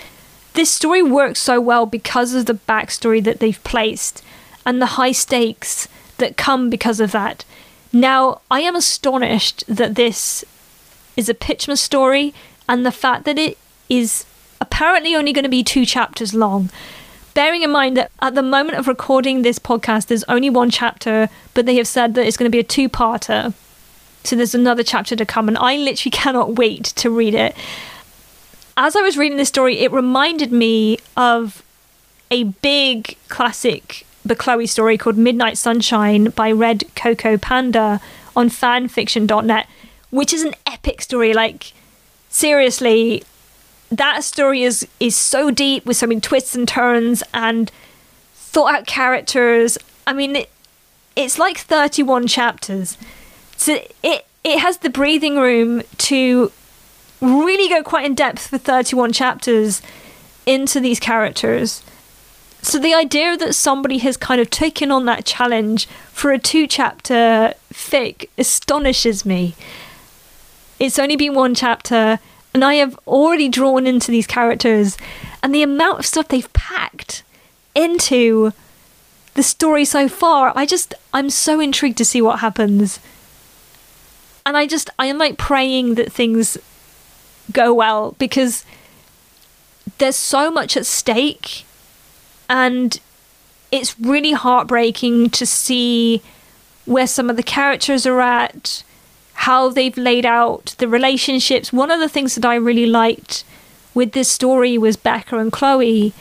this 0.53 0.70
story 0.70 1.03
works 1.03 1.39
so 1.39 1.61
well 1.61 1.87
because 1.87 2.34
of 2.34 2.47
the 2.47 2.55
backstory 2.55 3.22
that 3.24 3.41
they've 3.41 3.62
placed 3.62 4.22
and 4.64 4.80
the 4.80 4.97
high 4.97 5.12
stakes 5.12 5.87
that 6.16 6.37
come 6.39 6.70
because 6.70 6.99
of 6.99 7.12
that. 7.12 7.45
Now, 7.93 8.41
I 8.51 8.61
am 8.61 8.74
astonished 8.74 9.64
that 9.68 9.95
this 9.95 10.47
is 11.14 11.28
a 11.28 11.34
Pitchmas 11.34 11.78
story 11.78 12.32
and 12.68 12.84
the 12.84 12.91
fact 12.91 13.24
that 13.24 13.39
it 13.39 13.59
is 13.91 14.24
apparently 14.59 15.14
only 15.14 15.34
going 15.34 15.45
to 15.45 15.51
be 15.51 15.62
two 15.62 15.84
chapters 15.84 16.32
long. 16.32 16.70
Bearing 17.34 17.62
in 17.62 17.70
mind 17.70 17.99
that 17.99 18.11
at 18.20 18.34
the 18.34 18.43
moment 18.43 18.78
of 18.78 18.89
recording 18.89 19.43
this 19.43 19.59
podcast, 19.59 20.07
there's 20.07 20.24
only 20.24 20.49
one 20.49 20.70
chapter, 20.70 21.28
but 21.53 21.66
they 21.66 21.76
have 21.76 21.87
said 21.87 22.14
that 22.14 22.26
it's 22.26 22.39
going 22.39 22.51
to 22.51 22.57
be 22.57 22.61
a 22.61 22.64
two 22.64 22.89
parter. 22.89 23.53
So 24.27 24.37
there's 24.37 24.55
another 24.55 24.83
chapter 24.83 25.16
to 25.16 25.24
come, 25.24 25.49
and 25.49 25.57
I 25.59 25.77
literally 25.77 26.11
cannot 26.12 26.57
wait 26.57 26.85
to 26.85 27.11
read 27.11 27.35
it 27.35 27.55
as 28.77 28.95
I 28.95 29.01
was 29.01 29.16
reading 29.16 29.39
this 29.39 29.49
story, 29.49 29.79
it 29.79 29.91
reminded 29.91 30.53
me 30.53 30.99
of 31.16 31.62
a 32.31 32.45
big 32.45 33.16
classic 33.29 34.07
Bechloe 34.27 34.68
story 34.68 34.99
called 34.99 35.16
Midnight 35.16 35.57
Sunshine 35.57 36.31
by 36.31 36.53
Red 36.53 36.85
Coco 36.95 37.39
Panda 37.39 38.01
on 38.35 38.51
fanfiction.net, 38.51 39.66
which 40.11 40.33
is 40.33 40.43
an 40.43 40.55
epic 40.66 41.01
story. 41.01 41.33
Like, 41.33 41.72
seriously, 42.29 43.22
that 43.91 44.24
story 44.24 44.62
is 44.62 44.87
is 45.01 45.16
so 45.16 45.51
deep 45.51 45.87
with 45.87 45.97
so 45.97 46.07
many 46.07 46.20
twists 46.20 46.55
and 46.55 46.68
turns 46.68 47.22
and 47.33 47.70
thought 48.35 48.74
out 48.74 48.87
characters. 48.87 49.79
I 50.07 50.12
mean, 50.12 50.37
it, 50.37 50.51
it's 51.14 51.39
like 51.39 51.59
31 51.59 52.27
chapters. 52.27 52.99
So 53.57 53.80
it 54.02 54.26
it 54.44 54.61
has 54.61 54.78
the 54.78 54.90
breathing 54.90 55.36
room 55.38 55.82
to 55.98 56.52
really 57.20 57.68
go 57.68 57.82
quite 57.82 58.07
in 58.07 58.14
depth 58.14 58.46
for 58.46 58.59
31 58.59 59.12
chapters 59.12 59.82
into 60.46 60.78
these 60.78 61.00
characters. 61.00 61.82
So 62.62 62.78
the 62.78 62.94
idea 62.94 63.36
that 63.36 63.54
somebody 63.54 63.98
has 63.98 64.16
kind 64.16 64.40
of 64.40 64.50
taken 64.50 64.90
on 64.92 65.04
that 65.07 65.24
challenge 65.24 65.86
for 66.12 66.32
a 66.32 66.38
two 66.38 66.66
chapter 66.66 67.54
fic 67.72 68.28
astonishes 68.38 69.24
me. 69.24 69.54
It's 70.78 70.98
only 70.98 71.16
been 71.16 71.34
one 71.34 71.54
chapter, 71.54 72.18
and 72.54 72.64
I 72.64 72.74
have 72.74 72.98
already 73.07 73.48
drawn 73.48 73.86
into 73.86 74.11
these 74.11 74.26
characters, 74.26 74.96
and 75.42 75.54
the 75.54 75.62
amount 75.62 76.00
of 76.00 76.07
stuff 76.07 76.28
they've 76.28 76.52
packed 76.52 77.22
into 77.74 78.52
the 79.34 79.42
story 79.42 79.84
so 79.84 80.09
far, 80.09 80.52
I 80.57 80.66
just, 80.66 80.94
I'm 81.12 81.30
so 81.30 81.61
intrigued 81.61 81.98
to 81.98 82.04
see 82.04 82.22
what 82.22 82.40
happens. 82.40 83.00
And 84.47 84.57
I 84.57 84.66
just, 84.66 84.88
I 84.97 85.07
am 85.07 85.18
like 85.18 85.36
praying 85.36 85.97
that 85.97 86.12
things 86.12 86.57
go 87.53 87.74
well 87.74 88.14
because 88.18 88.64
there's 89.99 90.16
so 90.16 90.51
much 90.51 90.76
at 90.76 90.86
stake 90.86 91.64
and 92.49 92.99
it's 93.72 93.99
really 93.99 94.32
heartbreaking 94.32 95.30
to 95.30 95.44
see 95.44 96.22
where 96.84 97.09
some 97.09 97.28
of 97.28 97.36
the 97.36 97.42
characters 97.42 98.07
are 98.07 98.20
at, 98.20 98.84
how 99.34 99.68
they've 99.68 99.97
laid 99.97 100.24
out 100.24 100.76
the 100.78 100.86
relationships. 100.86 101.72
One 101.72 101.90
of 101.90 101.99
the 101.99 102.09
things 102.09 102.36
that 102.36 102.44
I 102.44 102.55
really 102.55 102.86
liked 102.86 103.42
with 103.94 104.12
this 104.12 104.28
story 104.28 104.78
was 104.78 104.97
Becca 104.97 105.38
and 105.38 105.51
Chloe, 105.51 106.12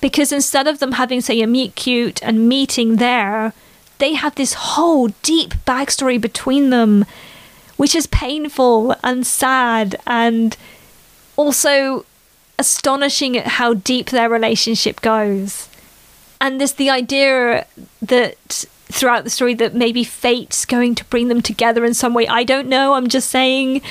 because 0.00 0.32
instead 0.32 0.66
of 0.66 0.80
them 0.80 0.92
having, 0.92 1.20
say, 1.20 1.40
a 1.40 1.46
meet 1.46 1.76
cute 1.76 2.20
and 2.24 2.48
meeting 2.48 2.96
there, 2.96 3.52
they 3.98 4.14
have 4.14 4.34
this 4.34 4.54
whole 4.54 5.08
deep 5.22 5.54
backstory 5.66 6.20
between 6.20 6.70
them, 6.70 7.04
which 7.76 7.94
is 7.94 8.06
painful 8.06 8.94
and 9.02 9.26
sad 9.26 9.96
and 10.06 10.56
also 11.36 12.04
astonishing 12.58 13.36
at 13.36 13.46
how 13.46 13.74
deep 13.74 14.10
their 14.10 14.28
relationship 14.28 15.00
goes. 15.00 15.68
And 16.40 16.60
there's 16.60 16.74
the 16.74 16.90
idea 16.90 17.66
that 18.02 18.64
throughout 18.86 19.24
the 19.24 19.30
story 19.30 19.54
that 19.54 19.74
maybe 19.74 20.04
fate's 20.04 20.64
going 20.64 20.94
to 20.94 21.04
bring 21.06 21.28
them 21.28 21.42
together 21.42 21.84
in 21.84 21.94
some 21.94 22.14
way. 22.14 22.28
I 22.28 22.44
don't 22.44 22.68
know, 22.68 22.94
I'm 22.94 23.08
just 23.08 23.30
saying 23.30 23.82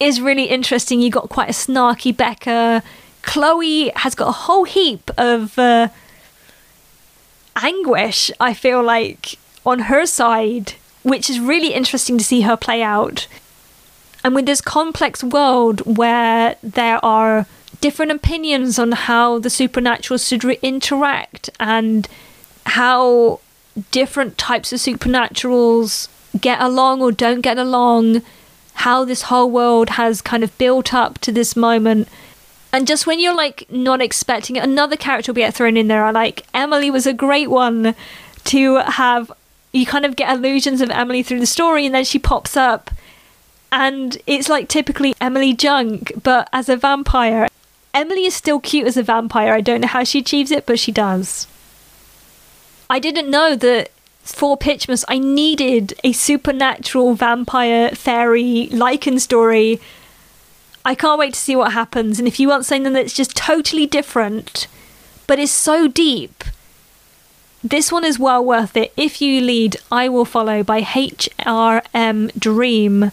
is 0.00 0.20
really 0.20 0.44
interesting. 0.44 1.00
You 1.00 1.10
got 1.10 1.28
quite 1.28 1.48
a 1.48 1.52
snarky 1.52 2.16
Becca. 2.16 2.82
Chloe 3.22 3.90
has 3.94 4.14
got 4.14 4.28
a 4.28 4.32
whole 4.32 4.64
heap 4.64 5.10
of 5.16 5.58
uh, 5.58 5.88
anguish, 7.56 8.30
I 8.40 8.54
feel 8.54 8.82
like, 8.82 9.38
on 9.64 9.80
her 9.80 10.06
side, 10.06 10.74
which 11.02 11.28
is 11.28 11.40
really 11.40 11.72
interesting 11.72 12.18
to 12.18 12.24
see 12.24 12.42
her 12.42 12.56
play 12.56 12.82
out. 12.82 13.26
And 14.24 14.34
with 14.34 14.46
this 14.46 14.60
complex 14.60 15.24
world 15.24 15.80
where 15.80 16.56
there 16.62 17.04
are 17.04 17.46
different 17.80 18.12
opinions 18.12 18.78
on 18.78 18.92
how 18.92 19.38
the 19.38 19.50
supernatural 19.50 20.18
should 20.18 20.44
re- 20.44 20.58
interact 20.62 21.50
and 21.58 22.08
how 22.66 23.40
different 23.90 24.38
types 24.38 24.72
of 24.72 24.78
supernaturals 24.78 26.08
get 26.40 26.60
along 26.60 27.02
or 27.02 27.10
don't 27.10 27.40
get 27.40 27.58
along, 27.58 28.22
how 28.74 29.04
this 29.04 29.22
whole 29.22 29.50
world 29.50 29.90
has 29.90 30.22
kind 30.22 30.44
of 30.44 30.56
built 30.58 30.94
up 30.94 31.18
to 31.18 31.32
this 31.32 31.56
moment. 31.56 32.08
And 32.72 32.86
just 32.86 33.06
when 33.06 33.20
you're 33.20 33.34
like 33.34 33.66
not 33.70 34.00
expecting 34.00 34.56
it, 34.56 34.64
another 34.64 34.96
character 34.96 35.32
will 35.32 35.36
get 35.36 35.54
thrown 35.54 35.76
in 35.76 35.88
there. 35.88 36.04
I 36.04 36.10
like 36.10 36.46
Emily 36.54 36.90
was 36.90 37.06
a 37.06 37.12
great 37.12 37.50
one 37.50 37.94
to 38.44 38.76
have. 38.76 39.30
You 39.72 39.86
kind 39.86 40.04
of 40.04 40.16
get 40.16 40.34
illusions 40.34 40.80
of 40.80 40.90
Emily 40.90 41.22
through 41.22 41.40
the 41.40 41.46
story, 41.46 41.86
and 41.86 41.94
then 41.94 42.04
she 42.04 42.18
pops 42.18 42.56
up 42.56 42.90
and 43.72 44.18
it's 44.26 44.50
like 44.50 44.68
typically 44.68 45.14
Emily 45.20 45.54
Junk, 45.54 46.12
but 46.22 46.48
as 46.52 46.68
a 46.68 46.76
vampire. 46.76 47.48
Emily 47.94 48.26
is 48.26 48.34
still 48.34 48.60
cute 48.60 48.86
as 48.86 48.96
a 48.96 49.02
vampire. 49.02 49.52
I 49.52 49.60
don't 49.62 49.80
know 49.80 49.88
how 49.88 50.04
she 50.04 50.20
achieves 50.20 50.50
it, 50.50 50.66
but 50.66 50.78
she 50.78 50.92
does. 50.92 51.46
I 52.88 52.98
didn't 52.98 53.30
know 53.30 53.56
that 53.56 53.90
for 54.22 54.56
Pitchmas 54.56 55.04
I 55.08 55.18
needed 55.18 55.94
a 56.04 56.12
supernatural 56.12 57.14
vampire 57.14 57.90
fairy 57.90 58.68
lycan 58.70 59.18
story. 59.18 59.80
I 60.84 60.94
can't 60.94 61.18
wait 61.18 61.34
to 61.34 61.40
see 61.40 61.56
what 61.56 61.72
happens. 61.72 62.18
And 62.18 62.26
if 62.26 62.40
you 62.40 62.48
want 62.48 62.66
something 62.66 62.92
that's 62.92 63.14
just 63.14 63.36
totally 63.36 63.86
different, 63.86 64.66
but 65.26 65.38
is 65.38 65.52
so 65.52 65.86
deep, 65.88 66.44
this 67.62 67.92
one 67.92 68.04
is 68.04 68.18
well 68.18 68.44
worth 68.44 68.76
it. 68.76 68.92
If 68.96 69.20
you 69.22 69.40
lead, 69.40 69.76
I 69.90 70.08
will 70.08 70.24
follow 70.24 70.62
by 70.62 70.82
HRM 70.82 72.38
Dream 72.38 73.12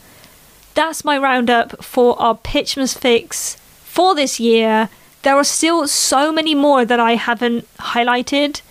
that's 0.80 1.04
my 1.04 1.18
roundup 1.18 1.84
for 1.84 2.18
our 2.22 2.38
Pitchmas 2.38 2.98
Fics 2.98 3.58
for 3.84 4.16
this 4.16 4.40
year. 4.40 4.88
There 5.24 5.36
are 5.36 5.44
still 5.44 5.90
so 5.90 6.32
many 6.32 6.56
more 6.56 6.86
that 6.86 7.02
I 7.02 7.16
haven't 7.16 7.68
highlighted, 7.80 8.62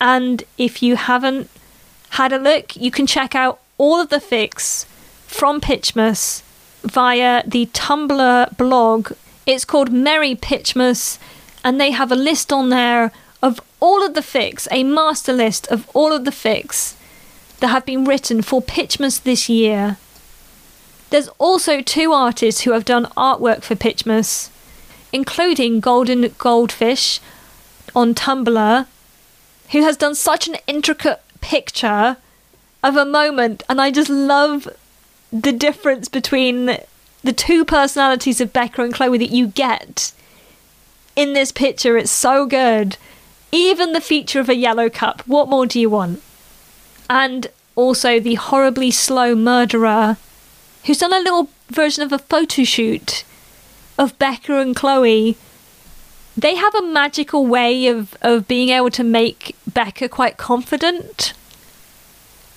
and 0.00 0.42
if 0.56 0.82
you 0.82 0.96
haven't 0.96 1.50
had 2.10 2.32
a 2.32 2.38
look, 2.38 2.76
you 2.76 2.90
can 2.90 3.06
check 3.06 3.34
out 3.34 3.60
all 3.76 4.00
of 4.00 4.08
the 4.08 4.16
fics 4.20 4.86
from 5.26 5.60
Pitchmas 5.60 6.42
via 6.82 7.42
the 7.46 7.66
Tumblr 7.66 8.56
blog. 8.56 9.12
It's 9.46 9.64
called 9.64 9.92
Merry 9.92 10.34
Pitchmas, 10.34 11.18
and 11.64 11.80
they 11.80 11.90
have 11.90 12.12
a 12.12 12.16
list 12.16 12.52
on 12.52 12.68
there 12.70 13.12
of 13.42 13.60
all 13.80 14.04
of 14.04 14.14
the 14.14 14.20
fics, 14.20 14.68
a 14.70 14.84
master 14.84 15.32
list 15.32 15.66
of 15.68 15.88
all 15.94 16.12
of 16.12 16.24
the 16.24 16.30
fics 16.30 16.94
that 17.60 17.68
have 17.68 17.86
been 17.86 18.04
written 18.04 18.42
for 18.42 18.62
Pitchmas 18.62 19.22
this 19.22 19.48
year. 19.48 19.96
There's 21.10 21.28
also 21.38 21.80
two 21.80 22.12
artists 22.12 22.62
who 22.62 22.72
have 22.72 22.84
done 22.84 23.06
artwork 23.16 23.62
for 23.62 23.74
Pitchmas, 23.74 24.50
including 25.12 25.80
Golden 25.80 26.34
Goldfish 26.38 27.20
on 27.94 28.14
Tumblr, 28.14 28.86
who 29.72 29.82
has 29.82 29.96
done 29.96 30.14
such 30.14 30.48
an 30.48 30.56
intricate 30.66 31.20
picture 31.40 32.16
of 32.82 32.96
a 32.96 33.04
moment, 33.04 33.62
and 33.68 33.80
I 33.80 33.90
just 33.90 34.08
love 34.08 34.68
the 35.32 35.52
difference 35.52 36.08
between 36.08 36.78
the 37.22 37.32
two 37.32 37.64
personalities 37.64 38.40
of 38.40 38.52
Becca 38.52 38.82
and 38.82 38.94
Chloe 38.94 39.18
that 39.18 39.30
you 39.30 39.48
get 39.48 40.12
in 41.16 41.32
this 41.32 41.52
picture. 41.52 41.96
It's 41.96 42.10
so 42.10 42.46
good. 42.46 42.96
Even 43.52 43.92
the 43.92 44.00
feature 44.00 44.40
of 44.40 44.48
a 44.48 44.54
yellow 44.54 44.88
cup. 44.88 45.22
What 45.26 45.48
more 45.48 45.66
do 45.66 45.78
you 45.78 45.90
want? 45.90 46.22
And 47.08 47.48
also 47.76 48.20
the 48.20 48.36
horribly 48.36 48.90
slow 48.90 49.34
murderer 49.34 50.16
who's 50.84 50.98
done 50.98 51.12
a 51.12 51.18
little 51.18 51.50
version 51.68 52.02
of 52.02 52.12
a 52.12 52.18
photo 52.18 52.64
shoot 52.64 53.24
of 53.98 54.18
Becca 54.18 54.58
and 54.58 54.74
Chloe. 54.74 55.36
They 56.36 56.54
have 56.54 56.74
a 56.74 56.82
magical 56.82 57.44
way 57.44 57.86
of, 57.88 58.16
of 58.22 58.48
being 58.48 58.70
able 58.70 58.90
to 58.92 59.04
make 59.04 59.56
Becca 59.66 60.08
quite 60.08 60.36
confident. 60.36 61.34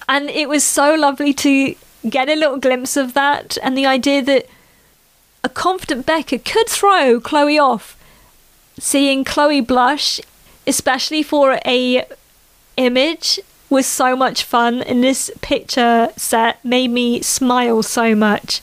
And 0.07 0.30
it 0.30 0.47
was 0.47 0.63
so 0.63 0.95
lovely 0.95 1.34
to 1.34 1.76
get 2.10 2.30
a 2.30 2.36
little 2.36 2.58
glimpse 2.58 2.97
of 2.97 3.14
that 3.14 3.58
and 3.64 3.78
the 3.78 3.86
idea 3.86 4.22
that 4.22 4.47
a 5.43 5.49
confident 5.49 6.06
Becca 6.06 6.39
could 6.39 6.68
throw 6.68 7.20
Chloe 7.20 7.60
off. 7.60 7.97
Seeing 8.80 9.24
Chloe 9.24 9.62
blush, 9.62 10.20
especially 10.66 11.22
for 11.24 11.60
a 11.66 12.06
image 12.78 13.39
was 13.70 13.86
so 13.86 14.16
much 14.16 14.43
fun, 14.43 14.82
and 14.84 15.04
this 15.04 15.32
picture 15.41 16.10
set 16.16 16.64
made 16.64 16.89
me 16.89 17.22
smile 17.22 17.84
so 17.84 18.16
much. 18.16 18.62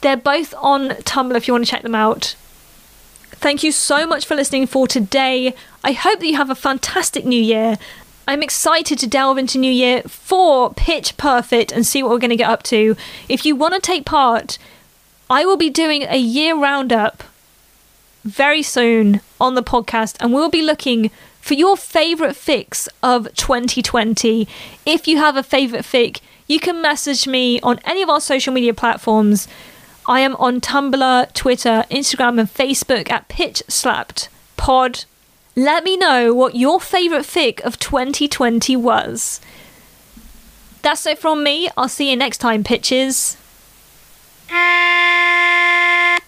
They're 0.00 0.16
both 0.16 0.54
on 0.58 0.90
Tumblr 0.90 1.36
if 1.36 1.46
you 1.46 1.54
want 1.54 1.64
to 1.64 1.70
check 1.70 1.82
them 1.82 1.94
out. 1.94 2.34
Thank 3.32 3.62
you 3.62 3.72
so 3.72 4.06
much 4.06 4.24
for 4.24 4.34
listening 4.34 4.66
for 4.66 4.86
today. 4.86 5.54
I 5.84 5.92
hope 5.92 6.20
that 6.20 6.26
you 6.26 6.36
have 6.36 6.50
a 6.50 6.54
fantastic 6.54 7.24
new 7.24 7.40
year. 7.40 7.76
I'm 8.28 8.42
excited 8.42 8.98
to 8.98 9.06
delve 9.06 9.38
into 9.38 9.56
New 9.56 9.70
Year 9.70 10.02
for 10.02 10.74
Pitch 10.74 11.16
Perfect 11.16 11.70
and 11.70 11.86
see 11.86 12.02
what 12.02 12.10
we're 12.10 12.18
going 12.18 12.30
to 12.30 12.36
get 12.36 12.50
up 12.50 12.64
to. 12.64 12.96
If 13.28 13.46
you 13.46 13.54
want 13.54 13.74
to 13.74 13.80
take 13.80 14.04
part, 14.04 14.58
I 15.30 15.44
will 15.44 15.56
be 15.56 15.70
doing 15.70 16.02
a 16.02 16.16
year 16.16 16.56
roundup 16.56 17.22
very 18.24 18.62
soon 18.62 19.20
on 19.40 19.54
the 19.54 19.62
podcast, 19.62 20.16
and 20.18 20.32
we'll 20.32 20.50
be 20.50 20.62
looking 20.62 21.12
for 21.40 21.54
your 21.54 21.76
favourite 21.76 22.34
fics 22.34 22.88
of 23.00 23.32
2020. 23.34 24.48
If 24.84 25.06
you 25.06 25.18
have 25.18 25.36
a 25.36 25.44
favourite 25.44 25.84
fic, 25.84 26.20
you 26.48 26.58
can 26.58 26.82
message 26.82 27.28
me 27.28 27.60
on 27.60 27.78
any 27.84 28.02
of 28.02 28.08
our 28.08 28.20
social 28.20 28.52
media 28.52 28.74
platforms. 28.74 29.46
I 30.08 30.18
am 30.20 30.34
on 30.36 30.60
Tumblr, 30.60 31.32
Twitter, 31.32 31.84
Instagram, 31.92 32.40
and 32.40 32.52
Facebook 32.52 33.08
at 33.08 33.28
Pitch 33.28 33.62
Slapped 33.68 34.28
Pod. 34.56 35.04
Let 35.58 35.84
me 35.84 35.96
know 35.96 36.34
what 36.34 36.54
your 36.54 36.78
favourite 36.78 37.24
fic 37.24 37.62
of 37.62 37.78
2020 37.78 38.76
was. 38.76 39.40
That's 40.82 41.06
it 41.06 41.18
from 41.18 41.42
me. 41.42 41.70
I'll 41.78 41.88
see 41.88 42.10
you 42.10 42.16
next 42.16 42.38
time, 42.38 42.62
pitches. 42.62 43.38
Uh, 44.50 46.18